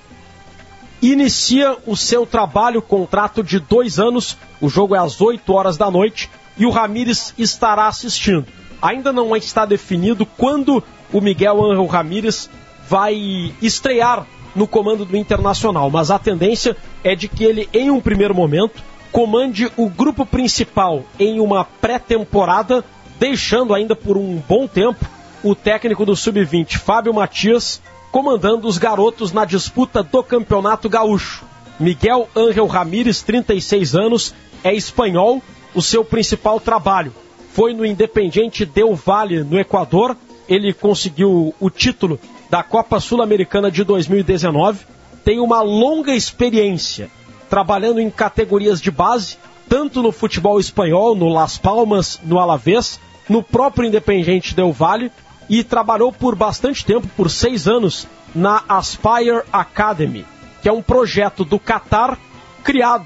Inicia 1.01 1.75
o 1.87 1.97
seu 1.97 2.27
trabalho, 2.27 2.83
contrato 2.83 3.43
de 3.43 3.59
dois 3.59 3.97
anos, 3.97 4.37
o 4.61 4.69
jogo 4.69 4.93
é 4.93 4.99
às 4.99 5.19
8 5.19 5.51
horas 5.51 5.75
da 5.75 5.89
noite 5.89 6.29
e 6.55 6.67
o 6.67 6.69
Ramírez 6.69 7.33
estará 7.35 7.87
assistindo. 7.87 8.45
Ainda 8.79 9.11
não 9.11 9.35
está 9.35 9.65
definido 9.65 10.23
quando 10.23 10.83
o 11.11 11.21
Miguel 11.21 11.63
Ángel 11.63 11.85
Ramírez 11.85 12.49
vai 12.87 13.53
estrear 13.61 14.25
no 14.55 14.67
comando 14.67 15.05
do 15.05 15.15
Internacional, 15.15 15.89
mas 15.89 16.09
a 16.09 16.17
tendência 16.17 16.75
é 17.03 17.15
de 17.15 17.27
que 17.27 17.43
ele, 17.43 17.69
em 17.73 17.91
um 17.91 17.99
primeiro 17.99 18.33
momento, 18.33 18.81
comande 19.11 19.71
o 19.77 19.89
grupo 19.89 20.25
principal 20.25 21.03
em 21.19 21.39
uma 21.39 21.63
pré-temporada, 21.63 22.83
deixando 23.19 23.73
ainda 23.73 23.95
por 23.95 24.17
um 24.17 24.41
bom 24.47 24.67
tempo 24.67 25.05
o 25.43 25.53
técnico 25.53 26.05
do 26.05 26.15
Sub-20, 26.15 26.77
Fábio 26.77 27.13
Matias, 27.13 27.81
comandando 28.11 28.67
os 28.67 28.77
garotos 28.77 29.31
na 29.31 29.45
disputa 29.45 30.01
do 30.01 30.23
Campeonato 30.23 30.89
Gaúcho. 30.89 31.45
Miguel 31.79 32.27
Ángel 32.35 32.65
Ramírez, 32.65 33.21
36 33.21 33.95
anos, 33.95 34.33
é 34.63 34.73
espanhol, 34.73 35.41
o 35.75 35.81
seu 35.81 36.03
principal 36.03 36.59
trabalho 36.59 37.13
foi 37.57 37.73
no 37.73 37.83
Independiente 37.83 38.65
Del 38.65 38.93
Valle, 38.93 39.43
no 39.43 39.59
Equador. 39.59 40.15
Ele 40.47 40.73
conseguiu 40.73 41.53
o 41.59 41.69
título 41.69 42.19
da 42.49 42.63
Copa 42.63 42.99
Sul-Americana 42.99 43.69
de 43.69 43.83
2019. 43.83 44.85
Tem 45.23 45.39
uma 45.39 45.61
longa 45.61 46.13
experiência 46.15 47.09
trabalhando 47.49 47.99
em 47.99 48.09
categorias 48.09 48.81
de 48.81 48.91
base, 48.91 49.37
tanto 49.69 50.01
no 50.01 50.11
futebol 50.11 50.59
espanhol, 50.59 51.15
no 51.15 51.27
Las 51.29 51.57
Palmas, 51.57 52.19
no 52.23 52.39
Alavés, 52.39 52.99
no 53.27 53.43
próprio 53.43 53.87
Independiente 53.87 54.55
Del 54.55 54.71
Valle 54.71 55.11
e 55.49 55.63
trabalhou 55.63 56.11
por 56.11 56.35
bastante 56.35 56.85
tempo, 56.85 57.07
por 57.15 57.29
seis 57.29 57.67
anos, 57.67 58.07
na 58.35 58.63
Aspire 58.67 59.43
Academy, 59.51 60.25
que 60.61 60.67
é 60.69 60.71
um 60.71 60.81
projeto 60.81 61.43
do 61.45 61.57
Qatar 61.59 62.17
criado 62.63 63.05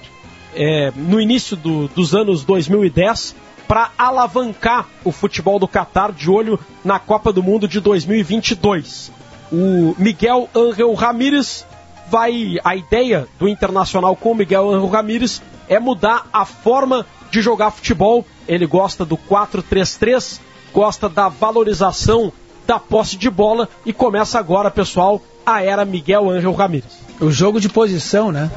é, 0.56 0.92
no 0.96 1.20
início 1.22 1.56
do- 1.56 1.88
dos 1.90 2.14
anos 2.14 2.44
2010 2.44 3.36
para 3.72 3.90
alavancar 3.98 4.86
o 5.02 5.14
futebol 5.14 5.58
do 5.58 5.66
Qatar 5.66 6.12
de 6.12 6.30
olho 6.30 6.60
na 6.84 7.00
Copa 7.00 7.32
do 7.32 7.42
Mundo 7.42 7.70
de 7.70 7.80
2022. 7.80 9.10
O 9.50 9.96
Miguel 9.98 10.50
Ángel 10.54 10.94
Ramírez 10.94 11.66
vai. 12.10 12.58
A 12.66 12.76
ideia 12.76 13.30
do 13.40 13.48
Internacional 13.48 14.14
com 14.18 14.34
o 14.34 14.36
Miguel 14.36 14.70
Ángel 14.70 14.90
Ramírez 14.90 15.42
é 15.70 15.80
mudar 15.80 16.28
a 16.34 16.44
forma 16.44 17.06
de 17.32 17.42
jogar 17.42 17.72
futebol. 17.72 18.26
Ele 18.46 18.66
gosta 18.66 19.06
do 19.06 19.16
4-3-3, 19.16 20.42
gosta 20.74 21.08
da 21.08 21.30
valorização 21.30 22.34
da 22.68 22.78
posse 22.78 23.16
de 23.16 23.30
bola 23.30 23.70
e 23.86 23.94
começa 23.94 24.38
agora, 24.38 24.70
pessoal, 24.70 25.22
a 25.46 25.64
era 25.64 25.86
Miguel 25.86 26.30
Ángel 26.30 26.52
Ramírez. 26.52 26.92
O 27.22 27.32
jogo 27.32 27.62
de 27.62 27.70
posição, 27.70 28.34
né? 28.34 28.52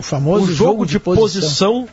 O 0.00 0.02
famoso 0.02 0.46
o 0.46 0.54
jogo, 0.54 0.86
de, 0.86 0.98
posição. 0.98 1.86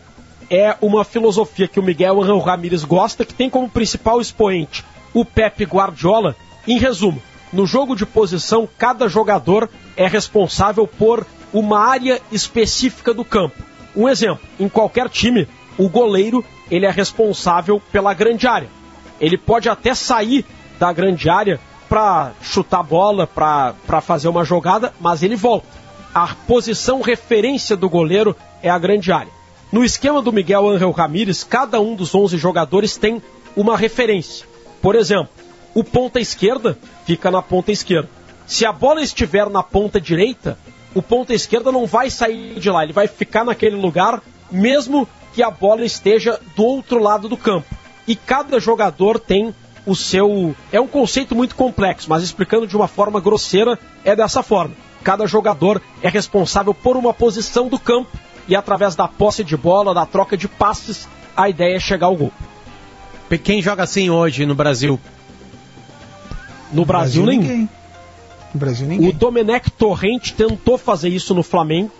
É 0.49 0.75
uma 0.81 1.03
filosofia 1.03 1.67
que 1.67 1.79
o 1.79 1.83
Miguel 1.83 2.21
Ángel 2.21 2.39
Ramírez 2.39 2.83
gosta, 2.83 3.25
que 3.25 3.33
tem 3.33 3.49
como 3.49 3.69
principal 3.69 4.21
expoente 4.21 4.83
o 5.13 5.23
Pepe 5.23 5.63
Guardiola. 5.65 6.35
Em 6.67 6.77
resumo, 6.77 7.21
no 7.51 7.65
jogo 7.65 7.95
de 7.95 8.05
posição, 8.05 8.67
cada 8.77 9.07
jogador 9.07 9.69
é 9.95 10.07
responsável 10.07 10.87
por 10.87 11.25
uma 11.53 11.79
área 11.79 12.19
específica 12.31 13.13
do 13.13 13.23
campo. 13.23 13.55
Um 13.95 14.09
exemplo, 14.09 14.43
em 14.59 14.67
qualquer 14.67 15.07
time, 15.07 15.47
o 15.77 15.87
goleiro 15.87 16.43
ele 16.71 16.85
é 16.85 16.89
responsável 16.89 17.81
pela 17.91 18.13
grande 18.13 18.47
área. 18.47 18.69
Ele 19.21 19.37
pode 19.37 19.69
até 19.69 19.93
sair 19.93 20.45
da 20.79 20.91
grande 20.91 21.29
área 21.29 21.59
para 21.87 22.31
chutar 22.41 22.79
a 22.79 22.83
bola, 22.83 23.27
para 23.27 24.01
fazer 24.01 24.27
uma 24.27 24.43
jogada, 24.43 24.91
mas 24.99 25.21
ele 25.21 25.35
volta. 25.35 25.67
A 26.13 26.33
posição 26.47 27.01
referência 27.01 27.75
do 27.75 27.87
goleiro 27.87 28.35
é 28.63 28.69
a 28.69 28.79
grande 28.79 29.11
área. 29.11 29.42
No 29.73 29.83
esquema 29.83 30.21
do 30.21 30.31
Miguel 30.31 30.69
Ángel 30.69 30.91
Ramírez, 30.91 31.43
cada 31.43 31.81
um 31.81 31.95
dos 31.95 32.13
11 32.13 32.37
jogadores 32.37 32.95
tem 32.95 33.19
uma 33.55 33.75
referência. 33.75 34.45
Por 34.79 34.93
exemplo, 34.93 35.29
o 35.73 35.83
ponta 35.83 36.19
esquerda 36.19 36.77
fica 37.07 37.31
na 37.31 37.41
ponta 37.41 37.71
esquerda. 37.71 38.07
Se 38.45 38.67
a 38.67 38.71
bola 38.71 39.01
estiver 39.01 39.49
na 39.49 39.63
ponta 39.63 39.99
direita, 39.99 40.59
o 40.93 41.01
ponta 41.01 41.33
esquerda 41.33 41.71
não 41.71 41.87
vai 41.87 42.11
sair 42.11 42.59
de 42.59 42.69
lá, 42.69 42.83
ele 42.83 42.93
vai 42.93 43.07
ficar 43.07 43.43
naquele 43.43 43.75
lugar, 43.75 44.21
mesmo 44.51 45.09
que 45.33 45.41
a 45.41 45.49
bola 45.49 45.83
esteja 45.83 46.39
do 46.55 46.63
outro 46.63 47.01
lado 47.01 47.27
do 47.27 47.35
campo. 47.35 47.75
E 48.07 48.15
cada 48.15 48.59
jogador 48.59 49.19
tem 49.19 49.55
o 49.87 49.95
seu. 49.95 50.55
É 50.71 50.79
um 50.79 50.87
conceito 50.87 51.33
muito 51.33 51.55
complexo, 51.55 52.07
mas 52.11 52.21
explicando 52.21 52.67
de 52.67 52.77
uma 52.77 52.87
forma 52.87 53.19
grosseira, 53.19 53.79
é 54.05 54.15
dessa 54.15 54.43
forma. 54.43 54.75
Cada 55.03 55.25
jogador 55.25 55.81
é 56.03 56.09
responsável 56.09 56.75
por 56.75 56.95
uma 56.95 57.11
posição 57.11 57.67
do 57.67 57.79
campo 57.79 58.15
e 58.47 58.55
através 58.55 58.95
da 58.95 59.07
posse 59.07 59.43
de 59.43 59.55
bola, 59.57 59.93
da 59.93 60.05
troca 60.05 60.35
de 60.37 60.47
passes, 60.47 61.07
a 61.35 61.49
ideia 61.49 61.75
é 61.75 61.79
chegar 61.79 62.07
ao 62.07 62.15
gol. 62.15 62.31
Quem 63.43 63.61
joga 63.61 63.81
assim 63.83 64.09
hoje 64.11 64.45
no 64.45 64.53
Brasil? 64.53 64.99
No 66.71 66.85
Brasil, 66.85 67.25
nenhum. 67.25 67.41
ninguém. 67.41 67.69
No 68.53 68.59
Brasil 68.59 68.87
ninguém. 68.87 69.09
O 69.09 69.13
Domenech 69.13 69.71
Torrente 69.71 70.33
tentou 70.33 70.77
fazer 70.77 71.09
isso 71.09 71.33
no 71.33 71.41
Flamengo, 71.43 71.91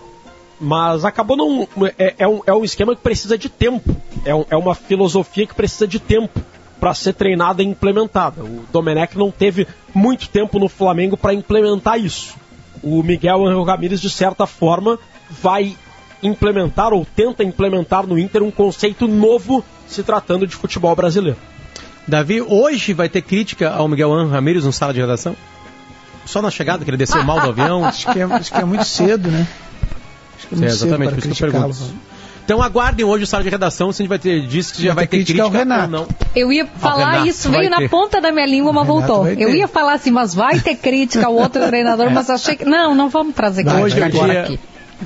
mas 0.60 1.04
acabou 1.04 1.36
não. 1.36 1.68
É, 1.98 2.14
é 2.18 2.28
um, 2.28 2.40
é 2.46 2.52
um 2.54 2.64
esquema 2.64 2.94
que 2.94 3.02
precisa 3.02 3.36
de 3.36 3.48
tempo. 3.48 3.96
É, 4.24 4.34
um- 4.34 4.44
é 4.50 4.56
uma 4.56 4.74
filosofia 4.74 5.46
que 5.46 5.54
precisa 5.54 5.86
de 5.86 5.98
tempo 5.98 6.40
para 6.78 6.94
ser 6.94 7.14
treinada 7.14 7.62
e 7.62 7.66
implementada. 7.66 8.42
O 8.44 8.64
Domenech 8.72 9.16
não 9.16 9.30
teve 9.30 9.66
muito 9.94 10.28
tempo 10.28 10.58
no 10.58 10.68
Flamengo 10.68 11.16
para 11.16 11.34
implementar 11.34 11.98
isso. 11.98 12.34
O 12.82 13.02
Miguel 13.02 13.44
Angel 13.46 13.62
Ramírez, 13.64 14.00
de 14.00 14.10
certa 14.10 14.46
forma, 14.46 14.98
vai 15.30 15.76
implementar 16.28 16.92
ou 16.92 17.06
tenta 17.16 17.42
implementar 17.42 18.06
no 18.06 18.18
Inter 18.18 18.42
um 18.42 18.50
conceito 18.50 19.06
novo 19.08 19.64
se 19.86 20.02
tratando 20.02 20.46
de 20.46 20.54
futebol 20.54 20.94
brasileiro. 20.94 21.38
Davi, 22.06 22.42
hoje 22.42 22.92
vai 22.92 23.08
ter 23.08 23.22
crítica 23.22 23.70
ao 23.70 23.88
Miguel 23.88 24.12
Anjo 24.12 24.30
Ramírez 24.32 24.64
no 24.64 24.72
sala 24.72 24.92
de 24.92 25.00
redação? 25.00 25.36
Só 26.26 26.40
na 26.42 26.50
chegada, 26.50 26.84
que 26.84 26.90
ele 26.90 26.96
desceu 26.96 27.22
mal 27.22 27.40
do 27.40 27.48
avião? 27.48 27.84
acho, 27.86 28.10
que 28.10 28.18
é, 28.18 28.22
acho 28.22 28.52
que 28.52 28.58
é 28.58 28.64
muito 28.64 28.84
cedo, 28.84 29.30
né? 29.30 29.46
Acho 30.36 30.48
que 30.48 30.54
é 30.54 30.58
muito 30.58 30.70
é, 30.70 30.72
exatamente, 30.72 31.10
cedo 31.10 31.20
por 31.22 31.28
isso 31.30 31.36
que 31.36 31.44
eu 31.44 31.50
pergunto. 31.52 31.94
Então 32.44 32.62
aguardem 32.62 33.06
hoje 33.06 33.24
o 33.24 33.26
sala 33.26 33.42
de 33.42 33.48
redação, 33.48 33.90
se 33.90 34.02
a 34.02 34.04
gente 34.04 34.08
vai 34.10 34.18
ter, 34.18 34.46
diz 34.46 34.70
que 34.70 34.82
já 34.82 34.88
vai, 34.88 34.96
vai 34.96 35.06
ter 35.06 35.16
crítica, 35.16 35.42
crítica 35.44 35.58
ao 35.58 35.64
Renato. 35.64 35.90
não. 35.90 36.06
Eu 36.36 36.52
ia 36.52 36.66
falar 36.66 37.26
isso, 37.26 37.50
veio 37.50 37.70
na 37.70 37.78
ter. 37.78 37.88
ponta 37.88 38.20
da 38.20 38.30
minha 38.30 38.44
língua, 38.44 38.70
mas 38.70 38.86
voltou. 38.86 39.26
Eu 39.26 39.54
ia 39.54 39.66
falar 39.66 39.94
assim, 39.94 40.10
mas 40.10 40.34
vai 40.34 40.60
ter 40.60 40.76
crítica 40.76 41.26
ao 41.26 41.34
outro 41.34 41.66
treinador, 41.66 42.10
mas 42.10 42.28
achei 42.28 42.54
que... 42.54 42.66
Não, 42.66 42.94
não 42.94 43.08
vamos 43.08 43.34
trazer 43.34 43.64
Vai, 43.64 43.80
crítica 43.90 44.06
hoje 44.06 44.20
é 44.20 44.26
dia- 44.26 44.42
aqui. 44.42 44.60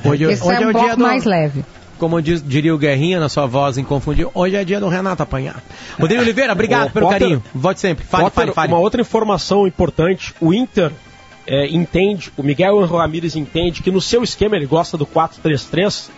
Hoje, 0.04 0.24
Esse 0.24 0.42
hoje 0.42 0.62
é 0.62 0.66
um 0.66 0.70
o 0.70 0.72
bloco 0.72 0.86
dia 0.86 0.96
do, 0.96 1.02
mais 1.02 1.24
leve. 1.24 1.64
Como 1.98 2.22
diz, 2.22 2.42
diria 2.42 2.74
o 2.74 2.78
Guerrinha 2.78 3.18
na 3.18 3.28
sua 3.28 3.46
voz 3.46 3.76
inconfundível, 3.76 4.30
hoje 4.32 4.54
é 4.54 4.64
dia 4.64 4.78
do 4.78 4.88
Renato 4.88 5.22
apanhar. 5.22 5.62
Rodrigo 5.98 6.22
Oliveira, 6.22 6.52
obrigado 6.52 6.88
Ô, 6.88 6.90
pelo 6.90 7.06
Potter, 7.06 7.20
carinho. 7.20 7.42
Volte 7.52 7.80
sempre. 7.80 8.04
Fale, 8.04 8.24
Potter, 8.24 8.44
fale, 8.44 8.54
fale. 8.54 8.72
Uma 8.72 8.78
outra 8.78 9.00
informação 9.00 9.66
importante, 9.66 10.32
o 10.40 10.54
Inter 10.54 10.92
é, 11.46 11.66
entende, 11.66 12.30
o 12.36 12.42
Miguel 12.42 12.84
Ramírez 12.84 13.34
entende 13.34 13.82
que 13.82 13.90
no 13.90 14.00
seu 14.00 14.22
esquema 14.22 14.54
ele 14.54 14.66
gosta 14.66 14.96
do 14.96 15.04
4-3-3, 15.06 16.10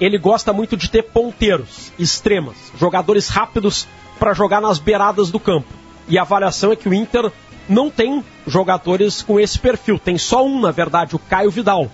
ele 0.00 0.16
gosta 0.18 0.52
muito 0.52 0.76
de 0.76 0.88
ter 0.88 1.02
ponteiros, 1.02 1.92
extremas, 1.98 2.56
jogadores 2.78 3.28
rápidos 3.28 3.86
para 4.18 4.32
jogar 4.32 4.60
nas 4.60 4.78
beiradas 4.78 5.30
do 5.30 5.38
campo. 5.38 5.68
E 6.08 6.16
a 6.16 6.22
avaliação 6.22 6.72
é 6.72 6.76
que 6.76 6.88
o 6.88 6.94
Inter 6.94 7.30
não 7.68 7.90
tem 7.90 8.24
jogadores 8.46 9.20
com 9.20 9.38
esse 9.38 9.58
perfil, 9.58 9.98
tem 9.98 10.16
só 10.16 10.46
um, 10.46 10.60
na 10.60 10.70
verdade, 10.70 11.14
o 11.14 11.18
Caio 11.18 11.50
Vidal. 11.50 11.90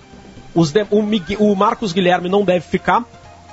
De- 0.63 0.87
o, 0.89 1.51
o 1.51 1.55
Marcos 1.55 1.91
Guilherme 1.93 2.29
não 2.29 2.43
deve 2.43 2.65
ficar 2.65 3.03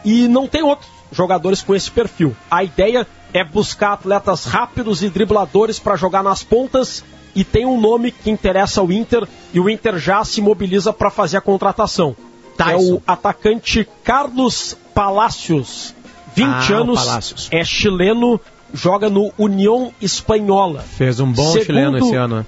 e 0.05 0.29
não 0.29 0.47
tem 0.47 0.63
outros 0.63 0.89
jogadores 1.11 1.61
com 1.63 1.75
esse 1.75 1.91
perfil. 1.91 2.35
A 2.51 2.63
ideia 2.65 3.07
é 3.35 3.43
buscar 3.45 3.93
atletas 3.95 4.45
rápidos 4.45 5.03
e 5.03 5.09
dribladores 5.09 5.79
para 5.79 5.97
jogar 5.97 6.23
nas 6.23 6.43
pontas 6.43 7.05
e 7.35 7.45
tem 7.45 7.65
um 7.67 7.81
nome 7.81 8.11
que 8.13 8.31
interessa 8.31 8.81
ao 8.81 8.91
Inter 8.93 9.27
e 9.55 9.59
o 9.61 9.69
Inter 9.69 9.99
já 9.99 10.23
se 10.25 10.41
mobiliza 10.41 10.93
para 10.93 11.11
fazer 11.11 11.37
a 11.39 11.41
contratação. 11.41 12.15
É 12.59 12.77
o 12.77 13.03
atacante 13.07 13.89
Carlos 14.05 14.77
Palacios, 14.95 15.95
20 16.37 16.47
Ah, 16.47 16.77
anos, 16.77 17.05
Palacios. 17.05 17.49
é 17.51 17.65
chileno, 17.65 18.41
joga 18.73 19.09
no 19.11 19.33
União 19.39 19.93
Espanhola. 20.01 20.81
Fez 20.83 21.19
um 21.21 21.33
bom 21.33 21.43
Segundo- 21.53 21.65
chileno 21.65 21.99
esse 21.99 22.15
ano, 22.15 22.37
né? 22.37 22.47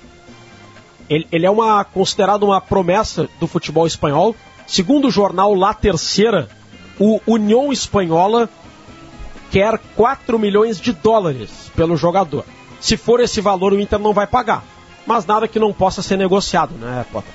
Ele, 1.08 1.26
ele 1.30 1.46
é 1.46 1.50
uma, 1.50 1.84
considerado 1.84 2.44
uma 2.44 2.60
promessa 2.60 3.28
do 3.38 3.46
futebol 3.46 3.86
espanhol. 3.86 4.34
Segundo 4.66 5.08
o 5.08 5.10
jornal 5.10 5.54
La 5.54 5.74
Terceira, 5.74 6.48
o 6.98 7.20
União 7.26 7.72
Espanhola 7.72 8.48
quer 9.50 9.78
4 9.94 10.38
milhões 10.38 10.80
de 10.80 10.92
dólares 10.92 11.70
pelo 11.76 11.96
jogador. 11.96 12.44
Se 12.80 12.96
for 12.96 13.20
esse 13.20 13.40
valor, 13.40 13.72
o 13.72 13.80
Inter 13.80 13.98
não 13.98 14.12
vai 14.12 14.26
pagar. 14.26 14.64
Mas 15.06 15.26
nada 15.26 15.46
que 15.46 15.58
não 15.58 15.72
possa 15.72 16.02
ser 16.02 16.16
negociado, 16.16 16.74
né, 16.74 17.04
Potter? 17.12 17.32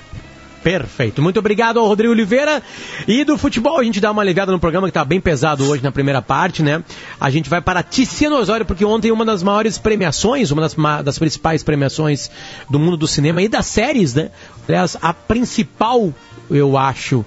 Perfeito. 0.62 1.22
Muito 1.22 1.38
obrigado 1.38 1.80
ao 1.80 1.86
Rodrigo 1.86 2.12
Oliveira. 2.12 2.62
E 3.08 3.24
do 3.24 3.38
futebol, 3.38 3.78
a 3.78 3.84
gente 3.84 3.98
dá 4.00 4.10
uma 4.10 4.20
aliviada 4.20 4.52
no 4.52 4.60
programa 4.60 4.86
que 4.88 4.92
tá 4.92 5.04
bem 5.04 5.20
pesado 5.20 5.64
hoje 5.66 5.82
na 5.82 5.90
primeira 5.90 6.20
parte, 6.20 6.62
né? 6.62 6.84
A 7.18 7.30
gente 7.30 7.48
vai 7.48 7.62
para 7.62 7.82
Tiziano 7.82 8.36
Osório, 8.36 8.66
porque 8.66 8.84
ontem 8.84 9.10
uma 9.10 9.24
das 9.24 9.42
maiores 9.42 9.78
premiações, 9.78 10.50
uma 10.50 10.60
das, 10.60 10.74
ma- 10.74 11.00
das 11.00 11.18
principais 11.18 11.62
premiações 11.62 12.30
do 12.68 12.78
mundo 12.78 12.96
do 12.98 13.06
cinema 13.08 13.40
e 13.40 13.48
das 13.48 13.66
séries, 13.66 14.14
né? 14.14 14.30
Aliás, 14.68 14.96
a 15.00 15.14
principal, 15.14 16.12
eu 16.50 16.76
acho, 16.76 17.24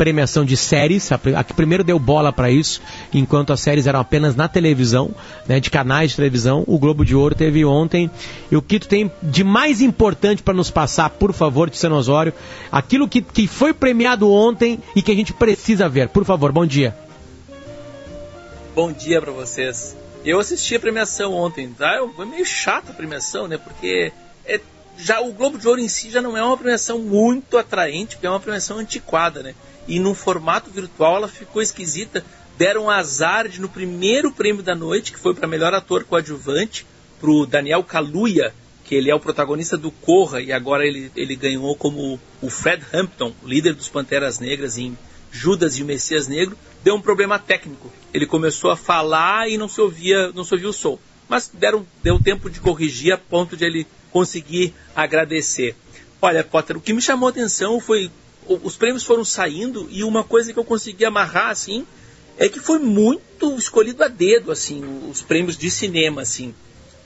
premiação 0.00 0.46
de 0.46 0.56
séries, 0.56 1.12
a, 1.12 1.20
a 1.36 1.44
que 1.44 1.52
primeiro 1.52 1.84
deu 1.84 1.98
bola 1.98 2.32
para 2.32 2.50
isso, 2.50 2.80
enquanto 3.12 3.52
as 3.52 3.60
séries 3.60 3.86
eram 3.86 4.00
apenas 4.00 4.34
na 4.34 4.48
televisão, 4.48 5.10
né, 5.46 5.60
de 5.60 5.68
canais 5.68 6.12
de 6.12 6.16
televisão, 6.16 6.64
o 6.66 6.78
Globo 6.78 7.04
de 7.04 7.14
Ouro 7.14 7.34
teve 7.34 7.66
ontem. 7.66 8.10
E 8.50 8.56
o 8.56 8.62
que 8.62 8.80
tu 8.80 8.88
tem 8.88 9.12
de 9.22 9.44
mais 9.44 9.82
importante 9.82 10.42
para 10.42 10.54
nos 10.54 10.70
passar, 10.70 11.10
por 11.10 11.34
favor, 11.34 11.68
Tiziano 11.68 11.96
Osório, 11.96 12.32
aquilo 12.72 13.06
que, 13.06 13.20
que 13.20 13.46
foi 13.46 13.74
premiado 13.74 14.32
ontem 14.32 14.80
e 14.96 15.02
que 15.02 15.12
a 15.12 15.14
gente 15.14 15.34
precisa 15.34 15.86
ver. 15.86 16.08
Por 16.08 16.24
favor, 16.24 16.50
bom 16.50 16.64
dia. 16.64 16.96
Bom 18.74 18.90
dia 18.90 19.20
pra 19.20 19.32
vocês. 19.32 19.94
Eu 20.24 20.40
assisti 20.40 20.76
a 20.76 20.80
premiação 20.80 21.34
ontem, 21.34 21.68
tá? 21.76 22.02
Foi 22.16 22.24
meio 22.24 22.46
chata 22.46 22.92
a 22.92 22.94
premiação, 22.94 23.46
né? 23.46 23.58
Porque 23.58 24.10
é, 24.46 24.60
já 24.96 25.20
o 25.20 25.30
Globo 25.34 25.58
de 25.58 25.68
Ouro 25.68 25.78
em 25.78 25.88
si 25.88 26.10
já 26.10 26.22
não 26.22 26.38
é 26.38 26.42
uma 26.42 26.56
premiação 26.56 26.98
muito 27.00 27.58
atraente, 27.58 28.16
porque 28.16 28.26
é 28.26 28.30
uma 28.30 28.40
premiação 28.40 28.78
antiquada, 28.78 29.42
né? 29.42 29.54
E 29.88 29.98
no 29.98 30.14
formato 30.14 30.70
virtual 30.70 31.16
ela 31.16 31.28
ficou 31.28 31.60
esquisita. 31.62 32.24
Deram 32.56 32.90
azar 32.90 33.48
de 33.48 33.60
no 33.60 33.68
primeiro 33.68 34.30
prêmio 34.30 34.62
da 34.62 34.74
noite, 34.74 35.12
que 35.12 35.18
foi 35.18 35.34
para 35.34 35.48
melhor 35.48 35.72
ator 35.74 36.04
coadjuvante, 36.04 36.86
pro 37.18 37.46
Daniel 37.46 37.82
Kaluuya, 37.82 38.54
que 38.84 38.94
ele 38.94 39.10
é 39.10 39.14
o 39.14 39.20
protagonista 39.20 39.76
do 39.76 39.90
Corra 39.90 40.40
e 40.40 40.52
agora 40.52 40.86
ele, 40.86 41.10
ele 41.14 41.36
ganhou 41.36 41.74
como 41.76 42.18
o 42.42 42.50
Fred 42.50 42.84
Hampton, 42.92 43.32
líder 43.44 43.74
dos 43.74 43.88
Panteras 43.88 44.38
Negras 44.38 44.76
em 44.76 44.96
Judas 45.30 45.78
e 45.78 45.82
o 45.82 45.86
Messias 45.86 46.26
Negro, 46.26 46.56
deu 46.82 46.94
um 46.96 47.00
problema 47.00 47.38
técnico. 47.38 47.90
Ele 48.12 48.26
começou 48.26 48.70
a 48.70 48.76
falar 48.76 49.48
e 49.48 49.56
não 49.56 49.68
se 49.68 49.80
ouvia, 49.80 50.32
não 50.32 50.44
se 50.44 50.52
ouvia 50.54 50.68
o 50.68 50.72
som. 50.72 50.98
Mas 51.28 51.48
deram, 51.52 51.86
deu 52.02 52.18
tempo 52.18 52.50
de 52.50 52.58
corrigir 52.58 53.12
a 53.12 53.18
ponto 53.18 53.56
de 53.56 53.64
ele 53.64 53.86
conseguir 54.10 54.74
agradecer. 54.96 55.76
Olha, 56.20 56.42
Potter, 56.42 56.76
o 56.76 56.80
que 56.80 56.92
me 56.92 57.00
chamou 57.00 57.28
a 57.28 57.30
atenção 57.30 57.78
foi 57.80 58.06
o- 58.06 58.10
os 58.46 58.76
prêmios 58.76 59.04
foram 59.04 59.24
saindo 59.24 59.88
e 59.90 60.02
uma 60.02 60.24
coisa 60.24 60.52
que 60.52 60.58
eu 60.58 60.64
consegui 60.64 61.04
amarrar 61.04 61.50
assim 61.50 61.86
é 62.38 62.48
que 62.48 62.58
foi 62.58 62.78
muito 62.78 63.56
escolhido 63.56 64.02
a 64.02 64.08
dedo 64.08 64.50
assim 64.50 64.82
os 65.10 65.22
prêmios 65.22 65.56
de 65.56 65.70
cinema 65.70 66.22
assim 66.22 66.54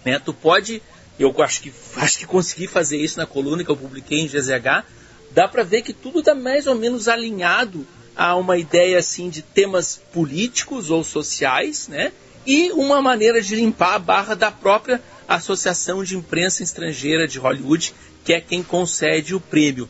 né? 0.05 0.19
Tu 0.19 0.33
pode, 0.35 0.83
eu 1.19 1.35
acho 1.43 1.63
que 1.63 1.73
acho 1.97 2.19
que 2.19 2.27
consegui 2.27 2.67
fazer 2.67 2.99
isso 2.99 3.19
na 3.19 3.27
coluna 3.27 3.65
que 3.65 3.71
eu 3.71 3.77
publiquei 3.77 4.21
em 4.21 4.27
GZH, 4.27 4.85
dá 5.33 5.49
para 5.49 5.63
ver 5.63 5.83
que 5.83 5.93
tudo 5.93 6.21
está 6.21 6.35
mais 6.35 6.67
ou 6.67 6.75
menos 6.75 7.09
alinhado 7.09 7.87
a 8.15 8.37
uma 8.37 8.57
ideia 8.57 8.99
assim 8.99 9.29
de 9.29 9.43
temas 9.43 10.01
políticos 10.13 10.91
ou 10.91 11.03
sociais, 11.03 11.89
né? 11.89 12.13
E 12.47 12.71
uma 12.73 13.01
maneira 13.01 13.41
de 13.41 13.57
limpar 13.57 13.95
a 13.95 13.99
barra 13.99 14.35
da 14.35 14.51
própria 14.51 15.03
Associação 15.27 16.05
de 16.05 16.15
Imprensa 16.17 16.63
Estrangeira 16.63 17.27
de 17.27 17.39
Hollywood, 17.39 17.95
que 18.23 18.35
é 18.35 18.41
quem 18.41 18.63
concede 18.63 19.35
o 19.35 19.41
prêmio. 19.41 19.89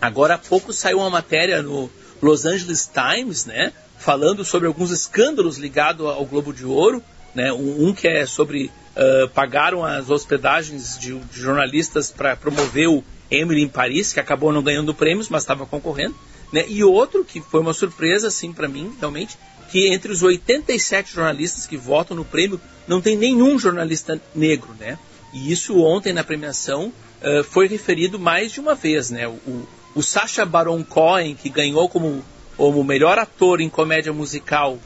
Agora 0.00 0.34
há 0.34 0.38
pouco 0.38 0.72
saiu 0.72 0.98
uma 0.98 1.10
matéria 1.10 1.62
no 1.62 1.90
Los 2.20 2.44
Angeles 2.44 2.90
Times, 2.92 3.46
né, 3.46 3.72
falando 3.98 4.44
sobre 4.44 4.68
alguns 4.68 4.90
escândalos 4.90 5.58
ligados 5.58 6.06
ao 6.06 6.24
Globo 6.24 6.52
de 6.52 6.64
Ouro, 6.64 7.02
né, 7.34 7.52
um, 7.52 7.92
que 7.92 8.08
é 8.08 8.24
sobre 8.26 8.70
uh, 8.96 9.28
pagaram 9.30 9.84
as 9.84 10.08
hospedagens 10.08 10.98
de, 10.98 11.18
de 11.18 11.40
jornalistas 11.40 12.10
para 12.10 12.36
promover 12.36 12.88
o 12.88 13.04
Emily 13.30 13.62
em 13.62 13.68
Paris, 13.68 14.12
que 14.12 14.20
acabou 14.20 14.52
não 14.52 14.62
ganhando 14.62 14.94
prêmios, 14.94 15.28
mas 15.28 15.42
estava 15.42 15.66
concorrendo, 15.66 16.14
né, 16.52 16.64
e 16.68 16.82
outro 16.84 17.24
que 17.24 17.40
foi 17.40 17.60
uma 17.60 17.74
surpresa 17.74 18.28
assim 18.28 18.52
para 18.52 18.68
mim, 18.68 18.94
realmente, 18.98 19.36
que 19.70 19.88
entre 19.88 20.12
os 20.12 20.22
87 20.22 21.12
jornalistas 21.12 21.66
que 21.66 21.76
votam 21.76 22.16
no 22.16 22.24
prêmio 22.24 22.60
não 22.86 23.00
tem 23.00 23.16
nenhum 23.16 23.58
jornalista 23.58 24.20
negro, 24.34 24.74
né? 24.78 24.98
E 25.32 25.50
isso 25.50 25.82
ontem 25.82 26.12
na 26.12 26.22
premiação 26.22 26.92
uh, 27.20 27.42
foi 27.44 27.66
referido 27.66 28.18
mais 28.18 28.52
de 28.52 28.60
uma 28.60 28.74
vez, 28.74 29.10
né? 29.10 29.26
O, 29.26 29.66
o 29.96 30.02
Sacha 30.02 30.44
Baron 30.44 30.84
Cohen, 30.84 31.34
que 31.34 31.48
ganhou 31.48 31.88
como, 31.88 32.22
como 32.54 32.84
melhor 32.84 33.18
ator 33.18 33.62
em 33.62 33.70
comédia 33.70 34.12
musical 34.12 34.78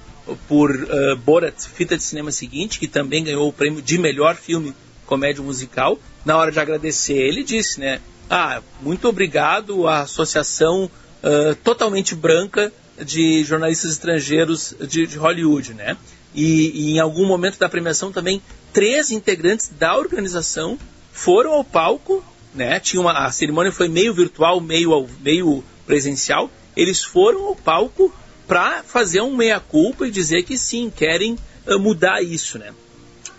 por 0.47 0.71
uh, 0.71 1.17
Borat, 1.17 1.67
fita 1.67 1.97
de 1.97 2.05
cinema 2.05 2.31
seguinte, 2.31 2.79
que 2.79 2.87
também 2.87 3.25
ganhou 3.25 3.49
o 3.49 3.53
prêmio 3.53 3.83
de 3.83 3.99
melhor 3.99 4.37
filme 4.37 4.73
comédia 5.07 5.43
musical. 5.43 5.99
Na 6.25 6.37
hora 6.37 6.53
de 6.53 6.61
agradecer, 6.61 7.17
ele 7.17 7.43
disse, 7.43 7.81
né? 7.81 8.01
Ah, 8.31 8.63
muito 8.81 9.09
obrigado 9.09 9.89
à 9.89 10.03
associação 10.03 10.85
uh, 10.85 11.55
totalmente 11.57 12.15
branca 12.15 12.73
de 13.05 13.43
jornalistas 13.43 13.91
estrangeiros 13.91 14.77
de, 14.89 15.09
de 15.09 15.19
Hollywood, 15.19 15.75
né? 15.75 15.97
E, 16.33 16.71
e, 16.73 16.93
em 16.93 17.01
algum 17.01 17.27
momento 17.27 17.59
da 17.59 17.69
premiação 17.69 18.13
também 18.13 18.41
três 18.73 19.11
integrantes 19.11 19.69
da 19.77 19.97
organização 19.97 20.79
foram 21.13 21.55
ao 21.55 21.65
palco, 21.65 22.25
né? 22.55 22.81
Tinha 22.81 23.01
uma, 23.01 23.13
a 23.13 23.31
cerimônia 23.31 23.73
foi 23.73 23.89
meio 23.89 24.13
virtual, 24.15 24.61
meio 24.61 25.09
meio 25.21 25.65
presencial. 25.87 26.51
Eles 26.77 27.03
foram 27.03 27.47
ao 27.47 27.57
palco 27.57 28.13
para 28.47 28.83
fazer 28.83 29.21
um 29.21 29.37
meia 29.37 29.61
culpa 29.61 30.07
e 30.07 30.11
dizer 30.11 30.43
que 30.43 30.59
sim 30.59 30.91
querem 30.91 31.37
uh, 31.67 31.79
mudar 31.79 32.23
isso, 32.23 32.59
né? 32.59 32.73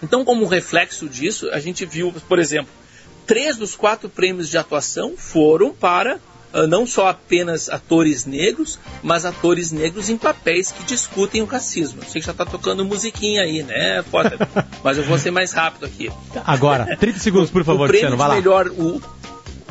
Então, 0.01 0.25
como 0.25 0.45
reflexo 0.47 1.07
disso, 1.07 1.49
a 1.51 1.59
gente 1.59 1.85
viu, 1.85 2.11
por 2.27 2.39
exemplo, 2.39 2.71
três 3.25 3.57
dos 3.57 3.75
quatro 3.75 4.09
prêmios 4.09 4.49
de 4.49 4.57
atuação 4.57 5.15
foram 5.15 5.73
para 5.73 6.19
não 6.67 6.85
só 6.85 7.07
apenas 7.07 7.69
atores 7.69 8.25
negros, 8.25 8.79
mas 9.01 9.25
atores 9.25 9.71
negros 9.71 10.09
em 10.09 10.17
papéis 10.17 10.71
que 10.71 10.83
discutem 10.83 11.41
o 11.41 11.45
racismo. 11.45 12.01
Eu 12.01 12.09
sei 12.09 12.21
que 12.21 12.25
já 12.25 12.31
está 12.31 12.45
tocando 12.45 12.83
musiquinha 12.85 13.43
aí, 13.43 13.63
né, 13.63 14.03
Potter? 14.03 14.37
mas 14.83 14.97
eu 14.97 15.03
vou 15.03 15.17
ser 15.17 15.31
mais 15.31 15.51
rápido 15.51 15.85
aqui. 15.85 16.11
Agora, 16.45 16.95
30 16.97 17.19
segundos, 17.19 17.49
por 17.49 17.63
favor, 17.63 17.85
o 17.85 17.87
prêmio 17.87 18.11
Luciano, 18.11 18.17
vai 18.17 18.41
de 18.41 18.47
lá. 18.47 18.63
melhor, 18.63 18.67
o, 18.67 19.01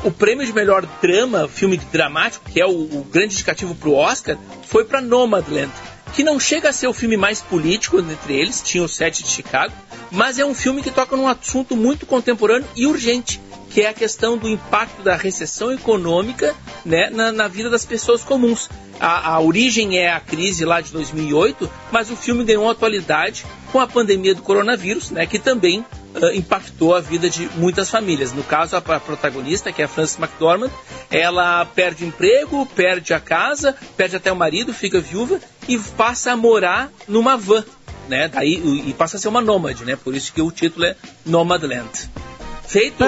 o 0.05 0.11
prêmio 0.11 0.47
de 0.47 0.53
melhor 0.53 0.87
drama, 1.03 1.49
filme 1.49 1.77
dramático, 1.77 2.49
que 2.51 2.61
é 2.61 2.67
o, 2.67 2.71
o 2.71 3.07
grande 3.11 3.35
indicativo 3.35 3.75
para 3.75 3.89
o 3.89 3.95
Oscar, 3.95 4.39
foi 4.63 4.85
para 4.85 5.01
Nomadland, 5.01 5.71
que 6.13 6.23
não 6.23 6.41
chega 6.41 6.71
a 6.71 6.73
ser 6.73 6.87
o 6.87 6.93
filme 6.93 7.17
mais 7.17 7.41
político 7.41 7.99
entre 7.99 8.35
eles, 8.35 8.63
tinha 8.63 8.83
o 8.83 8.89
Sete 8.89 9.23
de 9.23 9.29
Chicago, 9.29 9.73
mas 10.11 10.39
é 10.39 10.45
um 10.45 10.55
filme 10.55 10.83
que 10.83 10.91
toca 10.91 11.17
num 11.17 11.29
assunto 11.29 11.77
muito 11.77 12.07
contemporâneo 12.07 12.67
e 12.75 12.87
urgente, 12.87 13.41
que 13.71 13.83
é 13.83 13.89
a 13.89 13.95
questão 13.95 14.37
do 14.37 14.49
impacto 14.49 15.03
da 15.03 15.17
recessão 15.17 15.73
econômica 15.73 16.55
né, 16.85 17.09
na, 17.09 17.31
na 17.31 17.49
vida 17.49 17.71
das 17.71 17.85
pessoas 17.85 18.23
comuns. 18.23 18.69
A, 18.99 19.35
a, 19.35 19.41
origem 19.41 19.97
é 19.97 20.13
a 20.13 20.21
crise 20.21 20.65
lá 20.65 20.81
de 20.81 20.93
2008, 20.93 21.71
mas 21.91 22.11
o 22.11 22.17
filme 22.17 22.45
ganhou 22.45 22.69
atualidade 22.69 23.47
com 23.73 23.81
a 23.81 23.87
pandemia 23.87 24.35
do 24.35 24.43
coronavírus, 24.43 25.11
né, 25.11 25.25
que 25.25 25.39
também 25.39 25.81
uh, 25.81 26.35
impactou 26.35 26.95
a 26.95 27.01
vida 27.01 27.31
de 27.31 27.49
muitas 27.55 27.89
famílias. 27.89 28.33
No 28.33 28.43
caso, 28.43 28.77
a, 28.77 28.79
a, 28.79 29.01
protagonista, 29.01 29.73
que 29.73 29.81
é 29.81 29.85
a 29.85 29.89
Frances 29.89 30.19
McDormand, 30.19 30.71
ela 31.09 31.65
perde 31.65 32.05
emprego, 32.05 32.67
perde 32.67 33.15
a 33.15 33.21
casa, 33.21 33.75
perde 33.97 34.17
até 34.17 34.31
o 34.31 34.37
marido, 34.37 34.75
fica 34.75 35.01
viúva 35.01 35.41
e 35.69 35.79
passa 35.79 36.33
a 36.33 36.37
morar 36.37 36.91
numa 37.07 37.37
van, 37.37 37.65
né? 38.09 38.29
Daí, 38.29 38.61
e 38.87 38.93
passa 38.93 39.17
a 39.17 39.21
ser 39.21 39.29
uma 39.29 39.41
nômade, 39.41 39.85
né? 39.85 39.97
Por 39.97 40.15
isso 40.15 40.33
que 40.33 40.43
o 40.43 40.51
título 40.51 40.85
é 40.85 40.97
Nomadland. 41.25 42.11
Feito. 42.67 43.05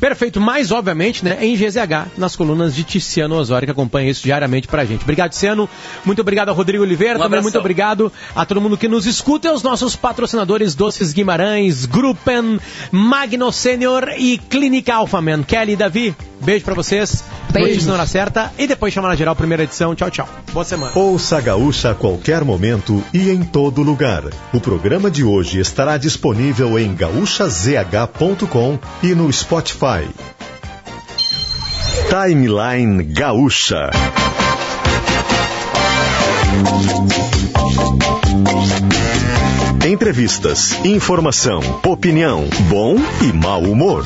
Perfeito, 0.00 0.40
mais 0.40 0.70
obviamente, 0.70 1.24
né, 1.24 1.38
em 1.40 1.56
GZH, 1.56 2.12
nas 2.16 2.36
colunas 2.36 2.74
de 2.74 2.84
Tiziano 2.84 3.34
Osório, 3.36 3.66
que 3.66 3.72
acompanha 3.72 4.10
isso 4.10 4.22
diariamente 4.22 4.68
pra 4.68 4.84
gente. 4.84 5.02
Obrigado, 5.02 5.30
Tiziano. 5.30 5.68
Muito 6.04 6.20
obrigado 6.20 6.50
a 6.50 6.52
Rodrigo 6.52 6.84
Oliveira. 6.84 7.18
Um 7.18 7.22
também 7.22 7.42
muito 7.42 7.58
obrigado 7.58 8.12
a 8.34 8.44
todo 8.44 8.60
mundo 8.60 8.76
que 8.76 8.88
nos 8.88 9.06
escuta 9.06 9.48
e 9.48 9.50
aos 9.50 9.62
nossos 9.62 9.96
patrocinadores 9.96 10.74
Doces 10.74 11.12
Guimarães, 11.12 11.84
Gruppen, 11.86 12.60
Magno 12.92 13.52
Senior 13.52 14.14
e 14.16 14.38
Clínica 14.38 14.94
Alphaman. 14.94 15.42
Kelly 15.42 15.72
e 15.72 15.76
Davi, 15.76 16.16
beijo 16.40 16.64
pra 16.64 16.74
vocês. 16.74 17.24
Beijo. 17.50 17.68
Notícia 17.68 17.88
na 17.88 17.94
hora 17.94 18.06
certa 18.06 18.52
e 18.58 18.66
depois 18.66 18.92
chamar 18.92 19.08
na 19.08 19.16
geral, 19.16 19.34
primeira 19.34 19.62
edição. 19.62 19.94
Tchau, 19.94 20.10
tchau. 20.10 20.28
Boa 20.52 20.64
semana. 20.64 20.92
Ouça 20.94 21.38
a 21.38 21.40
Gaúcha 21.40 21.90
a 21.90 21.94
qualquer 21.94 22.44
momento 22.44 23.02
e 23.12 23.30
em 23.30 23.42
todo 23.42 23.82
lugar. 23.82 24.24
O 24.52 24.60
programa 24.60 25.10
de 25.10 25.24
hoje 25.24 25.60
estará 25.60 25.96
disponível 25.96 26.78
em 26.78 26.94
gaúchazh.com 26.94 28.78
e 29.02 29.14
no 29.14 29.32
Spotify. 29.32 30.08
Timeline 32.08 33.04
Gaúcha. 33.04 33.90
Entrevistas, 39.86 40.72
informação, 40.84 41.60
opinião, 41.84 42.48
bom 42.68 42.96
e 43.22 43.32
mau 43.32 43.62
humor. 43.62 44.04